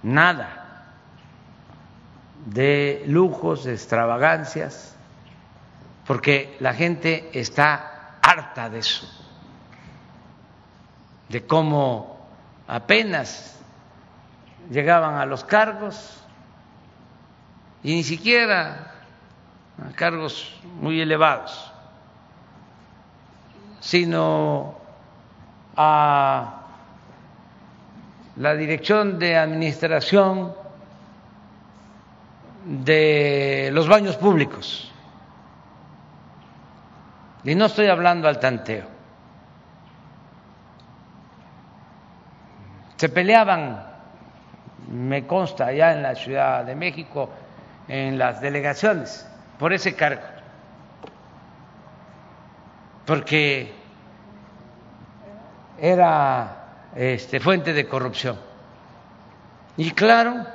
Nada 0.03 0.85
de 2.45 3.03
lujos, 3.07 3.63
de 3.63 3.73
extravagancias 3.73 4.95
porque 6.05 6.55
la 6.59 6.75
gente 6.75 7.31
está 7.33 8.19
harta 8.21 8.69
de 8.69 8.79
eso, 8.79 9.07
de 11.29 11.47
cómo 11.47 12.29
apenas 12.67 13.59
llegaban 14.69 15.15
a 15.15 15.25
los 15.25 15.43
cargos 15.43 16.23
y 17.83 17.95
ni 17.95 18.03
siquiera 18.03 18.98
cargos 19.95 20.59
muy 20.81 21.01
elevados, 21.01 21.71
sino 23.79 24.75
a 25.75 26.55
la 28.35 28.55
dirección 28.55 29.19
de 29.19 29.37
administración 29.37 30.53
de 32.65 33.69
los 33.73 33.87
baños 33.87 34.17
públicos 34.17 34.89
y 37.43 37.55
no 37.55 37.65
estoy 37.65 37.87
hablando 37.87 38.27
al 38.27 38.39
tanteo. 38.39 38.85
Se 42.97 43.07
peleaban, 43.09 43.81
me 44.89 45.25
consta, 45.25 45.67
allá 45.67 45.93
en 45.93 46.03
la 46.03 46.15
Ciudad 46.15 46.65
de 46.65 46.75
México, 46.75 47.29
en 47.87 48.17
las 48.17 48.41
delegaciones, 48.41 49.25
por 49.59 49.73
ese 49.73 49.93
cargo. 49.93 50.23
Porque 53.05 53.73
era 55.77 56.87
este, 56.95 57.39
fuente 57.39 57.73
de 57.73 57.87
corrupción. 57.87 58.37
Y 59.77 59.91
claro, 59.91 60.45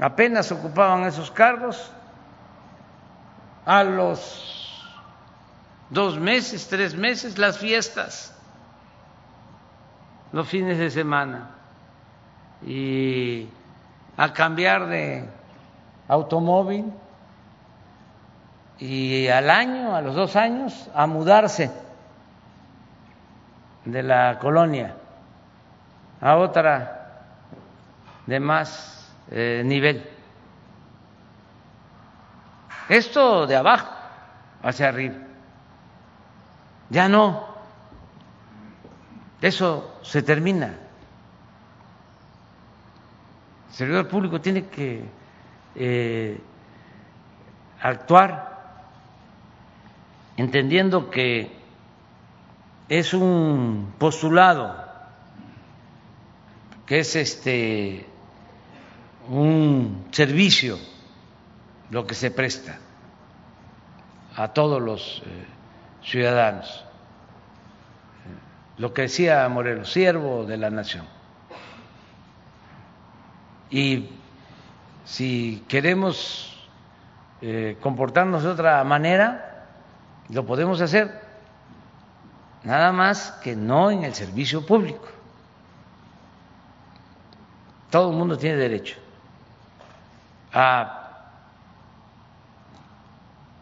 apenas 0.00 0.50
ocupaban 0.52 1.04
esos 1.04 1.30
cargos, 1.30 1.90
a 3.64 3.84
los 3.84 4.88
dos 5.90 6.18
meses, 6.18 6.66
tres 6.68 6.96
meses, 6.96 7.38
las 7.38 7.58
fiestas, 7.58 8.36
los 10.32 10.48
fines 10.48 10.78
de 10.78 10.90
semana, 10.90 11.50
y 12.66 13.48
a 14.16 14.32
cambiar 14.32 14.86
de 14.86 15.28
automóvil 16.08 16.92
y 18.84 19.28
al 19.28 19.48
año, 19.48 19.94
a 19.94 20.00
los 20.00 20.16
dos 20.16 20.34
años, 20.34 20.90
a 20.92 21.06
mudarse 21.06 21.70
de 23.84 24.02
la 24.02 24.40
colonia 24.40 24.96
a 26.20 26.36
otra 26.36 27.28
de 28.26 28.40
más 28.40 29.08
eh, 29.30 29.62
nivel. 29.64 30.04
Esto 32.88 33.46
de 33.46 33.54
abajo 33.54 33.94
hacia 34.64 34.88
arriba. 34.88 35.14
Ya 36.90 37.08
no. 37.08 37.46
Eso 39.40 40.00
se 40.02 40.22
termina. 40.22 40.74
El 43.68 43.74
servidor 43.74 44.08
público 44.08 44.40
tiene 44.40 44.66
que 44.66 45.08
eh, 45.76 46.40
actuar 47.80 48.51
entendiendo 50.42 51.08
que 51.08 51.52
es 52.88 53.14
un 53.14 53.94
postulado, 53.96 54.74
que 56.84 56.98
es 56.98 57.14
este 57.14 58.06
un 59.28 60.08
servicio 60.10 60.78
lo 61.90 62.04
que 62.08 62.14
se 62.14 62.32
presta 62.32 62.80
a 64.34 64.48
todos 64.48 64.82
los 64.82 65.22
eh, 65.24 65.46
ciudadanos. 66.02 66.84
Lo 68.78 68.92
que 68.92 69.02
decía 69.02 69.48
Morelos, 69.48 69.92
siervo 69.92 70.44
de 70.44 70.56
la 70.56 70.70
nación. 70.70 71.06
Y 73.70 74.08
si 75.04 75.64
queremos 75.68 76.68
eh, 77.42 77.76
comportarnos 77.80 78.42
de 78.42 78.48
otra 78.48 78.82
manera, 78.82 79.51
lo 80.28 80.46
podemos 80.46 80.80
hacer, 80.80 81.20
nada 82.64 82.92
más 82.92 83.32
que 83.42 83.56
no 83.56 83.90
en 83.90 84.04
el 84.04 84.14
servicio 84.14 84.64
público. 84.64 85.06
Todo 87.90 88.10
el 88.10 88.16
mundo 88.16 88.38
tiene 88.38 88.56
derecho 88.56 88.96
a 90.52 91.02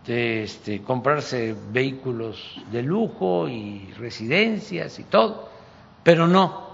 este, 0.06 0.82
comprarse 0.82 1.54
vehículos 1.70 2.60
de 2.72 2.82
lujo 2.82 3.48
y 3.48 3.92
residencias 3.98 4.98
y 4.98 5.04
todo, 5.04 5.48
pero 6.02 6.26
no 6.26 6.70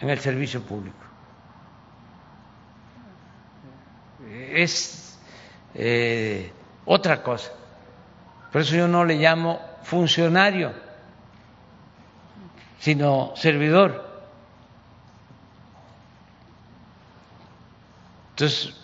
en 0.00 0.10
el 0.10 0.18
servicio 0.18 0.62
público. 0.62 0.96
Es 4.52 5.18
eh, 5.74 6.52
otra 6.84 7.22
cosa. 7.22 7.52
Por 8.56 8.62
eso 8.62 8.74
yo 8.74 8.88
no 8.88 9.04
le 9.04 9.16
llamo 9.16 9.60
funcionario, 9.82 10.72
sino 12.78 13.34
servidor. 13.36 14.02
Entonces, 18.30 18.74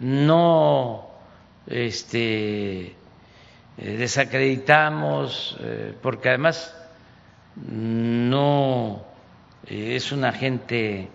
no 0.00 1.10
este, 1.68 2.86
eh, 2.86 2.96
desacreditamos, 3.76 5.56
eh, 5.60 5.94
porque 6.02 6.30
además 6.30 6.74
no 7.54 9.00
eh, 9.64 9.94
es 9.94 10.10
una 10.10 10.32
gente 10.32 11.08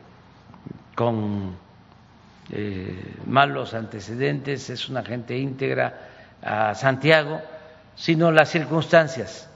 con 0.96 1.58
malos 3.26 3.74
antecedentes, 3.74 4.70
es 4.70 4.88
una 4.88 5.04
gente 5.04 5.38
íntegra 5.38 6.13
a 6.44 6.76
Santiago, 6.76 7.42
sino 7.96 8.32
las 8.32 8.50
circunstancias. 8.50 9.50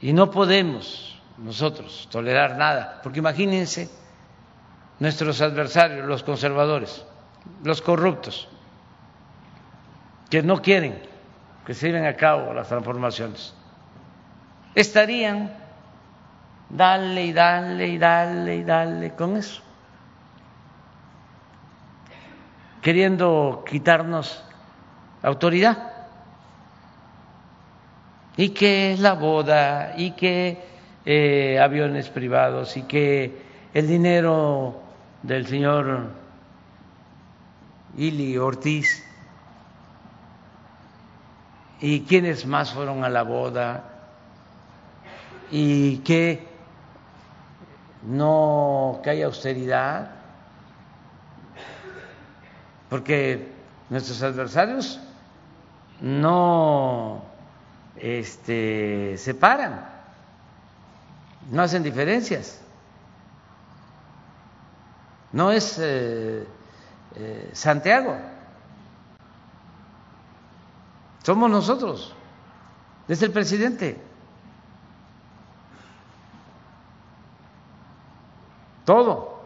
Y 0.00 0.12
no 0.12 0.30
podemos 0.30 1.20
nosotros 1.38 2.08
tolerar 2.10 2.56
nada, 2.56 3.00
porque 3.02 3.18
imagínense 3.18 3.90
nuestros 4.98 5.40
adversarios, 5.40 6.06
los 6.06 6.22
conservadores, 6.22 7.04
los 7.64 7.80
corruptos, 7.80 8.48
que 10.28 10.42
no 10.42 10.60
quieren 10.62 11.10
que 11.66 11.74
se 11.74 11.86
lleven 11.86 12.06
a 12.06 12.14
cabo 12.16 12.52
las 12.52 12.68
transformaciones, 12.68 13.54
estarían 14.74 15.52
dale 16.68 17.26
y 17.26 17.32
dale 17.32 17.88
y 17.88 17.98
dale 17.98 18.56
y 18.56 18.64
dale 18.64 19.14
con 19.14 19.36
eso, 19.36 19.62
queriendo 22.82 23.64
quitarnos 23.68 24.42
autoridad. 25.22 25.92
Y 28.36 28.50
que 28.50 28.96
la 28.98 29.14
boda, 29.14 29.94
y 29.96 30.12
que 30.12 30.58
eh, 31.04 31.58
aviones 31.60 32.08
privados, 32.08 32.76
y 32.76 32.82
que 32.82 33.42
el 33.74 33.86
dinero 33.86 34.80
del 35.22 35.46
señor 35.46 36.10
Ili 37.96 38.38
Ortiz. 38.38 39.04
Y 41.80 42.02
quiénes 42.02 42.46
más 42.46 42.72
fueron 42.72 43.04
a 43.04 43.08
la 43.08 43.22
boda 43.22 43.84
y 45.50 45.98
que 45.98 46.46
no 48.02 49.00
que 49.02 49.10
haya 49.10 49.26
austeridad. 49.26 50.10
Porque 52.88 53.48
nuestros 53.88 54.22
adversarios 54.22 55.00
no 56.00 57.22
este, 57.96 59.16
separan, 59.18 59.88
no 61.50 61.62
hacen 61.62 61.82
diferencias. 61.82 62.60
No 65.32 65.52
es 65.52 65.78
eh, 65.78 66.46
eh, 67.14 67.50
Santiago. 67.52 68.16
Somos 71.22 71.50
nosotros, 71.50 72.14
es 73.06 73.22
el 73.22 73.30
presidente. 73.30 74.00
Todo, 78.84 79.40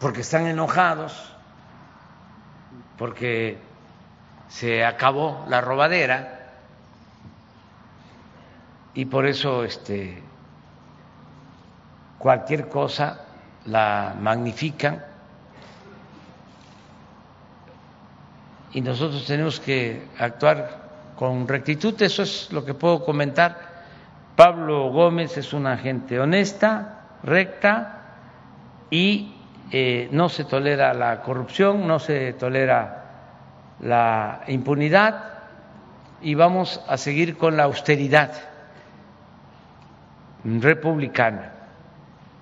porque 0.00 0.22
están 0.22 0.46
enojados, 0.46 1.32
porque 2.96 3.67
se 4.48 4.84
acabó 4.84 5.44
la 5.48 5.60
robadera 5.60 6.50
y 8.94 9.04
por 9.04 9.26
eso 9.26 9.64
este 9.64 10.22
cualquier 12.18 12.68
cosa 12.68 13.20
la 13.66 14.14
magnifican 14.18 15.04
y 18.72 18.80
nosotros 18.80 19.24
tenemos 19.26 19.60
que 19.60 20.08
actuar 20.18 20.88
con 21.16 21.48
rectitud, 21.48 22.00
eso 22.02 22.22
es 22.22 22.52
lo 22.52 22.64
que 22.64 22.74
puedo 22.74 23.04
comentar. 23.04 23.68
Pablo 24.36 24.90
Gómez 24.90 25.36
es 25.36 25.52
una 25.52 25.76
gente 25.76 26.20
honesta, 26.20 27.06
recta 27.24 28.02
y 28.90 29.34
eh, 29.72 30.08
no 30.12 30.28
se 30.28 30.44
tolera 30.44 30.94
la 30.94 31.22
corrupción, 31.22 31.86
no 31.88 31.98
se 31.98 32.34
tolera 32.34 32.97
la 33.80 34.42
impunidad 34.48 35.24
y 36.20 36.34
vamos 36.34 36.82
a 36.88 36.96
seguir 36.96 37.36
con 37.36 37.56
la 37.56 37.64
austeridad 37.64 38.32
republicana. 40.44 41.52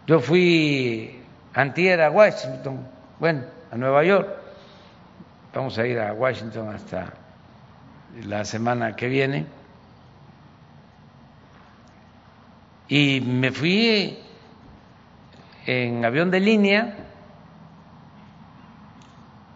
Yo 0.07 0.21
fui 0.21 1.23
antier 1.55 2.01
a 2.01 2.11
Washington, 2.11 2.87
bueno, 3.19 3.43
a 3.71 3.77
Nueva 3.77 4.05
York, 4.05 4.47
Vamos 5.57 5.79
a 5.79 5.87
ir 5.87 5.99
a 5.99 6.13
Washington 6.13 6.69
hasta 6.69 7.15
la 8.27 8.45
semana 8.45 8.95
que 8.95 9.09
viene. 9.09 9.47
Y 12.89 13.23
me 13.23 13.51
fui 13.51 14.19
en 15.65 16.05
avión 16.05 16.31
de 16.31 16.41
línea 16.41 16.95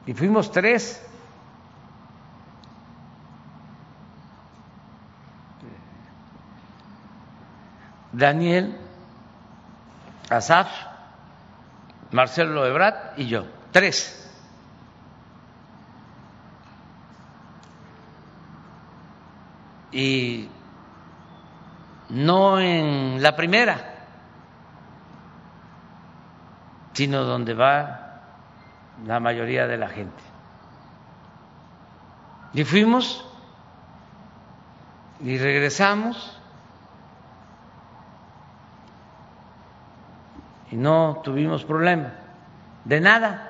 y 0.07 0.15
fuimos 0.15 0.51
tres. 0.51 1.07
Daniel, 8.21 8.77
Asaf, 10.29 10.69
Marcelo 12.13 12.67
Ebrat 12.67 13.19
y 13.19 13.27
yo, 13.27 13.47
tres. 13.73 14.17
Y 19.91 20.49
no 22.11 22.61
en 22.61 23.23
la 23.23 23.35
primera, 23.35 24.05
sino 26.93 27.25
donde 27.25 27.55
va 27.55 28.21
la 29.07 29.19
mayoría 29.19 29.67
de 29.67 29.79
la 29.79 29.89
gente. 29.89 30.23
Y 32.53 32.65
fuimos 32.65 33.25
y 35.21 35.39
regresamos 35.39 36.40
no 40.77 41.21
tuvimos 41.25 41.65
problema 41.65 42.13
de 42.85 43.01
nada. 43.01 43.47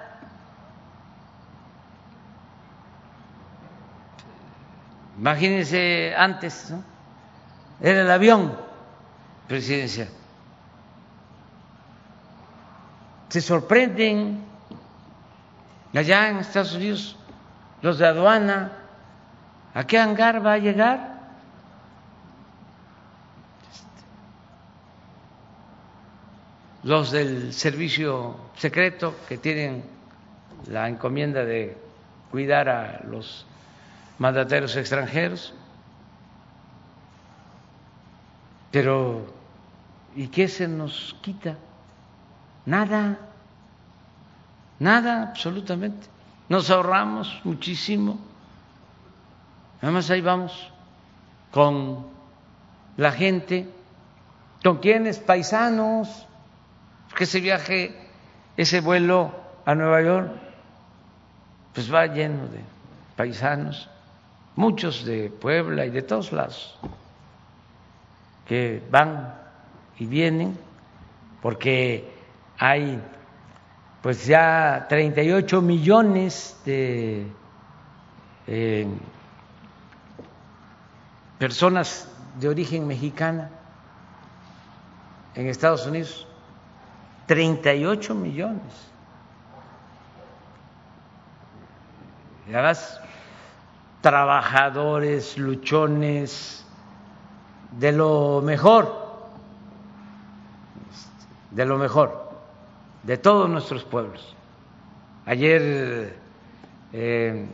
Imagínense 5.19 6.15
antes, 6.17 6.71
¿no? 6.71 6.83
Era 7.81 8.03
el 8.03 8.11
avión 8.11 8.57
presidencial. 9.49 10.09
Se 13.29 13.41
sorprenden 13.41 14.45
allá 15.95 16.31
en 16.31 16.39
Estados 16.39 16.75
Unidos 16.75 17.17
los 17.83 17.99
de 17.99 18.07
aduana, 18.07 18.73
¿a 19.75 19.85
qué 19.85 19.99
hangar 19.99 20.45
va 20.45 20.55
a 20.55 20.59
llegar? 20.59 21.20
Los 26.83 27.11
del 27.11 27.53
servicio 27.53 28.37
secreto 28.57 29.15
que 29.29 29.37
tienen 29.37 29.85
la 30.69 30.89
encomienda 30.89 31.45
de 31.45 31.77
cuidar 32.31 32.69
a 32.69 33.03
los 33.05 33.47
mandatarios 34.19 34.77
extranjeros. 34.77 35.53
Pero, 38.71 39.27
¿y 40.15 40.29
qué 40.29 40.49
se 40.49 40.69
nos 40.69 41.17
quita? 41.21 41.57
Nada, 42.67 43.19
nada, 44.79 45.23
absolutamente. 45.23 46.07
Nos 46.49 46.71
ahorramos 46.71 47.41
muchísimo. 47.45 48.19
Además 49.83 50.11
ahí 50.11 50.21
vamos 50.21 50.71
con 51.51 52.07
la 52.97 53.13
gente, 53.13 53.69
con 54.63 54.79
quienes, 54.79 55.19
paisanos, 55.19 56.27
que 57.21 57.25
ese 57.25 57.41
viaje, 57.43 57.95
ese 58.57 58.81
vuelo 58.81 59.31
a 59.67 59.75
Nueva 59.75 60.01
York, 60.01 60.31
pues 61.75 61.93
va 61.93 62.07
lleno 62.07 62.47
de 62.47 62.61
paisanos, 63.15 63.91
muchos 64.57 65.05
de 65.05 65.29
Puebla 65.29 65.85
y 65.85 65.91
de 65.91 66.01
todos 66.01 66.33
lados 66.33 66.79
que 68.49 68.83
van 68.91 69.35
y 69.99 70.07
vienen, 70.07 70.59
porque 71.43 72.11
hay 72.57 72.99
pues 74.01 74.25
ya 74.25 74.87
38 74.89 75.61
millones 75.61 76.59
de 76.65 77.27
eh, 78.47 78.87
personas 81.39 82.09
de 82.41 82.49
origen 82.49 82.87
mexicana 82.87 83.51
en 85.35 85.49
Estados 85.49 85.87
Unidos, 85.87 86.27
38 87.31 88.13
millones. 88.17 88.91
Y 92.49 92.53
trabajadores, 94.01 95.39
luchones, 95.39 96.67
de 97.79 97.93
lo 97.93 98.43
mejor, 98.43 99.31
de 101.53 101.65
lo 101.67 101.79
mejor, 101.79 102.33
de 103.05 103.17
todos 103.17 103.49
nuestros 103.49 103.85
pueblos. 103.85 104.35
Ayer 105.25 106.19
eh, 106.93 107.47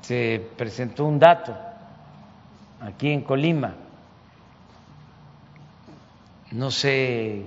se 0.00 0.50
presentó 0.56 1.04
un 1.04 1.20
dato 1.20 1.56
aquí 2.80 3.12
en 3.12 3.20
Colima, 3.20 3.74
no 6.50 6.72
sé, 6.72 7.46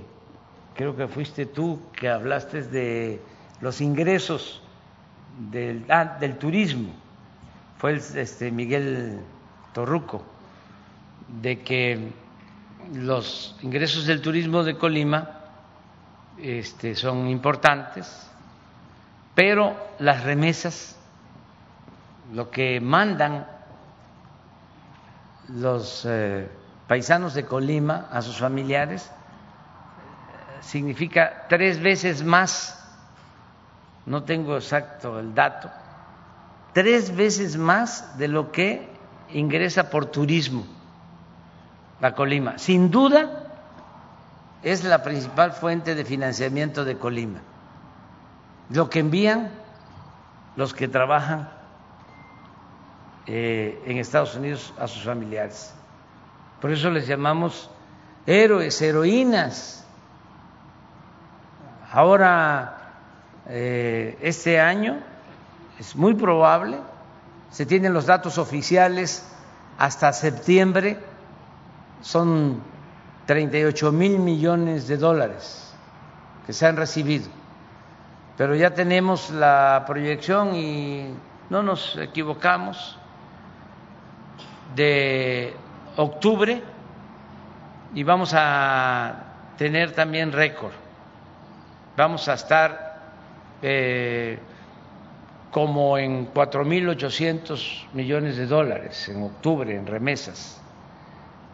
creo 0.75 0.95
que 0.95 1.07
fuiste 1.07 1.45
tú 1.45 1.79
que 1.93 2.09
hablaste 2.09 2.61
de 2.63 3.21
los 3.61 3.81
ingresos 3.81 4.61
del, 5.39 5.85
ah, 5.89 6.19
turismo, 6.39 6.93
fue 7.77 7.95
este 7.95 8.51
Miguel 8.51 9.19
Torruco 9.73 10.23
de 11.41 11.61
que 11.61 12.11
los 12.93 13.55
ingresos 13.61 14.05
del 14.05 14.21
turismo 14.21 14.63
de 14.63 14.77
Colima 14.77 15.41
este, 16.37 16.95
son 16.95 17.27
importantes, 17.27 18.29
pero 19.33 19.75
las 19.99 20.23
remesas, 20.23 20.97
lo 22.33 22.51
que 22.51 22.79
mandan 22.81 23.47
los 25.47 26.05
eh, 26.05 26.49
paisanos 26.87 27.33
de 27.33 27.45
Colima 27.45 28.07
a 28.11 28.21
sus 28.21 28.37
familiares, 28.37 29.11
significa 30.61 31.45
tres 31.49 31.81
veces 31.81 32.23
más, 32.23 32.81
no 34.05 34.23
tengo 34.23 34.55
exacto 34.55 35.19
el 35.19 35.33
dato, 35.33 35.69
tres 36.73 37.15
veces 37.15 37.57
más 37.57 38.17
de 38.17 38.27
lo 38.27 38.51
que 38.51 38.89
ingresa 39.29 39.89
por 39.89 40.05
turismo 40.07 40.65
la 42.01 42.13
Colima. 42.13 42.57
Sin 42.57 42.91
duda 42.91 43.43
es 44.63 44.83
la 44.83 45.03
principal 45.03 45.53
fuente 45.53 45.95
de 45.95 46.05
financiamiento 46.05 46.85
de 46.85 46.97
Colima. 46.97 47.41
Lo 48.69 48.89
que 48.89 48.99
envían 48.99 49.51
los 50.55 50.73
que 50.73 50.87
trabajan 50.87 51.49
eh, 53.27 53.81
en 53.85 53.97
Estados 53.97 54.35
Unidos 54.35 54.73
a 54.79 54.87
sus 54.87 55.03
familiares. 55.03 55.73
Por 56.61 56.71
eso 56.71 56.89
les 56.89 57.07
llamamos 57.07 57.69
héroes, 58.25 58.81
heroínas. 58.81 59.84
Ahora, 61.95 62.75
eh, 63.47 64.17
este 64.19 64.59
año, 64.59 64.97
es 65.79 65.95
muy 65.95 66.13
probable, 66.13 66.77
se 67.51 67.65
tienen 67.65 67.93
los 67.93 68.05
datos 68.05 68.37
oficiales 68.37 69.25
hasta 69.77 70.11
septiembre, 70.11 70.99
son 72.01 72.61
38 73.27 73.93
mil 73.93 74.19
millones 74.19 74.89
de 74.89 74.97
dólares 74.97 75.73
que 76.45 76.51
se 76.51 76.65
han 76.65 76.75
recibido, 76.75 77.29
pero 78.35 78.55
ya 78.55 78.73
tenemos 78.73 79.29
la 79.29 79.85
proyección 79.87 80.53
y 80.53 81.15
no 81.49 81.63
nos 81.63 81.95
equivocamos 81.95 82.99
de 84.75 85.55
octubre 85.95 86.61
y 87.93 88.03
vamos 88.03 88.33
a 88.35 89.53
tener 89.57 89.93
también 89.93 90.33
récord. 90.33 90.73
Vamos 91.97 92.27
a 92.27 92.33
estar 92.33 92.99
eh, 93.61 94.37
como 95.51 95.97
en 95.97 96.33
4.800 96.33 97.87
millones 97.93 98.37
de 98.37 98.45
dólares 98.45 99.07
en 99.09 99.23
octubre 99.23 99.75
en 99.75 99.87
remesas 99.87 100.61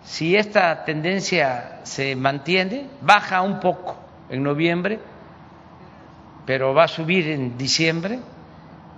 si 0.03 0.35
esta 0.35 0.83
tendencia 0.83 1.81
se 1.83 2.15
mantiene, 2.15 2.87
baja 3.01 3.41
un 3.41 3.59
poco 3.59 3.97
en 4.29 4.43
noviembre, 4.43 4.99
pero 6.45 6.73
va 6.73 6.85
a 6.85 6.87
subir 6.87 7.27
en 7.29 7.57
diciembre, 7.57 8.19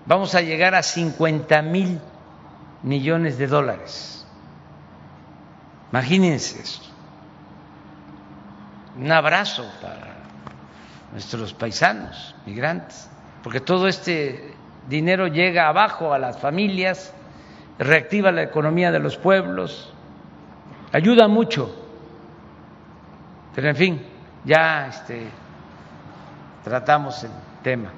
vamos 0.05 0.33
a 0.33 0.41
llegar 0.41 0.75
a 0.75 0.83
50 0.83 1.61
mil 1.61 1.99
millones 2.83 3.37
de 3.37 3.47
dólares. 3.47 4.25
Imagínense 5.91 6.61
eso. 6.61 6.81
Un 8.97 9.11
abrazo 9.11 9.69
para 9.81 10.12
nuestros 11.13 11.53
paisanos, 11.53 12.35
migrantes, 12.45 13.07
porque 13.43 13.61
todo 13.61 13.87
este 13.87 14.55
dinero 14.89 15.27
llega 15.27 15.69
abajo 15.69 16.11
a 16.11 16.17
las 16.19 16.39
familias, 16.39 17.13
reactiva 17.77 18.31
la 18.31 18.41
economía 18.41 18.91
de 18.91 18.99
los 18.99 19.15
pueblos, 19.15 19.93
ayuda 20.91 21.27
mucho. 21.27 21.73
Pero 23.53 23.69
en 23.69 23.75
fin, 23.75 24.01
ya 24.43 24.87
este, 24.87 25.27
tratamos 26.63 27.23
el 27.23 27.31
tema. 27.61 27.91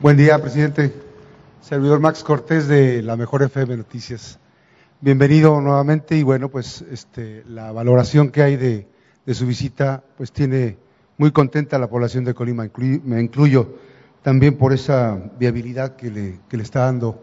Buen 0.00 0.16
día, 0.16 0.38
presidente. 0.40 0.92
Servidor 1.60 2.00
Max 2.00 2.24
Cortés 2.24 2.66
de 2.66 3.02
la 3.02 3.16
Mejor 3.16 3.42
FM 3.42 3.76
Noticias. 3.76 4.38
Bienvenido 5.04 5.60
nuevamente 5.60 6.16
y 6.16 6.22
bueno, 6.22 6.48
pues 6.48 6.84
este, 6.88 7.42
la 7.48 7.72
valoración 7.72 8.30
que 8.30 8.40
hay 8.40 8.56
de, 8.56 8.86
su 9.34 9.46
visita, 9.46 10.04
pues 10.16 10.30
tiene 10.30 10.78
muy 11.18 11.32
contenta 11.32 11.74
a 11.74 11.80
la 11.80 11.90
población 11.90 12.24
de 12.24 12.34
Colima. 12.34 12.70
me 13.04 13.20
incluyo 13.20 13.74
también 14.22 14.56
por 14.56 14.72
esa 14.72 15.20
viabilidad 15.40 15.96
que 15.96 16.08
le, 16.08 16.38
que 16.48 16.56
le 16.56 16.62
está 16.62 16.84
dando 16.84 17.20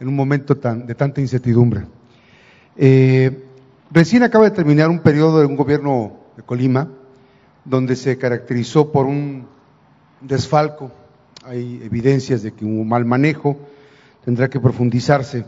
en 0.00 0.08
un 0.08 0.16
momento 0.16 0.56
tan, 0.56 0.86
de 0.86 0.94
tanta 0.94 1.20
incertidumbre. 1.20 1.82
Eh, 2.74 3.44
recién 3.90 4.22
acaba 4.22 4.46
de 4.46 4.52
terminar 4.52 4.88
un 4.88 5.00
periodo 5.00 5.40
de 5.40 5.46
un 5.46 5.56
gobierno 5.56 6.20
de 6.38 6.42
Colima 6.42 6.88
donde 7.66 7.96
se 7.96 8.16
caracterizó 8.16 8.90
por 8.90 9.04
un 9.04 9.46
desfalco 10.22 10.90
hay 11.44 11.82
evidencias 11.84 12.42
de 12.42 12.52
que 12.52 12.64
hubo 12.64 12.84
mal 12.84 13.04
manejo, 13.04 13.58
tendrá 14.24 14.48
que 14.48 14.58
profundizarse. 14.58 15.44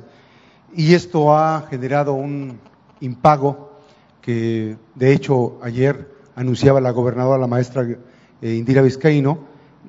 Y 0.79 0.93
esto 0.93 1.35
ha 1.35 1.67
generado 1.71 2.13
un 2.13 2.59
impago 3.01 3.81
que, 4.21 4.77
de 4.95 5.13
hecho, 5.15 5.59
ayer 5.63 6.07
anunciaba 6.35 6.83
la 6.83 6.91
gobernadora, 6.91 7.39
la 7.39 7.47
maestra 7.47 7.87
eh, 8.43 8.55
Indira 8.55 8.83
Vizcaíno, 8.83 9.39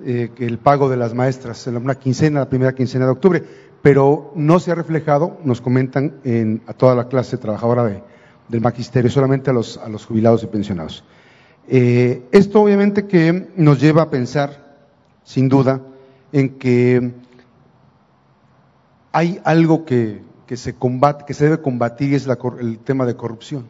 eh, 0.06 0.32
que 0.34 0.46
el 0.46 0.60
pago 0.60 0.88
de 0.88 0.96
las 0.96 1.14
maestras 1.14 1.68
en 1.68 1.76
una 1.76 1.96
quincena, 1.96 2.40
la 2.40 2.48
primera 2.48 2.74
quincena 2.74 3.04
de 3.04 3.12
octubre, 3.12 3.44
pero 3.82 4.32
no 4.36 4.62
se 4.62 4.72
ha 4.72 4.76
reflejado, 4.76 5.38
nos 5.44 5.60
comentan, 5.60 6.22
en, 6.24 6.62
a 6.68 6.74
toda 6.74 6.96
la 6.96 7.10
clase 7.10 7.38
trabajadora 7.38 8.04
del 8.48 8.62
magisterio, 8.62 9.12
solamente 9.12 9.50
a 9.50 9.54
los, 9.54 9.78
a 9.78 9.90
los 9.90 10.06
jubilados 10.06 10.44
y 10.44 10.48
pensionados. 10.48 11.04
Eh, 11.68 12.24
esto 12.32 12.62
obviamente 12.62 13.08
que 13.08 13.50
nos 13.58 13.82
lleva 13.82 14.04
a 14.04 14.10
pensar, 14.10 14.78
sin 15.26 15.50
duda, 15.50 15.82
en 16.32 16.58
que 16.58 17.12
hay 19.12 19.42
algo 19.44 19.84
que, 19.84 20.26
se 20.56 20.76
combate, 20.76 21.26
que 21.26 21.34
se 21.34 21.46
debe 21.46 21.62
combatir 21.62 22.14
es 22.14 22.28
el 22.60 22.80
tema 22.80 23.06
de 23.06 23.16
corrupción. 23.16 23.66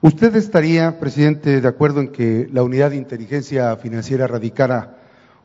¿Usted 0.00 0.34
estaría, 0.36 0.98
presidente, 0.98 1.60
de 1.60 1.68
acuerdo 1.68 2.00
en 2.00 2.08
que 2.08 2.48
la 2.52 2.62
unidad 2.62 2.90
de 2.90 2.96
inteligencia 2.96 3.76
financiera 3.76 4.26
radicara 4.26 4.96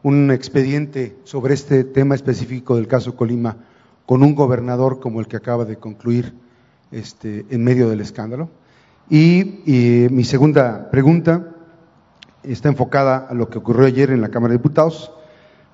un 0.03 0.32
expediente 0.32 1.18
sobre 1.26 1.53
este 1.53 1.84
tema 1.84 2.15
específico 2.15 2.76
del 2.76 2.88
caso 2.88 3.15
Colima 3.15 3.57
con 4.06 4.24
un 4.24 4.36
gobernador 4.36 4.99
como 4.99 5.19
el 5.19 5.28
que 5.28 5.38
acaba 5.38 5.65
de 5.65 5.76
concluir 5.76 6.34
este, 6.91 7.45
en 7.49 7.64
medio 7.64 7.90
del 7.90 8.02
escándalo? 8.02 8.49
Y 9.10 10.07
mi 10.10 10.24
segunda 10.24 10.90
pregunta 10.90 11.56
está 12.44 12.69
enfocada 12.69 13.28
a 13.30 13.34
lo 13.34 13.49
que 13.49 13.57
ocurrió 13.57 13.86
ayer 13.86 14.11
en 14.11 14.22
la 14.22 14.30
Cámara 14.30 14.53
de 14.53 14.60
Diputados 14.60 15.11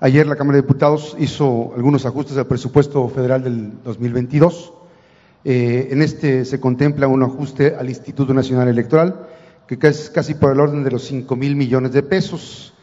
Ayer 0.04 0.26
la 0.26 0.36
Cámara 0.36 0.56
de 0.56 0.62
Diputados 0.64 1.16
hizo 1.18 1.72
algunos 1.74 2.04
ajustes 2.04 2.36
al 2.36 2.46
presupuesto 2.46 3.08
federal 3.08 3.42
del 3.42 3.82
2022. 3.82 4.74
Eh, 5.46 5.88
en 5.92 6.02
este 6.02 6.44
se 6.44 6.60
contempla 6.60 7.08
un 7.08 7.22
ajuste 7.22 7.74
al 7.74 7.88
Instituto 7.88 8.34
Nacional 8.34 8.68
Electoral, 8.68 9.26
que 9.66 9.78
es 9.80 10.10
casi 10.10 10.34
por 10.34 10.52
el 10.52 10.60
orden 10.60 10.84
de 10.84 10.90
los 10.90 11.04
5 11.04 11.34
mil 11.36 11.56
millones 11.56 11.92
de 11.92 12.02
pesos, 12.02 12.74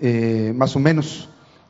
eh, 0.00 0.54
más 0.56 0.74
o 0.74 0.78
menos. 0.78 1.28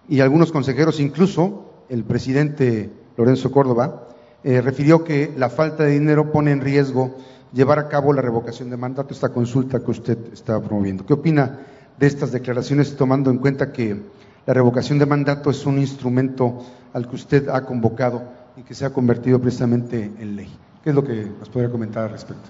Y 0.08 0.20
algunos 0.20 0.52
consejeros, 0.52 1.00
incluso 1.00 1.72
el 1.88 2.04
presidente 2.04 2.92
Lorenzo 3.16 3.50
Córdoba, 3.50 4.06
eh, 4.44 4.60
refirió 4.60 5.02
que 5.02 5.32
la 5.36 5.50
falta 5.50 5.82
de 5.82 5.94
dinero 5.94 6.30
pone 6.30 6.52
en 6.52 6.60
riesgo 6.60 7.16
llevar 7.52 7.80
a 7.80 7.88
cabo 7.88 8.12
la 8.12 8.22
revocación 8.22 8.70
de 8.70 8.76
mandato, 8.76 9.12
esta 9.12 9.30
consulta 9.30 9.80
que 9.80 9.90
usted 9.90 10.18
está 10.32 10.60
promoviendo. 10.60 11.04
¿Qué 11.04 11.14
opina 11.14 11.58
de 11.98 12.06
estas 12.06 12.30
declaraciones, 12.30 12.96
tomando 12.96 13.32
en 13.32 13.38
cuenta 13.38 13.72
que 13.72 14.00
la 14.46 14.54
revocación 14.54 14.98
de 14.98 15.06
mandato 15.06 15.50
es 15.50 15.64
un 15.66 15.78
instrumento 15.78 16.64
al 16.92 17.08
que 17.08 17.16
usted 17.16 17.48
ha 17.48 17.64
convocado 17.64 18.22
y 18.56 18.62
que 18.62 18.74
se 18.74 18.84
ha 18.84 18.90
convertido 18.90 19.40
precisamente 19.40 20.04
en 20.18 20.36
ley. 20.36 20.52
¿Qué 20.82 20.90
es 20.90 20.96
lo 20.96 21.04
que 21.04 21.30
nos 21.38 21.48
podría 21.48 21.70
comentar 21.70 22.04
al 22.04 22.10
respecto? 22.10 22.48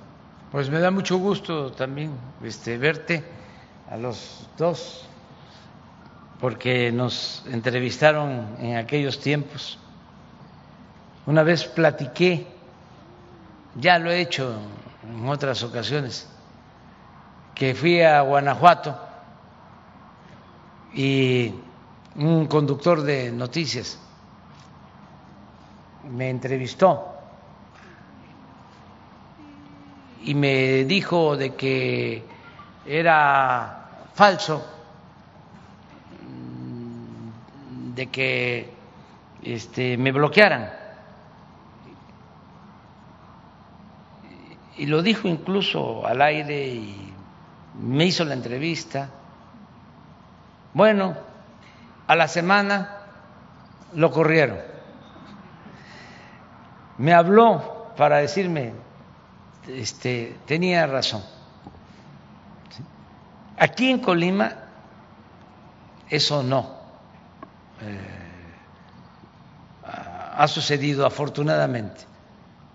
Pues 0.50 0.70
me 0.70 0.80
da 0.80 0.90
mucho 0.90 1.18
gusto 1.18 1.72
también 1.72 2.12
este, 2.42 2.78
verte 2.78 3.22
a 3.90 3.96
los 3.96 4.48
dos, 4.56 5.06
porque 6.40 6.90
nos 6.90 7.44
entrevistaron 7.50 8.56
en 8.58 8.76
aquellos 8.76 9.20
tiempos. 9.20 9.78
Una 11.26 11.42
vez 11.42 11.64
platiqué, 11.64 12.46
ya 13.76 13.98
lo 13.98 14.10
he 14.10 14.20
hecho 14.20 14.56
en 15.08 15.28
otras 15.28 15.62
ocasiones, 15.62 16.28
que 17.54 17.74
fui 17.74 18.00
a 18.00 18.22
Guanajuato 18.22 18.98
y 20.94 21.54
un 22.16 22.46
conductor 22.46 23.02
de 23.02 23.32
noticias 23.32 23.98
me 26.10 26.28
entrevistó 26.30 27.12
y 30.24 30.34
me 30.34 30.84
dijo 30.84 31.36
de 31.36 31.54
que 31.54 32.22
era 32.86 34.06
falso, 34.14 34.64
mm, 36.22 37.94
de 37.94 38.06
que 38.08 38.72
este, 39.42 39.96
me 39.96 40.12
bloquearan. 40.12 40.70
Y 44.76 44.86
lo 44.86 45.02
dijo 45.02 45.28
incluso 45.28 46.06
al 46.06 46.22
aire 46.22 46.66
y 46.66 47.12
me 47.80 48.06
hizo 48.06 48.24
la 48.24 48.34
entrevista. 48.34 49.10
Bueno, 50.72 51.14
a 52.12 52.14
la 52.14 52.28
semana 52.28 52.98
lo 53.94 54.10
corrieron. 54.10 54.58
Me 56.98 57.14
habló 57.14 57.94
para 57.96 58.18
decirme, 58.18 58.74
este, 59.66 60.36
tenía 60.44 60.86
razón. 60.86 61.22
Aquí 63.56 63.90
en 63.90 64.00
Colima 64.00 64.52
eso 66.10 66.42
no 66.42 66.76
eh, 67.80 67.98
ha 69.82 70.46
sucedido 70.48 71.06
afortunadamente. 71.06 72.02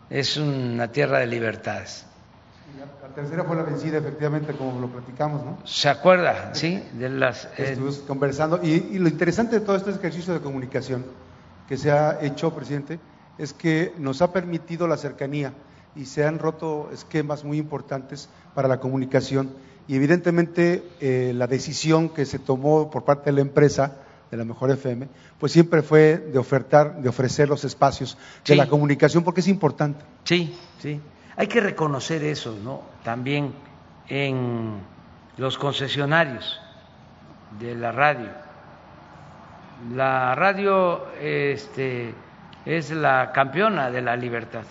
Es 0.10 0.38
una 0.38 0.92
tierra 0.92 1.20
de 1.20 1.28
libertades. 1.28 2.07
La 3.02 3.10
tercera 3.10 3.44
fue 3.44 3.56
la 3.56 3.64
vencida, 3.64 3.98
efectivamente, 3.98 4.54
como 4.54 4.80
lo 4.80 4.88
platicamos, 4.88 5.44
¿no? 5.44 5.58
¿Se 5.66 5.90
acuerda? 5.90 6.54
Sí, 6.54 6.84
de 6.94 7.10
las... 7.10 7.46
Eh, 7.58 7.70
Estuvimos 7.70 8.00
conversando. 8.00 8.60
Y, 8.62 9.00
lo 9.00 9.08
interesante 9.08 9.60
de 9.60 9.66
todo 9.66 9.76
este 9.76 9.92
ejercicio 9.92 10.34
de 10.34 10.42
comunicación 10.42 11.06
que 11.68 11.78
se 11.78 11.92
ha 11.92 12.20
hecho, 12.22 12.54
presidente, 12.54 13.00
es 13.38 13.54
que 13.54 13.94
nos 13.98 14.22
ha 14.22 14.32
permitido 14.32 14.88
la 14.88 14.98
cercanía 14.98 15.54
y 15.96 16.06
se 16.06 16.26
han 16.26 16.40
roto 16.40 16.90
esquemas 16.94 17.44
muy 17.44 17.58
importantes 17.58 18.30
para 18.54 18.68
la 18.68 18.80
comunicación. 18.80 19.52
Y 19.88 19.96
evidentemente 19.96 20.84
eh, 21.00 21.32
la 21.34 21.48
decisión 21.48 22.10
que 22.10 22.26
se 22.26 22.40
tomó 22.40 22.92
por 22.92 23.04
parte 23.06 23.32
de 23.32 23.36
la 23.36 23.42
empresa, 23.42 23.96
de 24.30 24.38
la 24.38 24.44
Mejor 24.44 24.70
FM, 24.72 25.08
pues 25.40 25.52
siempre 25.52 25.82
fue 25.82 26.18
de 26.18 26.38
ofertar, 26.38 27.02
de 27.02 27.10
ofrecer 27.10 27.48
los 27.48 27.64
espacios 27.64 28.18
de 28.46 28.56
la 28.56 28.68
comunicación, 28.68 29.24
porque 29.24 29.42
es 29.42 29.48
importante. 29.48 30.04
Sí, 30.26 30.54
sí. 30.82 31.00
Hay 31.38 31.46
que 31.46 31.62
reconocer 31.62 32.24
eso, 32.24 32.58
¿no? 32.64 32.82
También 33.04 33.54
en 34.10 34.80
los 35.38 35.56
concesionarios 35.60 36.60
de 37.60 37.76
la 37.76 37.92
radio. 37.92 38.30
La 39.94 40.34
radio 40.34 41.08
este, 41.22 42.16
es 42.66 42.90
la 42.90 43.32
campeona 43.32 43.92
de 43.92 44.02
la 44.02 44.16
libertad 44.16 44.64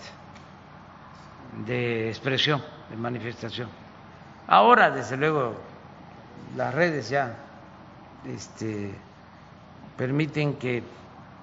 de 1.65 2.09
expresión, 2.09 2.61
de 2.89 2.97
manifestación. 2.97 3.69
Ahora, 4.47 4.91
desde 4.91 5.15
luego, 5.15 5.55
las 6.57 6.73
redes 6.73 7.07
ya 7.07 7.33
este, 8.27 8.93
permiten 9.95 10.55
que 10.55 10.83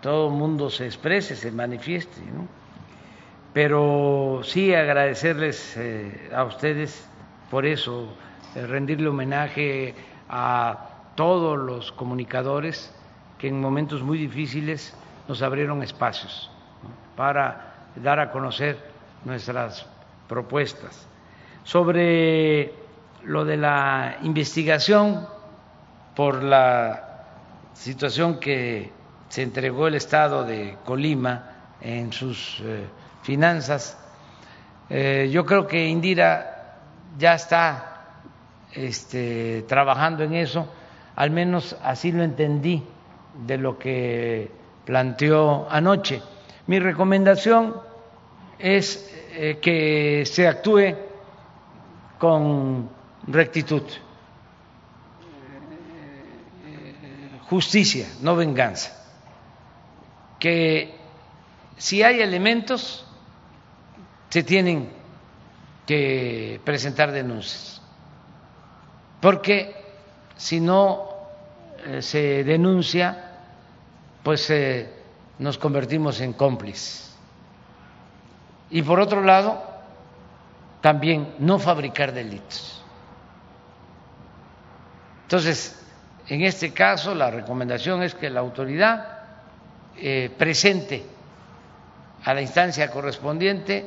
todo 0.03 0.29
el 0.29 0.35
mundo 0.35 0.69
se 0.69 0.85
exprese, 0.85 1.35
se 1.35 1.51
manifieste, 1.51 2.21
¿no? 2.21 2.47
Pero 3.55 4.41
sí 4.43 4.75
agradecerles 4.75 5.77
eh, 5.77 6.31
a 6.35 6.43
ustedes 6.43 7.09
por 7.51 7.65
eso, 7.65 8.09
eh, 8.57 8.67
rendirle 8.67 9.09
homenaje 9.09 9.95
a 10.29 10.89
todos 11.15 11.57
los 11.57 11.93
comunicadores 11.93 12.93
que 13.39 13.47
en 13.47 13.61
momentos 13.61 14.03
muy 14.03 14.19
difíciles 14.19 14.93
nos 15.29 15.41
abrieron 15.41 15.85
espacios 15.85 16.51
para 17.17 17.75
dar 17.95 18.19
a 18.19 18.33
conocer 18.33 18.77
nuestras 19.25 19.87
propuestas. 20.29 21.07
Sobre 21.63 22.73
lo 23.23 23.45
de 23.45 23.57
la 23.57 24.17
investigación 24.25 25.29
por 26.17 26.43
la 26.43 27.25
situación 27.73 28.41
que 28.41 28.91
se 29.29 29.43
entregó 29.43 29.87
el 29.87 29.95
Estado 29.95 30.45
de 30.45 30.77
Colima 30.85 31.53
en 31.81 32.13
sus 32.13 32.61
eh, 32.65 32.85
finanzas. 33.25 33.97
Eh, 34.91 35.29
yo 35.33 35.45
creo 35.45 35.67
que 35.67 35.89
Indira 35.89 36.77
ya 37.19 37.35
está 37.35 38.03
este, 38.73 39.63
trabajando 39.63 40.23
en 40.23 40.35
eso, 40.35 40.69
al 41.17 41.31
menos 41.31 41.77
así 41.83 42.13
lo 42.13 42.23
entendí 42.23 42.83
de 43.47 43.57
lo 43.57 43.79
que 43.79 44.51
planteó 44.85 45.67
anoche. 45.71 46.23
Mi 46.67 46.79
recomendación 46.79 47.75
es 48.59 49.11
eh, 49.33 49.59
que 49.61 50.25
se 50.27 50.47
actúe 50.47 50.95
con 52.19 52.91
rectitud, 53.27 53.83
justicia, 57.49 58.07
no 58.21 58.37
venganza, 58.37 58.93
que 60.39 60.95
si 61.77 62.03
hay 62.03 62.21
elementos 62.21 63.07
se 64.29 64.43
tienen 64.43 64.91
que 65.87 66.61
presentar 66.65 67.13
denuncias, 67.13 67.81
porque 69.21 69.75
si 70.37 70.61
no 70.61 71.09
eh, 71.87 72.03
se 72.03 72.45
denuncia, 72.45 73.33
pues 74.23 74.49
eh, 74.51 74.93
nos 75.39 75.59
convertimos 75.59 76.21
en 76.21 76.33
cómplices. 76.33 77.15
Y 78.71 78.83
por 78.83 78.99
otro 78.99 79.23
lado, 79.23 79.63
también 80.81 81.35
no 81.39 81.59
fabricar 81.59 82.13
delitos. 82.13 82.83
Entonces, 85.23 85.81
en 86.29 86.43
este 86.43 86.73
caso, 86.73 87.15
la 87.15 87.31
recomendación 87.31 88.03
es 88.03 88.15
que 88.15 88.31
la 88.31 88.41
autoridad 88.41 89.19
eh, 89.97 90.31
presente 90.37 91.05
a 92.25 92.35
la 92.35 92.43
instancia 92.43 92.91
correspondiente 92.91 93.87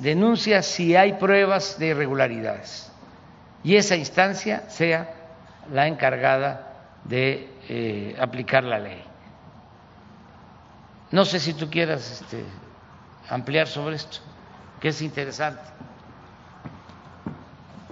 denuncia 0.00 0.62
si 0.62 0.96
hay 0.96 1.14
pruebas 1.14 1.78
de 1.78 1.88
irregularidades 1.88 2.90
y 3.62 3.76
esa 3.76 3.96
instancia 3.96 4.68
sea 4.68 5.14
la 5.72 5.86
encargada 5.86 6.96
de 7.04 7.54
eh, 7.68 8.16
aplicar 8.18 8.64
la 8.64 8.78
ley. 8.78 9.04
No 11.10 11.24
sé 11.24 11.38
si 11.38 11.54
tú 11.54 11.68
quieras 11.68 12.22
este, 12.22 12.44
ampliar 13.28 13.68
sobre 13.68 13.96
esto, 13.96 14.18
que 14.80 14.88
es 14.88 15.02
interesante. 15.02 15.62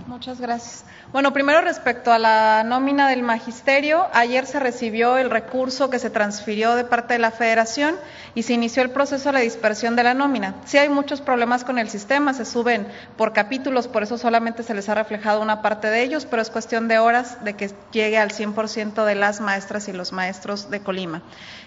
Muchas 0.09 0.40
gracias. 0.40 0.86
Bueno, 1.12 1.35
primero 1.35 1.60
respecto 1.60 2.10
a 2.10 2.18
la 2.18 2.64
nómina 2.64 3.10
del 3.10 3.22
magisterio, 3.22 4.06
ayer 4.14 4.47
se 4.47 4.59
recibió 4.59 5.18
el 5.18 5.28
recurso 5.28 5.90
que 5.90 5.98
se 5.98 6.09
transfirió 6.09 6.76
de 6.76 6.85
parte 6.85 7.12
de 7.12 7.18
la 7.18 7.30
federación 7.30 7.94
y 8.35 8.44
se 8.44 8.55
inició 8.55 8.82
el 8.82 8.89
proceso 8.89 9.30
de 9.32 9.43
dispersión 9.43 9.97
de 9.97 10.05
la 10.05 10.14
nómina. 10.14 10.55
Sí 10.64 10.78
hay 10.78 10.89
muchos 10.89 11.20
problemas 11.20 11.62
con 11.62 11.78
el 11.78 11.90
sistema, 11.90 12.32
se 12.32 12.47
suben 12.47 12.89
por 13.18 13.35
capítulos, 13.35 13.86
por 13.86 14.02
eso 14.02 14.16
solamente 14.16 14.62
se 14.62 14.72
les 14.72 14.89
ha 14.89 14.94
reflejado 14.94 15.43
una 15.43 15.60
parte 15.60 15.90
de 15.90 16.02
ellos, 16.02 16.24
pero 16.24 16.40
es 16.40 16.48
cuestión 16.48 16.89
de 16.89 16.98
horas 16.98 17.44
de 17.44 17.52
que 17.52 17.70
llegue 17.93 18.16
al 18.16 18.30
100% 18.30 19.05
de 19.05 19.14
las 19.14 19.43
maestras 19.43 19.89
y 19.89 19.93
los 19.93 20.12
maestros 20.12 20.70
de 20.70 20.80
Colima. 20.80 21.20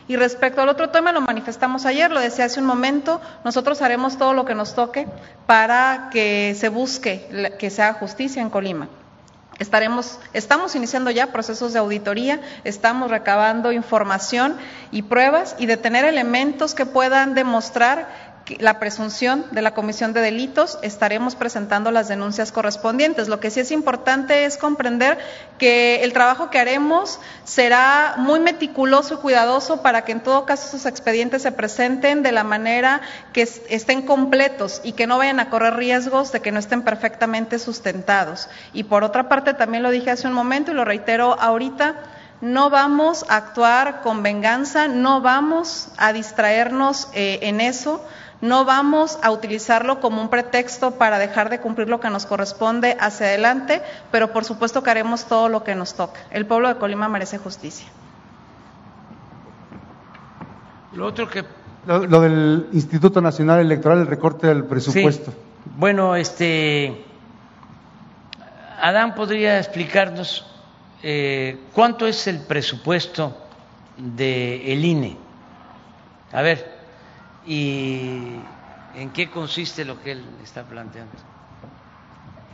Y 0.08 0.16
respecto 0.16 0.62
al 0.62 0.70
otro 0.70 0.90
tema, 0.90 1.12
lo 1.12 1.22
manifestamos 1.22 1.86
ayer, 1.86 2.12
lo 2.12 2.20
decía 2.20 2.46
hace 2.46 2.60
un 2.60 2.66
momento, 2.66 3.22
nosotros 3.46 3.84
haremos 3.84 4.18
todo 4.18 4.34
lo 4.34 4.46
que 4.46 4.56
nos 4.56 4.74
toque 4.74 5.08
para 5.46 6.10
que 6.12 6.56
se 6.58 6.70
busque 6.70 7.52
que 7.60 7.70
se 7.70 7.82
haga 7.82 8.00
en 8.40 8.50
Colima. 8.50 8.88
Estaremos, 9.60 10.18
estamos 10.34 10.76
iniciando 10.76 11.12
ya 11.12 11.32
procesos 11.32 11.74
de 11.74 11.80
auditoría, 11.80 12.42
estamos 12.64 13.12
recabando 13.12 13.72
información 13.72 14.56
y 14.92 15.04
pruebas 15.04 15.56
y 15.60 15.68
de 15.68 15.78
tener 15.78 16.06
elementos 16.06 16.74
que 16.74 16.88
puedan 16.88 17.36
demostrar 17.36 18.31
la 18.60 18.80
presunción 18.80 19.46
de 19.52 19.62
la 19.62 19.74
comisión 19.74 20.14
de 20.14 20.22
delitos, 20.22 20.80
estaremos 20.82 21.36
presentando 21.36 21.92
las 21.92 22.08
denuncias 22.08 22.52
correspondientes. 22.52 23.28
Lo 23.28 23.40
que 23.40 23.52
sí 23.52 23.60
es 23.60 23.72
importante 23.72 24.46
es 24.46 24.58
comprender 24.58 25.18
que 25.58 26.04
el 26.04 26.14
trabajo 26.14 26.50
que 26.50 26.60
haremos 26.60 27.20
será 27.44 28.16
muy 28.18 28.40
meticuloso 28.40 29.16
y 29.16 29.18
cuidadoso 29.18 29.82
para 29.82 30.04
que 30.04 30.12
en 30.12 30.22
todo 30.22 30.46
caso 30.46 30.68
esos 30.68 30.86
expedientes 30.86 31.44
se 31.44 31.52
presenten 31.52 32.24
de 32.24 32.32
la 32.32 32.44
manera 32.44 33.02
que 33.32 33.44
estén 33.70 34.02
completos 34.02 34.82
y 34.84 34.94
que 34.94 35.08
no 35.08 35.18
vayan 35.18 35.40
a 35.40 35.50
correr 35.50 35.76
riesgos 35.76 36.32
de 36.32 36.42
que 36.42 36.52
no 36.52 36.60
estén 36.60 36.82
perfectamente 36.82 37.60
sustentados. 37.60 38.50
Y 38.74 38.84
por 38.84 39.04
otra 39.04 39.30
parte, 39.30 39.54
también 39.54 39.84
lo 39.84 39.92
dije 39.92 40.12
hace 40.12 40.28
un 40.28 40.34
momento 40.34 40.72
y 40.72 40.76
lo 40.76 40.86
reitero 40.86 41.40
ahorita, 41.40 41.96
no 42.42 42.72
vamos 42.72 43.24
a 43.30 43.36
actuar 43.36 44.02
con 44.02 44.24
venganza, 44.24 44.88
no 44.88 45.22
vamos 45.22 45.90
a 45.98 46.12
distraernos 46.12 47.08
eh, 47.14 47.38
en 47.44 47.62
eso 47.62 48.04
no 48.42 48.66
vamos 48.66 49.20
a 49.22 49.32
utilizarlo 49.32 50.00
como 50.00 50.22
un 50.22 50.30
pretexto 50.30 50.92
para 50.92 51.20
dejar 51.20 51.50
de 51.50 51.60
cumplir 51.60 51.88
lo 51.88 52.00
que 52.00 52.10
nos 52.10 52.26
corresponde 52.26 52.98
hacia 53.00 53.28
adelante, 53.28 53.82
pero 54.12 54.34
por 54.34 54.46
supuesto 54.46 54.82
que 54.82 54.90
haremos 54.90 55.26
todo 55.26 55.48
lo 55.48 55.64
que 55.64 55.76
nos 55.76 55.94
toca. 55.94 56.20
El 56.32 56.48
pueblo 56.48 56.68
de 56.68 56.76
Colima 56.76 57.08
merece 57.08 57.38
justicia. 57.38 57.88
Lo 60.94 61.06
otro 61.06 61.30
que 61.30 61.46
lo, 61.86 62.22
del 62.22 62.68
Instituto 62.74 63.22
Nacional 63.22 63.60
Electoral, 63.60 64.00
el 64.00 64.08
recorte 64.08 64.48
del 64.48 64.66
presupuesto. 64.66 65.34
Bueno, 65.78 66.16
este 66.16 67.06
Adán 68.80 69.16
podría 69.16 69.60
explicarnos 69.60 70.46
eh, 71.04 71.60
cuánto 71.74 72.08
es 72.08 72.28
el 72.28 72.40
presupuesto 72.40 73.38
del 73.98 74.62
el 74.66 74.86
INE. 74.86 75.18
A 76.34 76.42
ver 76.42 76.81
y 77.46 78.40
en 78.96 79.12
qué 79.12 79.30
consiste 79.30 79.86
lo 79.86 80.02
que 80.02 80.12
él 80.12 80.24
está 80.44 80.64
planteando. 80.64 81.14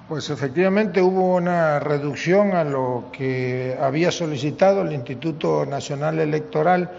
Pues 0.08 0.30
efectivamente 0.30 1.02
hubo 1.02 1.36
una 1.36 1.80
reducción 1.80 2.56
a 2.56 2.64
lo 2.64 3.10
que 3.12 3.78
había 3.80 4.10
solicitado 4.12 4.82
el 4.82 4.94
Instituto 4.94 5.66
Nacional 5.66 6.20
Electoral 6.20 6.90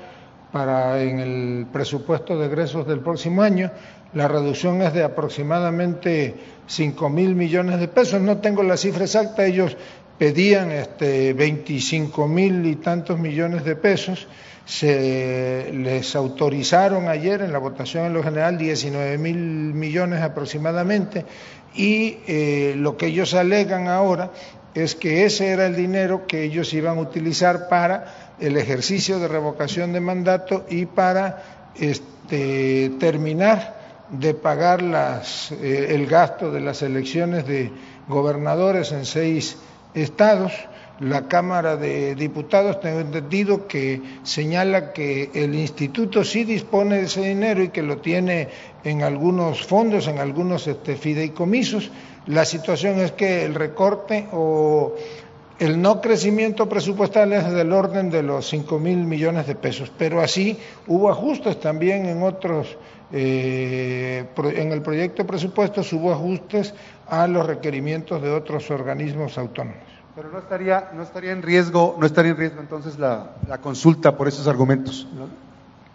para 0.52 1.02
en 1.02 1.18
el 1.18 1.66
presupuesto 1.72 2.38
de 2.38 2.46
egresos 2.46 2.86
del 2.86 3.00
próximo 3.00 3.42
año. 3.42 3.70
La 4.12 4.28
reducción 4.28 4.82
es 4.82 4.92
de 4.92 5.04
aproximadamente 5.04 6.34
5 6.66 7.08
mil 7.08 7.34
millones 7.34 7.80
de 7.80 7.88
pesos. 7.88 8.20
No 8.20 8.38
tengo 8.38 8.62
la 8.62 8.76
cifra 8.76 9.04
exacta, 9.04 9.46
ellos 9.46 9.74
pedían 10.18 10.70
este, 10.70 11.32
25 11.32 12.26
mil 12.26 12.66
y 12.66 12.76
tantos 12.76 13.18
millones 13.18 13.64
de 13.64 13.76
pesos 13.76 14.26
se 14.68 15.70
les 15.72 16.14
autorizaron 16.14 17.08
ayer 17.08 17.40
en 17.40 17.52
la 17.52 17.58
votación 17.58 18.04
en 18.04 18.12
lo 18.12 18.22
general 18.22 18.58
19 18.58 19.16
mil 19.16 19.38
millones 19.38 20.20
aproximadamente 20.20 21.24
y 21.74 22.18
eh, 22.26 22.74
lo 22.76 22.98
que 22.98 23.06
ellos 23.06 23.32
alegan 23.32 23.88
ahora 23.88 24.30
es 24.74 24.94
que 24.94 25.24
ese 25.24 25.48
era 25.48 25.64
el 25.64 25.74
dinero 25.74 26.26
que 26.26 26.42
ellos 26.44 26.74
iban 26.74 26.98
a 26.98 27.00
utilizar 27.00 27.70
para 27.70 28.34
el 28.38 28.58
ejercicio 28.58 29.18
de 29.18 29.28
revocación 29.28 29.94
de 29.94 30.00
mandato 30.00 30.66
y 30.68 30.84
para 30.84 31.70
este, 31.74 32.92
terminar 33.00 33.74
de 34.10 34.34
pagar 34.34 34.82
las, 34.82 35.50
eh, 35.50 35.94
el 35.94 36.06
gasto 36.06 36.52
de 36.52 36.60
las 36.60 36.82
elecciones 36.82 37.46
de 37.46 37.72
gobernadores 38.06 38.92
en 38.92 39.06
seis 39.06 39.56
estados 39.94 40.52
la 41.00 41.28
Cámara 41.28 41.76
de 41.76 42.14
Diputados, 42.14 42.80
tengo 42.80 43.00
entendido 43.00 43.68
que 43.68 44.02
señala 44.24 44.92
que 44.92 45.30
el 45.34 45.54
instituto 45.54 46.24
sí 46.24 46.44
dispone 46.44 46.96
de 46.96 47.04
ese 47.04 47.22
dinero 47.22 47.62
y 47.62 47.68
que 47.68 47.82
lo 47.82 47.98
tiene 47.98 48.48
en 48.82 49.02
algunos 49.02 49.64
fondos, 49.64 50.08
en 50.08 50.18
algunos 50.18 50.66
este, 50.66 50.96
fideicomisos. 50.96 51.90
La 52.26 52.44
situación 52.44 52.98
es 52.98 53.12
que 53.12 53.44
el 53.44 53.54
recorte 53.54 54.26
o 54.32 54.94
el 55.58 55.80
no 55.80 56.00
crecimiento 56.00 56.68
presupuestal 56.68 57.32
es 57.32 57.48
del 57.50 57.72
orden 57.72 58.10
de 58.10 58.22
los 58.22 58.48
cinco 58.48 58.78
mil 58.78 58.98
millones 58.98 59.46
de 59.46 59.54
pesos, 59.54 59.92
pero 59.96 60.20
así 60.20 60.58
hubo 60.88 61.10
ajustes 61.10 61.60
también 61.60 62.06
en 62.06 62.22
otros, 62.22 62.76
eh, 63.12 64.24
en 64.36 64.72
el 64.72 64.82
proyecto 64.82 65.22
de 65.22 65.28
presupuestos 65.28 65.92
hubo 65.92 66.12
ajustes 66.12 66.74
a 67.08 67.26
los 67.26 67.46
requerimientos 67.46 68.20
de 68.20 68.30
otros 68.30 68.70
organismos 68.70 69.38
autónomos. 69.38 69.87
Pero 70.18 70.32
no 70.32 70.40
estaría, 70.40 70.90
no 70.94 71.04
estaría 71.04 71.30
en 71.30 71.42
riesgo, 71.42 71.96
no 71.96 72.04
estaría 72.04 72.32
en 72.32 72.36
riesgo 72.36 72.60
entonces 72.60 72.98
la, 72.98 73.36
consulta 73.62 74.16
por 74.16 74.26
esos 74.26 74.48
argumentos. 74.48 75.06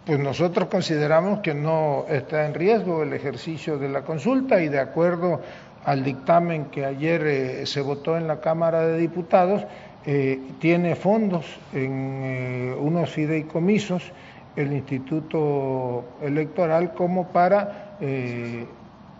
Pues 0.06 0.18
nosotros 0.18 0.70
consideramos 0.70 1.40
que 1.40 1.52
no 1.52 2.06
está 2.08 2.46
en 2.46 2.54
riesgo 2.54 3.02
el 3.02 3.12
ejercicio 3.12 3.76
de 3.76 3.90
la 3.90 4.00
consulta 4.00 4.62
y 4.62 4.68
de 4.70 4.80
acuerdo 4.80 5.42
al 5.84 6.02
dictamen 6.02 6.70
que 6.70 6.86
ayer 6.86 7.26
eh, 7.26 7.66
se 7.66 7.82
votó 7.82 8.16
en 8.16 8.26
la 8.26 8.40
Cámara 8.40 8.86
de 8.86 8.96
Diputados, 8.96 9.62
eh, 10.06 10.40
tiene 10.58 10.96
fondos 10.96 11.44
en 11.74 12.20
eh, 12.24 12.76
unos 12.80 13.10
fideicomisos 13.10 14.10
el 14.56 14.72
Instituto 14.72 16.02
Electoral 16.22 16.94
como 16.94 17.28
para 17.28 17.98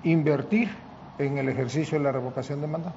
invertir 0.02 0.70
en 1.18 1.36
el 1.36 1.50
ejercicio 1.50 1.98
de 1.98 2.04
la 2.04 2.12
revocación 2.12 2.62
de 2.62 2.68
mandato. 2.68 2.96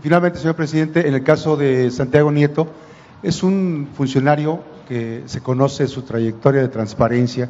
Finalmente, 0.00 0.38
señor 0.38 0.54
presidente, 0.54 1.08
en 1.08 1.14
el 1.14 1.24
caso 1.24 1.56
de 1.56 1.90
Santiago 1.90 2.30
Nieto, 2.30 2.68
es 3.22 3.42
un 3.42 3.88
funcionario 3.94 4.60
que 4.88 5.22
se 5.26 5.40
conoce 5.40 5.88
su 5.88 6.02
trayectoria 6.02 6.60
de 6.60 6.68
transparencia, 6.68 7.48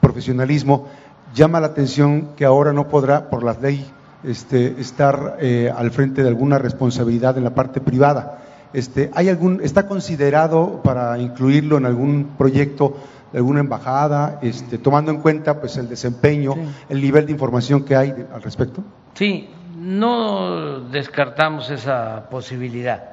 profesionalismo. 0.00 0.88
Llama 1.34 1.60
la 1.60 1.68
atención 1.68 2.30
que 2.36 2.44
ahora 2.44 2.72
no 2.72 2.88
podrá, 2.88 3.28
por 3.28 3.42
la 3.42 3.54
ley 3.54 3.84
este, 4.22 4.80
estar 4.80 5.36
eh, 5.40 5.70
al 5.74 5.90
frente 5.90 6.22
de 6.22 6.28
alguna 6.28 6.58
responsabilidad 6.58 7.36
en 7.36 7.44
la 7.44 7.54
parte 7.54 7.80
privada. 7.80 8.38
Este, 8.72 9.10
¿hay 9.14 9.28
algún, 9.28 9.60
¿Está 9.62 9.86
considerado 9.86 10.80
para 10.82 11.18
incluirlo 11.18 11.76
en 11.76 11.84
algún 11.84 12.30
proyecto 12.38 12.96
de 13.30 13.38
alguna 13.38 13.60
embajada, 13.60 14.38
este, 14.42 14.78
tomando 14.78 15.10
en 15.10 15.18
cuenta 15.18 15.60
pues, 15.60 15.76
el 15.76 15.88
desempeño, 15.88 16.54
el 16.88 17.00
nivel 17.00 17.26
de 17.26 17.32
información 17.32 17.84
que 17.84 17.94
hay 17.94 18.14
al 18.32 18.42
respecto? 18.42 18.82
Sí, 19.14 19.48
no 19.84 20.80
descartamos 20.80 21.68
esa 21.68 22.28
posibilidad, 22.30 23.04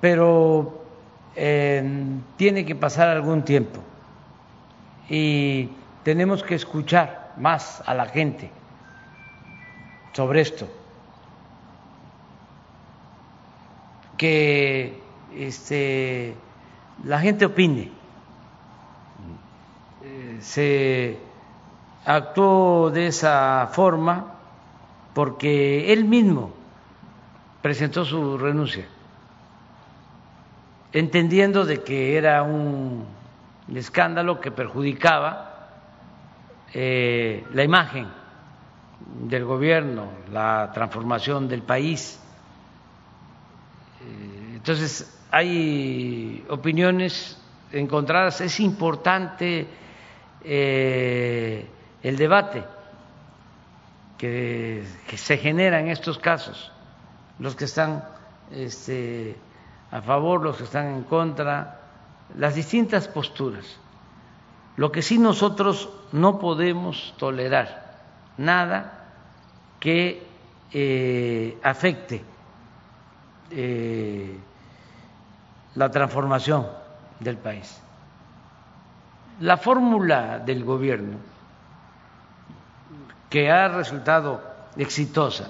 pero 0.00 0.82
eh, 1.36 2.18
tiene 2.36 2.66
que 2.66 2.74
pasar 2.74 3.08
algún 3.08 3.42
tiempo 3.44 3.80
y 5.08 5.70
tenemos 6.02 6.42
que 6.42 6.56
escuchar 6.56 7.32
más 7.36 7.80
a 7.86 7.94
la 7.94 8.06
gente 8.06 8.50
sobre 10.12 10.40
esto, 10.40 10.68
que 14.16 15.00
este, 15.36 16.34
la 17.04 17.20
gente 17.20 17.46
opine. 17.46 17.92
Eh, 20.04 20.38
se 20.40 21.18
actuó 22.04 22.90
de 22.90 23.06
esa 23.06 23.68
forma 23.72 24.31
porque 25.14 25.92
él 25.92 26.04
mismo 26.04 26.52
presentó 27.60 28.04
su 28.04 28.38
renuncia, 28.38 28.86
entendiendo 30.92 31.64
de 31.64 31.82
que 31.82 32.16
era 32.16 32.42
un 32.42 33.04
escándalo 33.74 34.40
que 34.40 34.50
perjudicaba 34.50 35.68
eh, 36.74 37.44
la 37.52 37.62
imagen 37.62 38.08
del 39.28 39.44
gobierno, 39.44 40.08
la 40.30 40.70
transformación 40.72 41.48
del 41.48 41.62
país. 41.62 42.18
Eh, 44.00 44.52
entonces, 44.56 45.20
hay 45.30 46.44
opiniones 46.48 47.38
encontradas. 47.72 48.40
Es 48.40 48.60
importante 48.60 49.66
eh, 50.44 51.66
el 52.02 52.16
debate 52.16 52.64
que, 54.22 54.84
se 55.16 55.36
genera 55.36 55.80
en 55.80 55.88
estos 55.88 56.16
casos, 56.16 56.70
los 57.40 57.56
que 57.56 57.64
están 57.64 58.04
este, 58.52 59.34
a 59.90 60.00
favor, 60.00 60.42
los 60.42 60.58
que 60.58 60.62
están 60.62 60.94
en 60.94 61.02
contra, 61.02 61.80
las 62.38 62.54
distintas 62.54 63.08
posturas. 63.08 63.80
Lo 64.76 64.92
que 64.92 65.02
sí 65.02 65.18
nosotros 65.18 65.88
no 66.12 66.38
podemos 66.38 67.14
tolerar, 67.18 67.98
nada 68.38 69.08
que 69.80 70.24
eh, 70.70 71.58
afecte 71.64 72.22
eh, 73.50 74.38
la 75.74 75.90
transformación 75.90 76.68
del 77.18 77.38
país. 77.38 77.76
La 79.40 79.56
fórmula 79.56 80.38
del 80.38 80.62
gobierno 80.62 81.31
que 83.32 83.50
ha 83.50 83.66
resultado 83.66 84.42
exitosa, 84.76 85.48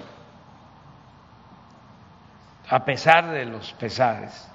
a 2.70 2.84
pesar 2.84 3.28
de 3.32 3.44
los 3.44 3.72
pesares, 3.72 4.48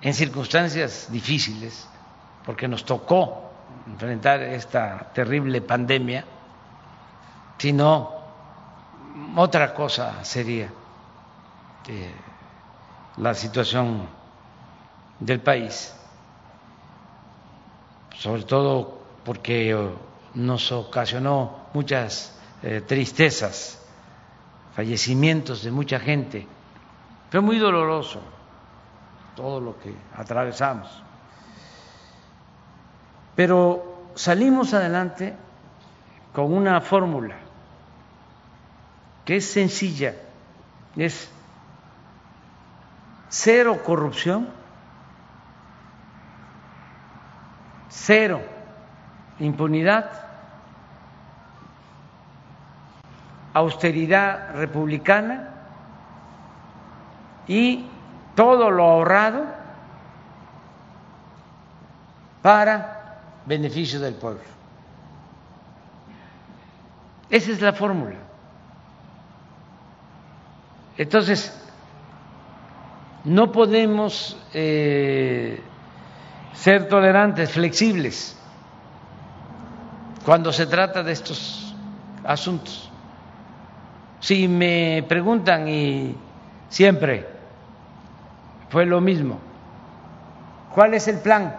en 0.00 0.14
circunstancias 0.14 1.08
difíciles, 1.10 1.88
porque 2.46 2.68
nos 2.68 2.84
tocó 2.84 3.50
enfrentar 3.88 4.42
esta 4.42 5.10
terrible 5.12 5.60
pandemia, 5.60 6.24
sino 7.58 8.14
otra 9.34 9.74
cosa 9.74 10.22
sería 10.22 10.70
eh, 11.88 12.14
la 13.16 13.34
situación 13.34 14.08
del 15.18 15.40
país, 15.40 15.92
sobre 18.16 18.44
todo 18.44 19.00
porque 19.24 19.74
nos 20.34 20.70
ocasionó 20.72 21.68
muchas 21.74 22.38
eh, 22.62 22.82
tristezas, 22.86 23.80
fallecimientos 24.74 25.62
de 25.62 25.70
mucha 25.70 25.98
gente. 26.00 26.46
Fue 27.30 27.40
muy 27.40 27.58
doloroso 27.58 28.20
todo 29.36 29.60
lo 29.60 29.78
que 29.78 29.94
atravesamos. 30.16 30.88
Pero 33.36 34.10
salimos 34.14 34.74
adelante 34.74 35.36
con 36.32 36.52
una 36.52 36.80
fórmula 36.80 37.36
que 39.24 39.36
es 39.36 39.48
sencilla, 39.48 40.14
es 40.96 41.30
cero 43.28 43.82
corrupción, 43.84 44.48
cero 47.88 48.57
impunidad, 49.40 50.10
austeridad 53.54 54.54
republicana 54.54 55.48
y 57.46 57.86
todo 58.34 58.70
lo 58.70 58.84
ahorrado 58.84 59.44
para 62.42 63.18
beneficio 63.46 63.98
del 64.00 64.14
pueblo. 64.14 64.42
Esa 67.30 67.50
es 67.50 67.60
la 67.60 67.72
fórmula. 67.72 68.16
Entonces, 70.96 71.54
no 73.24 73.52
podemos 73.52 74.36
eh, 74.54 75.60
ser 76.54 76.88
tolerantes, 76.88 77.52
flexibles, 77.52 78.37
cuando 80.28 80.52
se 80.52 80.66
trata 80.66 81.02
de 81.02 81.12
estos 81.12 81.74
asuntos. 82.22 82.90
Si 84.20 84.46
me 84.46 85.02
preguntan 85.08 85.66
y 85.66 86.14
siempre 86.68 87.26
fue 88.68 88.84
lo 88.84 89.00
mismo, 89.00 89.38
¿cuál 90.74 90.92
es 90.92 91.08
el 91.08 91.20
plan? 91.20 91.56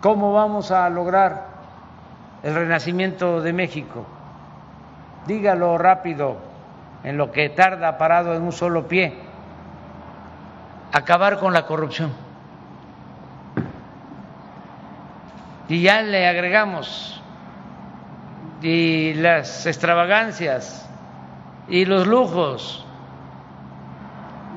¿Cómo 0.00 0.32
vamos 0.32 0.72
a 0.72 0.90
lograr 0.90 1.46
el 2.42 2.56
renacimiento 2.56 3.40
de 3.40 3.52
México? 3.52 4.04
Dígalo 5.28 5.78
rápido, 5.78 6.38
en 7.04 7.16
lo 7.16 7.30
que 7.30 7.50
tarda 7.50 7.98
parado 7.98 8.34
en 8.34 8.42
un 8.42 8.50
solo 8.52 8.88
pie, 8.88 9.14
acabar 10.90 11.38
con 11.38 11.52
la 11.52 11.66
corrupción. 11.66 12.10
Y 15.68 15.82
ya 15.82 16.02
le 16.02 16.26
agregamos 16.26 17.18
y 18.62 19.14
las 19.14 19.66
extravagancias 19.66 20.88
y 21.68 21.84
los 21.84 22.06
lujos 22.06 22.84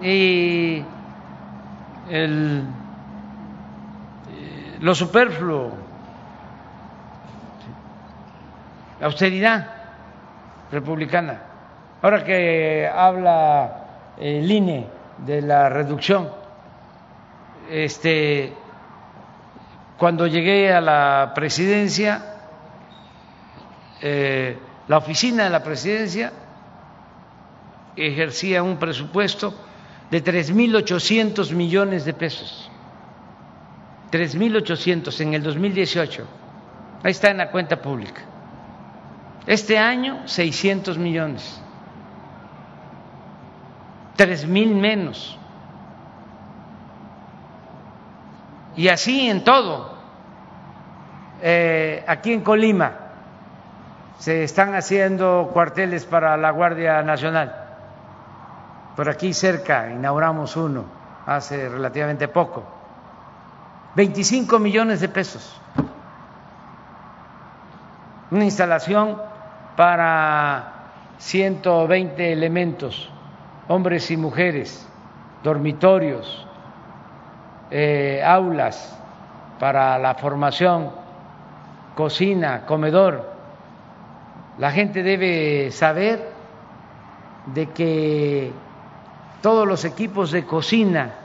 y 0.02 0.84
el, 2.10 2.64
eh, 4.30 4.78
lo 4.80 4.95
superfluo, 4.95 5.72
la 8.99 9.06
austeridad 9.06 9.68
republicana. 10.72 11.41
Ahora 12.02 12.23
que 12.23 12.90
habla 12.91 13.86
el 14.18 14.52
INE 14.52 14.88
de 15.19 15.41
la 15.41 15.69
reducción, 15.69 16.30
este, 17.69 18.53
cuando 19.98 20.26
llegué 20.26 20.73
a 20.73 20.82
la 20.82 21.32
presidencia, 21.36 22.30
eh, 24.02 24.57
la 24.88 24.98
oficina 24.98 25.45
de 25.45 25.49
la 25.49 25.64
presidencia 25.64 26.32
ejercía 27.95 28.64
un 28.64 28.78
presupuesto 28.78 29.53
de 30.10 30.23
3.800 30.23 31.53
millones 31.53 32.06
de 32.06 32.14
pesos. 32.14 32.69
3.800 34.11 35.22
en 35.22 35.34
el 35.34 35.44
2018. 35.44 36.28
Ahí 37.03 37.11
está 37.11 37.32
en 37.32 37.38
la 37.38 37.49
cuenta 37.49 37.82
pública. 37.82 38.22
Este 39.48 39.78
año, 39.78 40.28
600 40.28 40.98
millones 40.98 41.61
tres 44.22 44.45
mil 44.45 44.76
menos. 44.76 45.36
Y 48.76 48.88
así 48.88 49.28
en 49.28 49.44
todo. 49.44 49.98
Eh, 51.41 52.03
aquí 52.07 52.34
en 52.34 52.41
Colima 52.41 53.01
se 54.22 54.43
están 54.43 54.76
haciendo 54.76 55.49
cuarteles 55.52 56.06
para 56.06 56.38
la 56.38 56.52
Guardia 56.52 57.02
Nacional. 57.02 57.56
Por 58.95 59.10
aquí 59.10 59.34
cerca 59.34 59.89
inauguramos 59.89 60.56
uno 60.56 60.85
hace 61.26 61.68
relativamente 61.68 62.27
poco. 62.27 62.64
25 63.95 64.60
millones 64.60 65.02
de 65.02 65.10
pesos. 65.10 65.60
Una 68.30 68.43
instalación 68.43 69.19
para 69.76 70.72
120 71.18 72.31
elementos, 72.31 73.10
hombres 73.69 74.11
y 74.11 74.18
mujeres, 74.18 74.88
dormitorios, 75.43 76.45
eh, 77.72 78.22
aulas 78.23 78.95
para 79.60 79.98
la 79.98 80.14
formación, 80.14 80.91
cocina, 81.95 82.68
comedor. 82.68 83.30
La 84.57 84.72
gente 84.72 85.03
debe 85.03 85.72
saber 85.72 86.32
de 87.48 87.69
que 87.69 88.52
todos 89.41 89.68
los 89.68 89.86
equipos 89.86 90.32
de 90.32 90.45
cocina, 90.45 91.15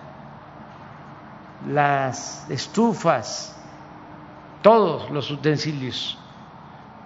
las 1.69 2.49
estufas, 2.51 3.57
todos 4.63 5.11
los 5.11 5.31
utensilios, 5.31 6.19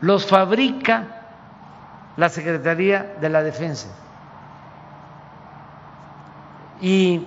los 0.00 0.26
fabrica 0.26 1.20
la 2.16 2.28
Secretaría 2.28 3.16
de 3.20 3.28
la 3.28 3.42
Defensa. 3.42 3.88
Y 6.80 7.26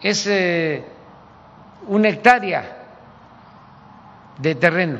es 0.00 0.26
eh, 0.26 0.84
una 1.88 2.08
hectárea 2.08 2.76
de 4.38 4.54
terreno 4.54 4.98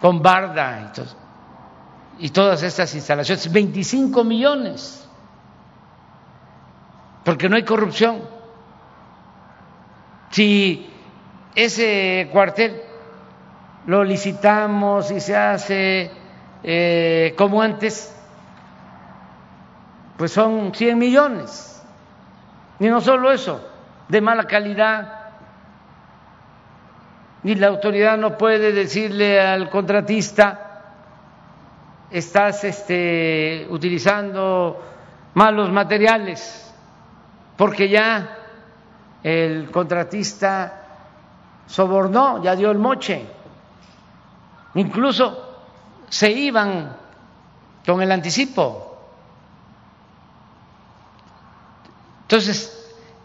con 0.00 0.22
barda 0.22 0.92
y, 0.94 1.00
y 2.20 2.28
todas 2.28 2.62
estas 2.62 2.94
instalaciones, 2.94 3.50
25 3.50 4.24
millones, 4.24 5.08
porque 7.24 7.48
no 7.48 7.56
hay 7.56 7.64
corrupción. 7.64 8.20
Si 10.30 10.88
ese 11.54 12.28
cuartel 12.30 12.82
lo 13.86 14.04
licitamos 14.04 15.10
y 15.10 15.20
se 15.20 15.34
hace 15.34 16.10
eh, 16.62 17.34
como 17.38 17.62
antes, 17.62 18.14
pues 20.18 20.30
son 20.30 20.74
100 20.74 20.98
millones. 20.98 21.82
Y 22.78 22.88
no 22.88 23.00
solo 23.00 23.32
eso, 23.32 23.66
de 24.08 24.20
mala 24.20 24.44
calidad. 24.44 25.20
Ni 27.42 27.54
la 27.54 27.68
autoridad 27.68 28.18
no 28.18 28.36
puede 28.36 28.72
decirle 28.72 29.40
al 29.40 29.70
contratista, 29.70 30.69
estás 32.10 32.64
este, 32.64 33.66
utilizando 33.70 34.82
malos 35.34 35.70
materiales, 35.70 36.72
porque 37.56 37.88
ya 37.88 38.36
el 39.22 39.70
contratista 39.70 40.80
sobornó, 41.66 42.42
ya 42.42 42.56
dio 42.56 42.70
el 42.70 42.78
moche. 42.78 43.26
Incluso 44.74 45.50
se 46.08 46.30
iban 46.30 46.96
con 47.86 48.02
el 48.02 48.10
anticipo. 48.10 48.86
Entonces, 52.22 52.76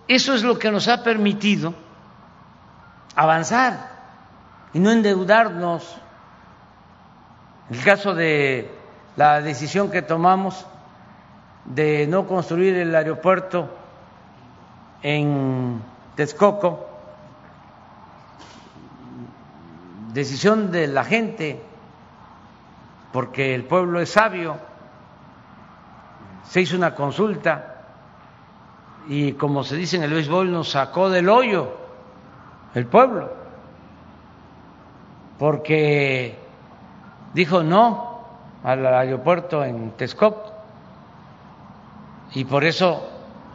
eso 0.07 0.33
es 0.33 0.43
lo 0.43 0.57
que 0.57 0.71
nos 0.71 0.87
ha 0.87 1.03
permitido 1.03 1.73
avanzar 3.15 3.91
y 4.73 4.79
no 4.79 4.91
endeudarnos. 4.91 5.95
El 7.69 7.83
caso 7.83 8.13
de 8.13 8.74
la 9.15 9.41
decisión 9.41 9.89
que 9.89 10.01
tomamos 10.01 10.65
de 11.65 12.05
no 12.07 12.27
construir 12.27 12.75
el 12.75 12.93
aeropuerto 12.93 13.69
en 15.01 15.81
Texcoco, 16.15 16.87
decisión 20.13 20.71
de 20.71 20.87
la 20.87 21.03
gente, 21.03 21.61
porque 23.11 23.55
el 23.55 23.63
pueblo 23.63 23.99
es 23.99 24.09
sabio, 24.09 24.57
se 26.49 26.61
hizo 26.61 26.75
una 26.75 26.93
consulta 26.93 27.71
y 29.07 29.33
como 29.33 29.63
se 29.63 29.75
dice 29.75 29.97
en 29.97 30.03
el 30.03 30.13
béisbol 30.13 30.51
nos 30.51 30.71
sacó 30.71 31.09
del 31.09 31.29
hoyo 31.29 31.71
el 32.73 32.85
pueblo, 32.87 33.31
porque 35.37 36.37
dijo 37.33 37.63
no 37.63 38.14
al 38.65 38.83
aeropuerto 38.87 39.63
en 39.63 39.91
Texcoco 39.91 40.51
y 42.33 42.45
por 42.45 42.63
eso 42.63 43.07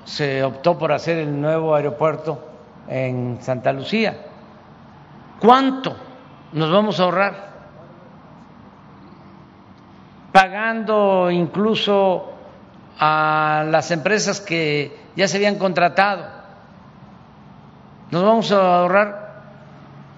se 0.04 0.44
optó 0.44 0.78
por 0.78 0.92
hacer 0.92 1.18
el 1.18 1.40
nuevo 1.40 1.74
aeropuerto 1.74 2.40
en 2.88 3.38
Santa 3.42 3.72
Lucía. 3.72 4.26
¿Cuánto 5.40 5.96
nos 6.52 6.70
vamos 6.70 7.00
a 7.00 7.02
ahorrar? 7.02 7.50
Pagando 10.30 11.28
incluso 11.28 12.30
a 13.00 13.64
las 13.68 13.90
empresas 13.90 14.40
que 14.40 14.96
ya 15.16 15.26
se 15.26 15.38
habían 15.38 15.56
contratado. 15.56 16.24
Nos 18.12 18.22
vamos 18.22 18.52
a 18.52 18.78
ahorrar 18.78 19.42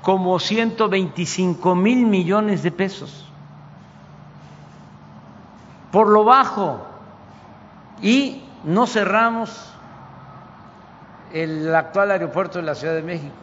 como 0.03 0.39
125 0.39 1.75
mil 1.75 2.07
millones 2.07 2.63
de 2.63 2.73
pesos 2.73 3.32
por 5.93 6.09
lo 6.09 6.25
bajo 6.25 6.85
y 8.01 8.43
no 8.65 8.87
cerramos 8.87 9.73
el 11.33 11.73
actual 11.75 12.11
aeropuerto 12.11 12.59
de 12.59 12.65
la 12.65 12.75
Ciudad 12.75 12.95
de 12.95 13.03
México. 13.03 13.37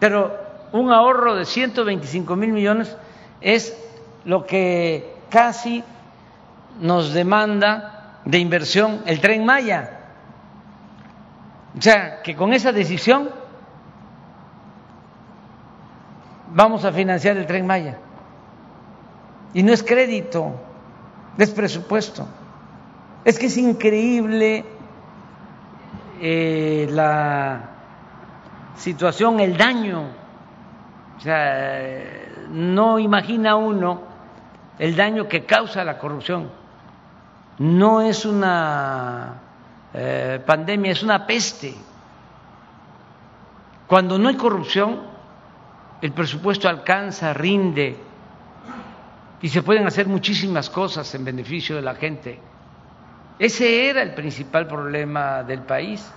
Pero 0.00 0.36
un 0.72 0.90
ahorro 0.90 1.36
de 1.36 1.44
125 1.44 2.34
mil 2.34 2.52
millones 2.52 2.96
es 3.40 3.78
lo 4.24 4.46
que 4.46 5.16
casi 5.30 5.84
nos 6.80 7.12
demanda 7.12 8.20
de 8.24 8.38
inversión 8.38 9.02
el 9.06 9.20
tren 9.20 9.44
Maya. 9.44 10.00
O 11.78 11.82
sea, 11.82 12.22
que 12.22 12.34
con 12.34 12.54
esa 12.54 12.72
decisión 12.72 13.28
vamos 16.52 16.84
a 16.84 16.92
financiar 16.92 17.36
el 17.36 17.46
tren 17.46 17.66
Maya. 17.66 17.98
Y 19.54 19.62
no 19.62 19.72
es 19.72 19.84
crédito, 19.84 20.52
es 21.38 21.50
presupuesto. 21.50 22.26
Es 23.24 23.38
que 23.38 23.46
es 23.46 23.56
increíble 23.56 24.64
eh, 26.20 26.88
la 26.90 27.70
situación, 28.76 29.38
el 29.38 29.56
daño. 29.56 30.02
O 31.16 31.20
sea, 31.20 31.80
no 32.50 32.98
imagina 32.98 33.54
uno 33.54 34.02
el 34.78 34.96
daño 34.96 35.28
que 35.28 35.44
causa 35.44 35.84
la 35.84 35.98
corrupción. 35.98 36.50
No 37.58 38.02
es 38.02 38.26
una 38.26 39.34
eh, 39.94 40.42
pandemia, 40.44 40.90
es 40.90 41.04
una 41.04 41.26
peste. 41.26 41.74
Cuando 43.86 44.18
no 44.18 44.28
hay 44.28 44.36
corrupción, 44.36 45.00
el 46.02 46.12
presupuesto 46.12 46.68
alcanza, 46.68 47.32
rinde 47.32 47.96
y 49.44 49.50
se 49.50 49.62
pueden 49.62 49.86
hacer 49.86 50.06
muchísimas 50.06 50.70
cosas 50.70 51.14
en 51.14 51.22
beneficio 51.22 51.76
de 51.76 51.82
la 51.82 51.94
gente. 51.96 52.40
Ese 53.38 53.90
era 53.90 54.00
el 54.00 54.14
principal 54.14 54.66
problema 54.66 55.42
del 55.42 55.60
país. 55.60 56.10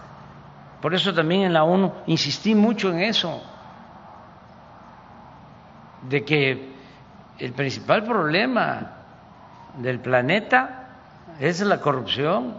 Por 0.82 0.96
eso 0.96 1.14
también 1.14 1.42
en 1.42 1.52
la 1.52 1.66
ONU 1.66 1.92
insistí 2.06 2.56
mucho 2.56 2.90
en 2.90 3.02
eso, 3.02 3.44
de 6.04 6.24
que 6.24 6.72
el 7.38 7.52
principal 7.52 8.06
problema 8.06 8.94
del 9.78 10.00
planeta 10.00 10.88
es 11.38 11.60
la 11.60 11.82
corrupción, 11.82 12.56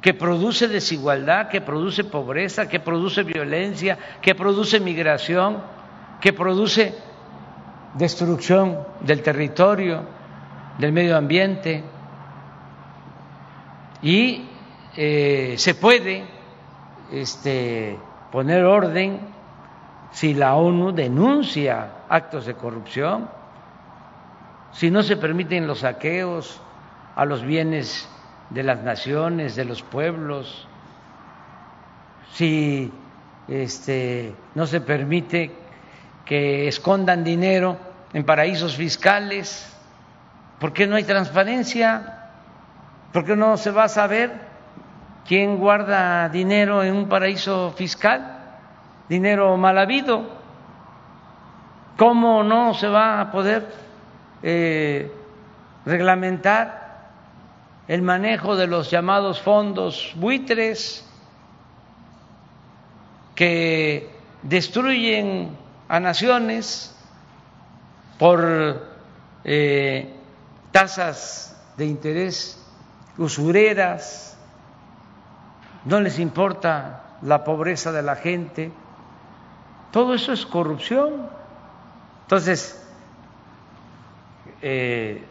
que 0.00 0.14
produce 0.14 0.68
desigualdad, 0.68 1.48
que 1.48 1.60
produce 1.60 2.04
pobreza, 2.04 2.68
que 2.68 2.78
produce 2.78 3.24
violencia, 3.24 3.98
que 4.20 4.36
produce 4.36 4.78
migración, 4.78 5.60
que 6.20 6.32
produce 6.32 6.94
destrucción 7.94 8.78
del 9.00 9.22
territorio, 9.22 10.02
del 10.78 10.92
medio 10.92 11.16
ambiente. 11.16 11.84
Y 14.02 14.48
eh, 14.96 15.54
se 15.58 15.74
puede 15.74 16.24
este, 17.10 17.98
poner 18.30 18.64
orden 18.64 19.20
si 20.10 20.34
la 20.34 20.54
ONU 20.56 20.92
denuncia 20.92 22.04
actos 22.08 22.46
de 22.46 22.54
corrupción, 22.54 23.28
si 24.72 24.90
no 24.90 25.02
se 25.02 25.16
permiten 25.16 25.66
los 25.66 25.80
saqueos 25.80 26.60
a 27.14 27.24
los 27.24 27.42
bienes 27.42 28.08
de 28.50 28.62
las 28.62 28.82
naciones, 28.82 29.56
de 29.56 29.64
los 29.64 29.82
pueblos, 29.82 30.66
si 32.32 32.92
este, 33.48 34.34
no 34.54 34.66
se 34.66 34.80
permite 34.80 35.61
que 36.24 36.68
escondan 36.68 37.24
dinero 37.24 37.76
en 38.12 38.24
paraísos 38.24 38.76
fiscales, 38.76 39.72
¿por 40.58 40.72
qué 40.72 40.86
no 40.86 40.96
hay 40.96 41.04
transparencia? 41.04 42.30
¿Por 43.12 43.24
qué 43.24 43.36
no 43.36 43.56
se 43.56 43.70
va 43.70 43.84
a 43.84 43.88
saber 43.88 44.32
quién 45.26 45.58
guarda 45.58 46.28
dinero 46.28 46.82
en 46.82 46.94
un 46.94 47.08
paraíso 47.08 47.72
fiscal? 47.76 48.38
Dinero 49.08 49.56
mal 49.56 49.78
habido. 49.78 50.40
¿Cómo 51.96 52.42
no 52.42 52.74
se 52.74 52.88
va 52.88 53.20
a 53.20 53.30
poder 53.30 53.66
eh, 54.42 55.12
reglamentar 55.84 57.10
el 57.88 58.02
manejo 58.02 58.56
de 58.56 58.66
los 58.66 58.90
llamados 58.90 59.40
fondos 59.42 60.12
buitres 60.16 61.06
que 63.34 64.10
destruyen 64.42 65.56
a 65.92 66.00
naciones 66.00 66.96
por 68.18 68.42
eh, 69.44 70.16
tasas 70.70 71.54
de 71.76 71.84
interés 71.84 72.58
usureras, 73.18 74.38
no 75.84 76.00
les 76.00 76.18
importa 76.18 77.18
la 77.20 77.44
pobreza 77.44 77.92
de 77.92 78.00
la 78.00 78.16
gente, 78.16 78.72
todo 79.90 80.14
eso 80.14 80.32
es 80.32 80.46
corrupción. 80.46 81.28
Entonces, 82.22 82.82
eh, 84.62 85.22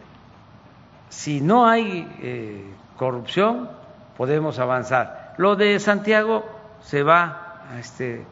si 1.08 1.40
no 1.40 1.66
hay 1.66 2.08
eh, 2.20 2.72
corrupción, 2.96 3.68
podemos 4.16 4.60
avanzar. 4.60 5.34
Lo 5.38 5.56
de 5.56 5.80
Santiago 5.80 6.44
se 6.82 7.02
va 7.02 7.64
este, 7.80 8.24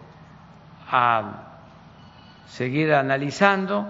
a 0.89 1.49
seguir 2.51 2.93
analizando 2.93 3.86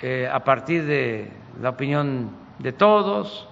eh, 0.00 0.28
a 0.32 0.44
partir 0.44 0.84
de 0.86 1.30
la 1.60 1.70
opinión 1.70 2.30
de 2.58 2.72
todos 2.72 3.48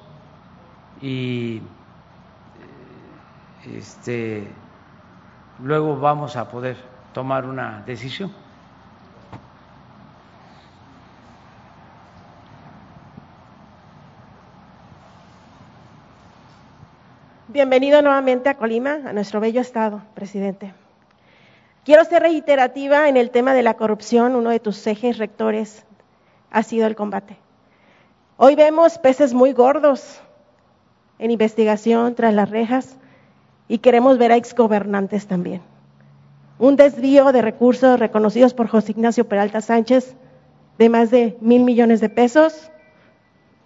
y 1.00 1.60
este, 3.76 4.46
luego 5.62 5.96
vamos 5.96 6.36
a 6.36 6.48
poder 6.48 6.76
tomar 7.12 7.44
una 7.46 7.82
decisión. 7.84 8.32
Bienvenido 17.48 18.00
nuevamente 18.00 18.48
a 18.48 18.54
Colima, 18.54 19.00
a 19.04 19.12
nuestro 19.12 19.40
bello 19.40 19.60
estado, 19.60 20.00
presidente. 20.14 20.81
Quiero 21.84 22.04
ser 22.04 22.22
reiterativa 22.22 23.08
en 23.08 23.16
el 23.16 23.30
tema 23.30 23.54
de 23.54 23.64
la 23.64 23.74
corrupción. 23.74 24.36
Uno 24.36 24.50
de 24.50 24.60
tus 24.60 24.86
ejes 24.86 25.18
rectores 25.18 25.84
ha 26.50 26.62
sido 26.62 26.86
el 26.86 26.94
combate. 26.94 27.36
Hoy 28.36 28.54
vemos 28.54 28.98
peces 28.98 29.34
muy 29.34 29.52
gordos 29.52 30.20
en 31.18 31.32
investigación 31.32 32.14
tras 32.14 32.34
las 32.34 32.50
rejas 32.50 32.96
y 33.66 33.78
queremos 33.78 34.16
ver 34.16 34.30
a 34.30 34.36
exgobernantes 34.36 35.26
también. 35.26 35.60
Un 36.60 36.76
desvío 36.76 37.32
de 37.32 37.42
recursos 37.42 37.98
reconocidos 37.98 38.54
por 38.54 38.68
José 38.68 38.92
Ignacio 38.92 39.26
Peralta 39.26 39.60
Sánchez 39.60 40.14
de 40.78 40.88
más 40.88 41.10
de 41.10 41.36
mil 41.40 41.64
millones 41.64 42.00
de 42.00 42.08
pesos, 42.08 42.70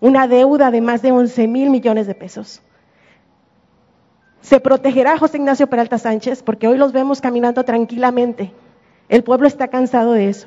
una 0.01 0.27
deuda 0.27 0.71
de 0.71 0.81
más 0.81 1.03
de 1.03 1.13
once 1.13 1.47
mil 1.47 1.69
millones 1.69 2.07
de 2.07 2.15
pesos. 2.15 2.63
Se 4.47 4.61
protegerá 4.61 5.19
José 5.19 5.39
Ignacio 5.39 5.67
Peralta 5.67 5.99
Sánchez 5.99 6.45
porque 6.45 6.69
hoy 6.69 6.79
los 6.79 6.93
vemos 6.93 7.21
caminando 7.21 7.65
tranquilamente. 7.65 8.53
El 9.09 9.25
pueblo 9.25 9.49
está 9.49 9.67
cansado 9.67 10.13
de 10.13 10.29
eso. 10.29 10.47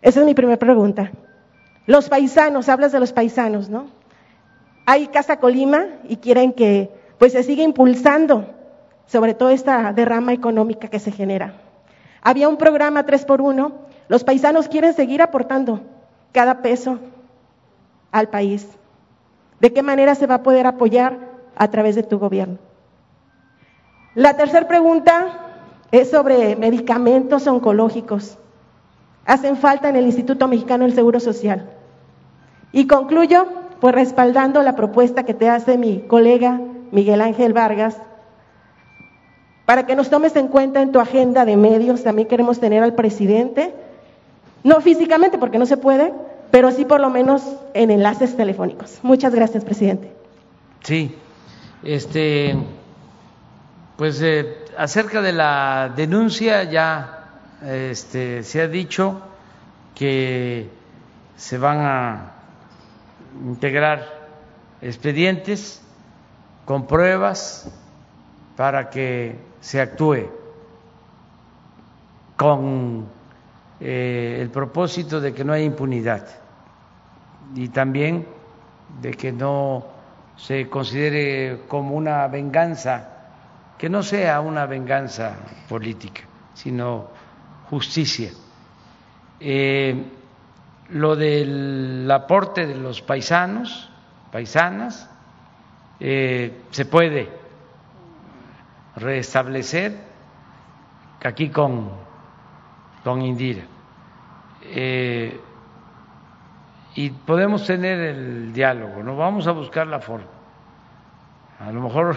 Esa 0.00 0.18
es 0.18 0.26
mi 0.26 0.34
primera 0.34 0.58
pregunta. 0.58 1.12
Los 1.86 2.08
paisanos, 2.08 2.68
hablas 2.68 2.90
de 2.90 2.98
los 2.98 3.12
paisanos, 3.12 3.68
¿no? 3.68 3.86
Hay 4.86 5.06
Casa 5.06 5.36
Colima 5.36 5.84
y 6.08 6.16
quieren 6.16 6.52
que 6.52 6.90
pues 7.16 7.30
se 7.30 7.44
siga 7.44 7.62
impulsando 7.62 8.52
sobre 9.06 9.34
todo 9.34 9.50
esta 9.50 9.92
derrama 9.92 10.32
económica 10.32 10.88
que 10.88 10.98
se 10.98 11.12
genera. 11.12 11.54
Había 12.22 12.48
un 12.48 12.56
programa 12.56 13.06
3 13.06 13.24
por 13.24 13.40
1, 13.40 13.70
los 14.08 14.24
paisanos 14.24 14.66
quieren 14.66 14.94
seguir 14.94 15.22
aportando 15.22 15.82
cada 16.32 16.60
peso 16.60 16.98
al 18.10 18.30
país. 18.30 18.66
¿De 19.60 19.72
qué 19.72 19.84
manera 19.84 20.16
se 20.16 20.26
va 20.26 20.34
a 20.36 20.42
poder 20.42 20.66
apoyar 20.66 21.30
a 21.62 21.70
través 21.70 21.94
de 21.94 22.02
tu 22.02 22.18
gobierno. 22.18 22.58
La 24.16 24.36
tercera 24.36 24.66
pregunta 24.66 25.26
es 25.92 26.10
sobre 26.10 26.56
medicamentos 26.56 27.46
oncológicos. 27.46 28.36
Hacen 29.26 29.56
falta 29.56 29.88
en 29.88 29.94
el 29.94 30.06
Instituto 30.06 30.48
Mexicano 30.48 30.84
del 30.84 30.92
Seguro 30.92 31.20
Social. 31.20 31.70
Y 32.72 32.88
concluyo 32.88 33.46
pues 33.78 33.94
respaldando 33.94 34.60
la 34.64 34.74
propuesta 34.74 35.22
que 35.22 35.34
te 35.34 35.48
hace 35.48 35.78
mi 35.78 36.00
colega 36.00 36.60
Miguel 36.90 37.20
Ángel 37.20 37.52
Vargas 37.52 37.96
para 39.64 39.86
que 39.86 39.94
nos 39.94 40.10
tomes 40.10 40.34
en 40.34 40.48
cuenta 40.48 40.82
en 40.82 40.90
tu 40.90 40.98
agenda 40.98 41.44
de 41.44 41.56
medios. 41.56 42.02
También 42.02 42.26
queremos 42.26 42.58
tener 42.58 42.82
al 42.82 42.96
presidente, 42.96 43.72
no 44.64 44.80
físicamente 44.80 45.38
porque 45.38 45.60
no 45.60 45.66
se 45.66 45.76
puede, 45.76 46.12
pero 46.50 46.72
sí 46.72 46.84
por 46.84 47.00
lo 47.00 47.08
menos 47.08 47.44
en 47.72 47.92
enlaces 47.92 48.36
telefónicos. 48.36 48.98
Muchas 49.04 49.32
gracias, 49.32 49.64
presidente. 49.64 50.10
Sí, 50.82 51.14
este, 51.82 52.56
pues 53.96 54.20
eh, 54.22 54.64
acerca 54.76 55.20
de 55.20 55.32
la 55.32 55.92
denuncia 55.94 56.64
ya 56.64 57.28
este, 57.62 58.42
se 58.42 58.62
ha 58.62 58.68
dicho 58.68 59.20
que 59.94 60.68
se 61.36 61.58
van 61.58 61.80
a 61.80 62.32
integrar 63.44 64.28
expedientes 64.80 65.82
con 66.64 66.86
pruebas 66.86 67.70
para 68.56 68.90
que 68.90 69.36
se 69.60 69.80
actúe 69.80 70.28
con 72.36 73.06
eh, 73.80 74.38
el 74.40 74.50
propósito 74.50 75.20
de 75.20 75.32
que 75.32 75.44
no 75.44 75.52
haya 75.52 75.64
impunidad 75.64 76.26
y 77.54 77.68
también 77.68 78.26
de 79.00 79.14
que 79.14 79.32
no 79.32 79.91
se 80.36 80.68
considere 80.68 81.62
como 81.68 81.94
una 81.94 82.26
venganza, 82.28 83.08
que 83.78 83.88
no 83.88 84.02
sea 84.02 84.40
una 84.40 84.66
venganza 84.66 85.36
política, 85.68 86.22
sino 86.54 87.08
justicia. 87.70 88.30
Eh, 89.40 90.04
lo 90.90 91.16
del 91.16 92.08
aporte 92.10 92.66
de 92.66 92.74
los 92.74 93.02
paisanos, 93.02 93.90
paisanas, 94.30 95.08
eh, 96.00 96.62
se 96.70 96.84
puede 96.84 97.28
restablecer 98.96 99.96
aquí 101.22 101.48
con, 101.48 101.90
con 103.04 103.22
Indira. 103.22 103.62
Eh, 104.64 105.40
y 106.94 107.10
podemos 107.10 107.66
tener 107.66 107.98
el 107.98 108.52
diálogo, 108.52 109.02
¿no? 109.02 109.16
Vamos 109.16 109.46
a 109.46 109.52
buscar 109.52 109.86
la 109.86 110.00
forma. 110.00 110.26
A 111.60 111.70
lo 111.70 111.80
mejor 111.80 112.16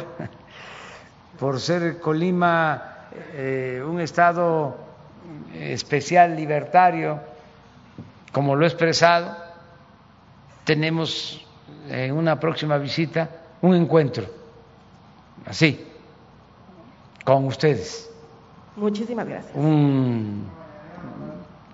por 1.39 1.60
ser 1.60 1.99
Colima 1.99 3.07
eh, 3.34 3.84
un 3.85 4.02
estado 4.02 4.77
especial 5.53 6.35
libertario, 6.35 7.19
como 8.31 8.56
lo 8.56 8.65
he 8.65 8.68
expresado, 8.68 9.35
tenemos 10.65 11.45
en 11.89 12.14
una 12.14 12.39
próxima 12.39 12.77
visita 12.77 13.30
un 13.61 13.76
encuentro, 13.76 14.26
así, 15.45 15.88
con 17.23 17.45
ustedes. 17.45 18.11
Muchísimas 18.76 19.26
gracias. 19.26 19.56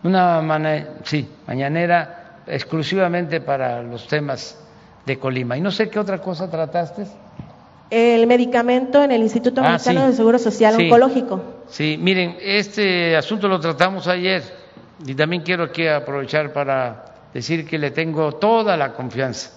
una 0.04 0.42
manera, 0.42 0.98
sí, 1.04 1.28
mañanera 1.48 2.21
exclusivamente 2.48 3.42
para 3.42 3.82
los 3.82 4.08
temas 4.08 4.58
de 5.06 5.18
Colima. 5.18 5.58
Y 5.58 5.62
no 5.62 5.72
sé 5.72 5.90
qué 5.90 6.00
otra 6.00 6.20
cosa 6.20 6.50
trataste. 6.50 7.06
El 7.90 8.26
medicamento 8.26 9.04
en 9.04 9.12
el 9.12 9.22
Instituto 9.22 9.62
ah, 9.62 9.74
Mexicano 9.74 10.08
de 10.08 10.14
Seguro 10.14 10.40
Social 10.40 10.76
Oncológico. 10.80 11.64
Sí, 11.68 11.98
miren, 12.00 12.38
este 12.42 13.16
asunto 13.18 13.48
lo 13.48 13.60
tratamos 13.60 14.08
ayer 14.08 14.44
y 15.06 15.14
también 15.14 15.42
quiero 15.42 15.66
aquí 15.66 15.88
aprovechar 15.88 16.54
para 16.54 17.06
decir 17.34 17.66
que 17.66 17.78
le 17.78 17.92
tengo 17.92 18.34
toda 18.34 18.78
la 18.78 18.94
confianza, 18.94 19.52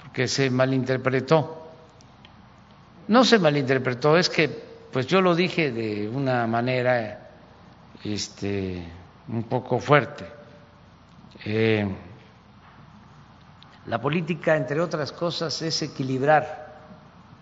porque 0.00 0.28
se 0.28 0.50
malinterpretó. 0.50 1.64
No 3.08 3.24
se 3.24 3.38
malinterpretó, 3.38 4.16
es 4.16 4.28
que 4.28 4.48
pues 4.92 5.06
yo 5.06 5.20
lo 5.20 5.34
dije 5.34 5.70
de 5.72 6.08
una 6.08 6.46
manera 6.46 7.28
este, 8.04 8.82
un 9.28 9.42
poco 9.44 9.78
fuerte. 9.78 10.24
Eh, 11.48 11.88
la 13.86 14.00
política, 14.00 14.56
entre 14.56 14.80
otras 14.80 15.12
cosas, 15.12 15.62
es 15.62 15.80
equilibrar 15.80 16.74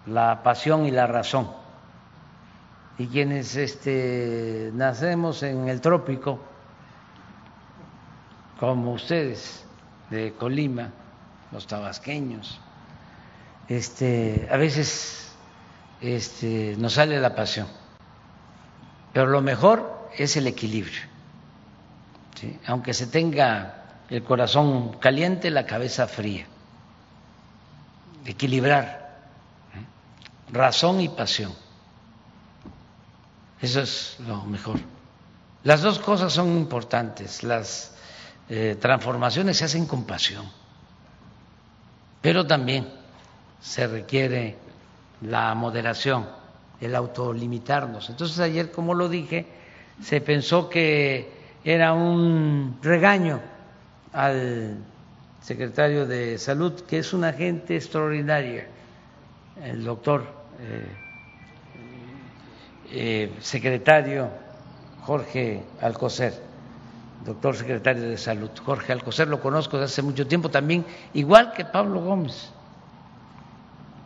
la 0.04 0.42
pasión 0.42 0.84
y 0.84 0.90
la 0.90 1.06
razón. 1.06 1.50
Y 2.98 3.06
quienes 3.06 3.56
este, 3.56 4.70
nacemos 4.74 5.42
en 5.42 5.70
el 5.70 5.80
trópico, 5.80 6.38
como 8.60 8.92
ustedes 8.92 9.64
de 10.10 10.34
Colima, 10.34 10.90
los 11.50 11.66
tabasqueños, 11.66 12.60
este, 13.68 14.46
a 14.50 14.58
veces 14.58 15.34
este, 16.02 16.76
nos 16.76 16.92
sale 16.92 17.18
la 17.20 17.34
pasión. 17.34 17.68
Pero 19.14 19.28
lo 19.28 19.40
mejor 19.40 20.10
es 20.14 20.36
el 20.36 20.46
equilibrio. 20.46 21.00
Aunque 22.66 22.92
se 22.92 23.06
tenga 23.06 23.83
el 24.10 24.22
corazón 24.22 24.98
caliente, 24.98 25.50
la 25.50 25.66
cabeza 25.66 26.06
fría. 26.06 26.46
Equilibrar 28.24 29.04
razón 30.52 31.00
y 31.00 31.08
pasión. 31.08 31.52
Eso 33.60 33.80
es 33.80 34.16
lo 34.26 34.44
mejor. 34.44 34.78
Las 35.62 35.82
dos 35.82 35.98
cosas 35.98 36.32
son 36.32 36.56
importantes. 36.56 37.42
Las 37.42 37.94
eh, 38.48 38.76
transformaciones 38.78 39.56
se 39.56 39.64
hacen 39.64 39.86
con 39.86 40.04
pasión, 40.04 40.44
pero 42.20 42.46
también 42.46 42.88
se 43.60 43.86
requiere 43.86 44.58
la 45.22 45.54
moderación, 45.54 46.28
el 46.80 46.94
autolimitarnos. 46.94 48.10
Entonces 48.10 48.38
ayer, 48.38 48.70
como 48.70 48.92
lo 48.92 49.08
dije, 49.08 49.46
se 50.02 50.20
pensó 50.20 50.68
que 50.68 51.32
era 51.64 51.94
un 51.94 52.78
regaño 52.82 53.40
al 54.14 54.78
secretario 55.40 56.06
de 56.06 56.38
Salud, 56.38 56.80
que 56.82 56.98
es 56.98 57.12
una 57.12 57.32
gente 57.32 57.76
extraordinaria, 57.76 58.66
el 59.62 59.84
doctor 59.84 60.24
eh, 60.60 60.86
eh, 62.90 63.32
secretario 63.40 64.30
Jorge 65.02 65.64
Alcocer, 65.80 66.32
doctor 67.26 67.56
secretario 67.56 68.04
de 68.04 68.16
Salud. 68.16 68.50
Jorge 68.64 68.92
Alcocer 68.92 69.28
lo 69.28 69.40
conozco 69.40 69.76
desde 69.78 69.92
hace 69.92 70.02
mucho 70.02 70.26
tiempo 70.26 70.48
también, 70.48 70.86
igual 71.12 71.52
que 71.52 71.64
Pablo 71.64 72.00
Gómez, 72.00 72.50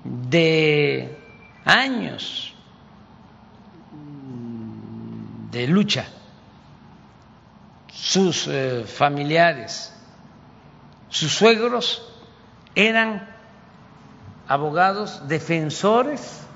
de 0.04 1.16
años 1.64 2.54
de 5.50 5.66
lucha, 5.66 6.06
sus 7.92 8.46
eh, 8.48 8.84
familiares, 8.86 9.92
sus 11.08 11.34
suegros 11.34 12.06
eran 12.74 13.28
abogados 14.46 15.26
defensores 15.28 16.46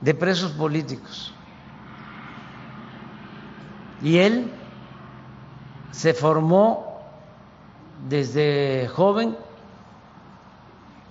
de 0.00 0.14
presos 0.14 0.52
políticos. 0.52 1.34
Y 4.02 4.18
él 4.18 4.50
se 5.90 6.14
formó 6.14 7.02
desde 8.08 8.88
joven 8.88 9.36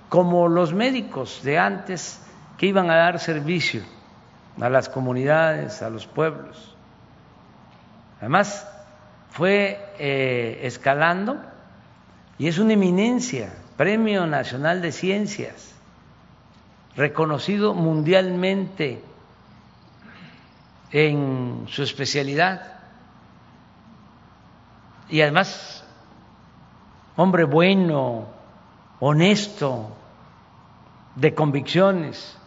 como 0.10 0.48
los 0.48 0.74
médicos 0.74 1.42
de 1.44 1.60
antes 1.60 2.20
que 2.58 2.66
iban 2.66 2.90
a 2.90 2.96
dar 2.96 3.20
servicio 3.20 3.84
a 4.60 4.70
las 4.70 4.90
comunidades, 4.90 5.82
a 5.82 5.90
los 5.90 6.08
pueblos. 6.08 6.76
Además, 8.20 8.68
fue 9.30 9.94
eh, 10.00 10.62
escalando 10.64 11.38
y 12.40 12.48
es 12.48 12.58
una 12.58 12.74
eminencia, 12.74 13.54
Premio 13.76 14.26
Nacional 14.26 14.82
de 14.82 14.94
Ciencias, 14.94 15.76
reconocido 16.96 17.74
mundialmente 17.74 19.04
en 20.92 21.66
su 21.68 21.84
especialidad 21.84 22.80
y 25.10 25.22
además 25.22 25.84
hombre 27.18 27.44
bueno, 27.44 28.28
honesto, 29.02 29.96
de 31.16 31.36
convicciones, 31.36 32.38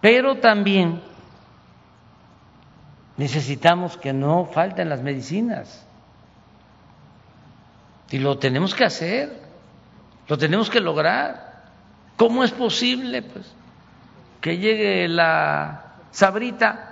pero 0.00 0.36
también 0.38 1.02
necesitamos 3.18 3.98
que 3.98 4.14
no 4.14 4.46
falten 4.46 4.88
las 4.88 5.02
medicinas. 5.02 5.87
Y 8.10 8.18
lo 8.18 8.38
tenemos 8.38 8.74
que 8.74 8.84
hacer, 8.84 9.42
lo 10.28 10.38
tenemos 10.38 10.70
que 10.70 10.80
lograr. 10.80 11.62
¿Cómo 12.16 12.42
es 12.42 12.50
posible 12.50 13.22
pues, 13.22 13.52
que 14.40 14.58
llegue 14.58 15.08
la 15.08 15.84
sabrita 16.10 16.88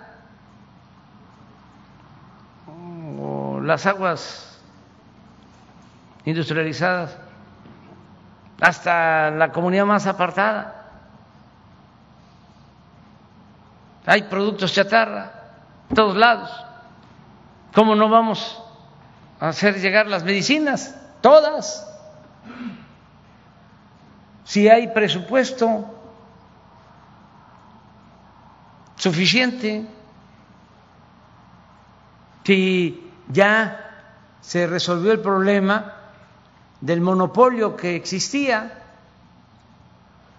las 3.66 3.84
aguas 3.84 4.59
industrializadas 6.24 7.18
hasta 8.60 9.30
la 9.30 9.52
comunidad 9.52 9.84
más 9.84 10.06
apartada. 10.06 10.84
Hay 14.06 14.22
productos 14.22 14.72
chatarra 14.72 15.32
todos 15.94 16.16
lados. 16.16 16.64
¿Cómo 17.74 17.97
no 17.97 18.09
vamos 18.09 18.62
a 19.40 19.48
hacer 19.48 19.80
llegar 19.80 20.06
las 20.06 20.24
medicinas? 20.24 20.97
Todas. 21.20 21.86
Si 24.44 24.68
hay 24.68 24.88
presupuesto 24.88 25.84
suficiente, 28.97 29.84
si 32.44 33.10
ya 33.28 33.86
se 34.40 34.66
resolvió 34.66 35.12
el 35.12 35.20
problema 35.20 35.94
del 36.80 37.01
monopolio 37.01 37.76
que 37.76 37.97
existía, 37.97 38.82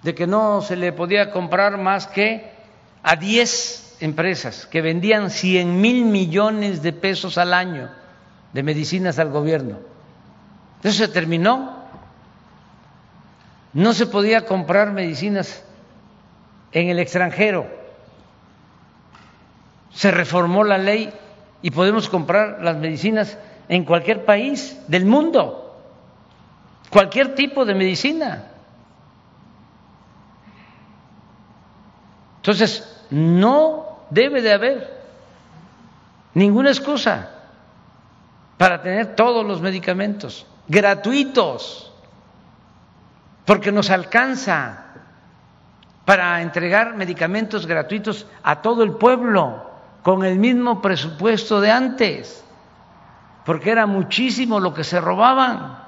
de 0.04 0.16
que 0.16 0.28
no 0.28 0.62
se 0.62 0.78
le 0.78 0.94
podía 0.94 1.32
comprar 1.32 1.78
más 1.78 2.08
que 2.08 2.52
a 3.04 3.16
10 3.16 3.98
empresas 4.00 4.66
que 4.66 4.82
vendían 4.82 5.30
100 5.30 5.82
mil 5.82 6.06
millones 6.06 6.82
de 6.82 6.94
pesos 6.94 7.38
al 7.38 7.54
año 7.54 7.90
de 8.54 8.64
medicinas 8.64 9.20
al 9.20 9.32
gobierno. 9.32 9.97
Eso 10.84 11.06
se 11.06 11.08
terminó. 11.08 11.76
No 13.74 13.94
se 13.94 14.08
podía 14.08 14.46
comprar 14.46 14.92
medicinas 14.92 15.64
en 16.72 16.90
el 16.90 17.00
extranjero. 17.00 17.68
Se 19.92 20.12
reformó 20.12 20.64
la 20.64 20.78
ley 20.78 21.12
y 21.62 21.72
podemos 21.72 22.10
comprar 22.10 22.60
las 22.62 22.78
medicinas 22.78 23.38
en 23.68 23.84
cualquier 23.84 24.26
país 24.26 24.80
del 24.88 25.06
mundo, 25.06 25.82
cualquier 26.90 27.36
tipo 27.36 27.66
de 27.66 27.76
medicina. 27.76 28.48
Entonces, 32.38 33.06
no 33.10 34.00
debe 34.10 34.42
de 34.42 34.54
haber 34.54 35.04
ninguna 36.34 36.70
excusa 36.70 37.32
para 38.58 38.82
tener 38.82 39.16
todos 39.16 39.46
los 39.46 39.60
medicamentos 39.62 40.46
gratuitos, 40.68 41.92
porque 43.46 43.72
nos 43.72 43.90
alcanza 43.90 44.86
para 46.06 46.42
entregar 46.42 46.96
medicamentos 46.96 47.66
gratuitos 47.66 48.26
a 48.44 48.62
todo 48.62 48.84
el 48.84 48.94
pueblo 48.94 49.70
con 50.04 50.24
el 50.24 50.40
mismo 50.40 50.82
presupuesto 50.82 51.60
de 51.60 51.72
antes, 51.72 52.44
porque 53.46 53.72
era 53.72 53.86
muchísimo 53.86 54.60
lo 54.60 54.74
que 54.74 54.84
se 54.84 55.02
robaban. 55.02 55.80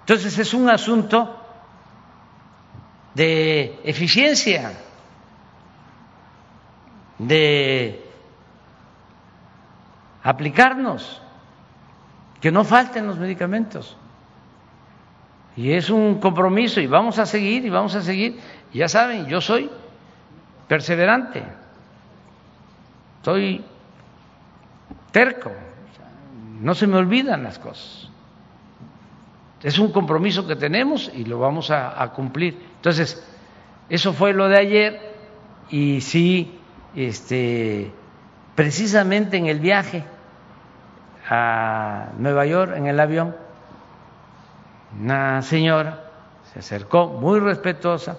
Entonces 0.00 0.36
es 0.38 0.54
un 0.54 0.68
asunto 0.68 1.36
de 3.14 3.80
eficiencia, 3.84 4.72
de 7.18 8.04
aplicarnos, 10.22 11.22
que 12.40 12.50
no 12.50 12.64
falten 12.64 13.06
los 13.06 13.18
medicamentos. 13.18 13.96
Y 15.56 15.72
es 15.72 15.90
un 15.90 16.20
compromiso 16.20 16.80
y 16.80 16.86
vamos 16.86 17.18
a 17.18 17.26
seguir 17.26 17.64
y 17.64 17.70
vamos 17.70 17.94
a 17.94 18.00
seguir. 18.00 18.38
Ya 18.72 18.88
saben, 18.88 19.26
yo 19.26 19.40
soy 19.40 19.70
perseverante. 20.68 21.42
Estoy 23.18 23.62
terco, 25.10 25.50
no 26.60 26.74
se 26.74 26.86
me 26.86 26.96
olvidan 26.96 27.42
las 27.42 27.58
cosas. 27.58 28.08
Es 29.62 29.78
un 29.78 29.92
compromiso 29.92 30.46
que 30.46 30.56
tenemos 30.56 31.10
y 31.14 31.24
lo 31.24 31.38
vamos 31.38 31.70
a, 31.70 32.10
cumplir. 32.14 32.58
Entonces, 32.76 33.22
eso 33.90 34.14
fue 34.14 34.32
lo 34.32 34.48
de 34.48 34.56
ayer 34.56 35.00
y 35.68 36.00
sí, 36.00 36.58
este, 36.96 37.92
precisamente 38.54 39.36
en 39.36 39.46
el 39.46 39.60
viaje 39.60 40.04
a 41.30 42.08
Nueva 42.18 42.44
York 42.44 42.74
en 42.76 42.86
el 42.86 42.98
avión, 42.98 43.34
una 45.00 45.40
señora 45.42 46.10
se 46.52 46.58
acercó 46.58 47.06
muy 47.06 47.38
respetuosa, 47.38 48.16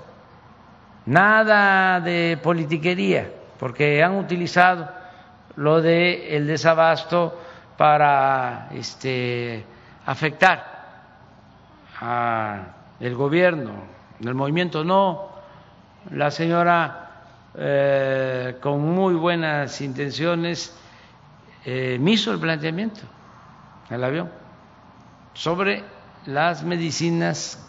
nada 1.06 2.00
de 2.00 2.40
politiquería 2.42 3.30
porque 3.60 4.02
han 4.02 4.16
utilizado 4.16 4.90
lo 5.58 5.82
de 5.82 6.36
el 6.36 6.48
desabasto 6.48 7.38
para 7.78 8.70
este, 8.72 9.64
afectar 10.06 10.66
al 12.00 13.16
gobierno, 13.16 13.72
el 14.20 14.34
movimiento. 14.34 14.84
No, 14.84 15.30
la 16.10 16.32
señora 16.32 17.12
eh, 17.56 18.58
con 18.62 18.82
muy 18.82 19.14
buenas 19.14 19.82
intenciones 19.82 20.76
eh, 21.66 21.98
me 22.00 22.12
hizo 22.12 22.32
el 22.32 22.40
planteamiento 22.40 23.02
el 23.90 24.04
avión 24.04 24.30
sobre 25.34 25.84
las 26.26 26.64
medicinas 26.64 27.60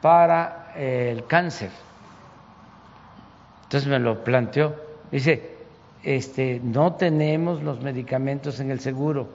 para 0.00 0.72
el 0.76 1.26
cáncer. 1.26 1.70
Entonces 3.64 3.88
me 3.88 3.98
lo 3.98 4.22
planteó. 4.22 4.76
Dice, 5.10 5.56
este, 6.02 6.60
no 6.62 6.94
tenemos 6.94 7.62
los 7.62 7.80
medicamentos 7.80 8.60
en 8.60 8.70
el 8.70 8.80
seguro. 8.80 9.28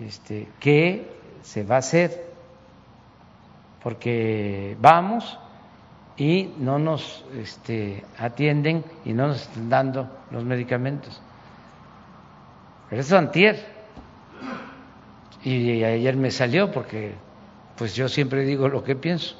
Este, 0.00 0.48
¿Qué 0.60 1.08
se 1.42 1.64
va 1.64 1.76
a 1.76 1.78
hacer? 1.78 2.32
Porque 3.82 4.76
vamos 4.80 5.38
y 6.16 6.54
no 6.58 6.78
nos 6.78 7.24
este, 7.36 8.04
atienden 8.18 8.84
y 9.04 9.12
no 9.12 9.28
nos 9.28 9.42
están 9.42 9.68
dando 9.68 10.08
los 10.30 10.44
medicamentos. 10.44 11.20
Pero 12.88 13.00
eso 13.00 13.18
antier. 13.18 13.74
Y 15.42 15.82
ayer 15.82 16.16
me 16.16 16.30
salió 16.30 16.70
porque 16.70 17.14
pues 17.76 17.94
yo 17.94 18.08
siempre 18.08 18.44
digo 18.44 18.68
lo 18.68 18.84
que 18.84 18.96
pienso. 18.96 19.36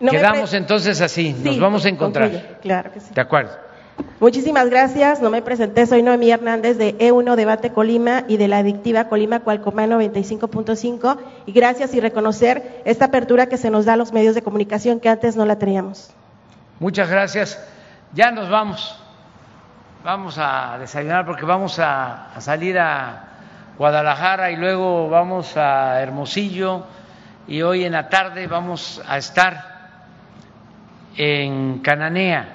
Quedamos 0.00 0.52
entonces 0.52 1.00
así, 1.00 1.32
nos 1.32 1.58
vamos 1.58 1.86
a 1.86 1.88
encontrar. 1.88 2.58
claro 2.60 2.92
que 2.92 3.00
sí. 3.00 3.14
De 3.14 3.20
acuerdo. 3.20 3.52
Muchísimas 4.20 4.70
gracias. 4.70 5.20
No 5.20 5.28
me 5.28 5.42
presenté, 5.42 5.86
soy 5.86 6.02
Noemí 6.02 6.30
Hernández 6.30 6.78
de 6.78 6.96
E1 6.98 7.36
Debate 7.36 7.72
Colima 7.72 8.24
y 8.26 8.38
de 8.38 8.48
la 8.48 8.58
adictiva 8.58 9.08
Colima 9.08 9.40
Cualcomán 9.40 9.90
95.5. 9.90 11.18
Y 11.46 11.52
gracias 11.52 11.94
y 11.94 12.00
reconocer 12.00 12.80
esta 12.84 13.06
apertura 13.06 13.48
que 13.48 13.58
se 13.58 13.70
nos 13.70 13.84
da 13.84 13.92
a 13.92 13.96
los 13.96 14.12
medios 14.12 14.34
de 14.34 14.42
comunicación 14.42 15.00
que 15.00 15.08
antes 15.08 15.36
no 15.36 15.44
la 15.44 15.58
teníamos. 15.58 16.10
Muchas 16.80 17.10
gracias. 17.10 17.62
Ya 18.14 18.30
nos 18.30 18.48
vamos. 18.48 18.98
Vamos 20.04 20.38
a 20.38 20.78
desayunar 20.78 21.26
porque 21.26 21.44
vamos 21.44 21.78
a, 21.78 22.30
salir 22.38 22.78
a 22.78 23.24
Guadalajara 23.76 24.50
y 24.50 24.56
luego 24.56 25.08
vamos 25.08 25.56
a 25.56 26.00
Hermosillo 26.00 26.84
y 27.46 27.62
hoy 27.62 27.84
en 27.84 27.92
la 27.92 28.08
tarde 28.08 28.46
vamos 28.46 29.02
a 29.06 29.18
estar 29.18 29.64
en 31.16 31.80
Cananea 31.80 32.53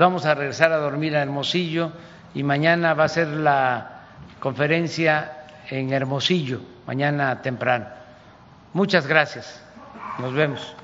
vamos 0.00 0.24
a 0.24 0.34
regresar 0.34 0.72
a 0.72 0.78
dormir 0.78 1.14
a 1.14 1.22
Hermosillo 1.22 1.92
y 2.34 2.42
mañana 2.42 2.94
va 2.94 3.04
a 3.04 3.08
ser 3.08 3.28
la 3.28 4.00
conferencia 4.40 5.32
en 5.68 5.92
Hermosillo, 5.92 6.60
mañana 6.86 7.42
temprano. 7.42 7.86
Muchas 8.72 9.06
gracias. 9.06 9.62
Nos 10.18 10.32
vemos. 10.32 10.74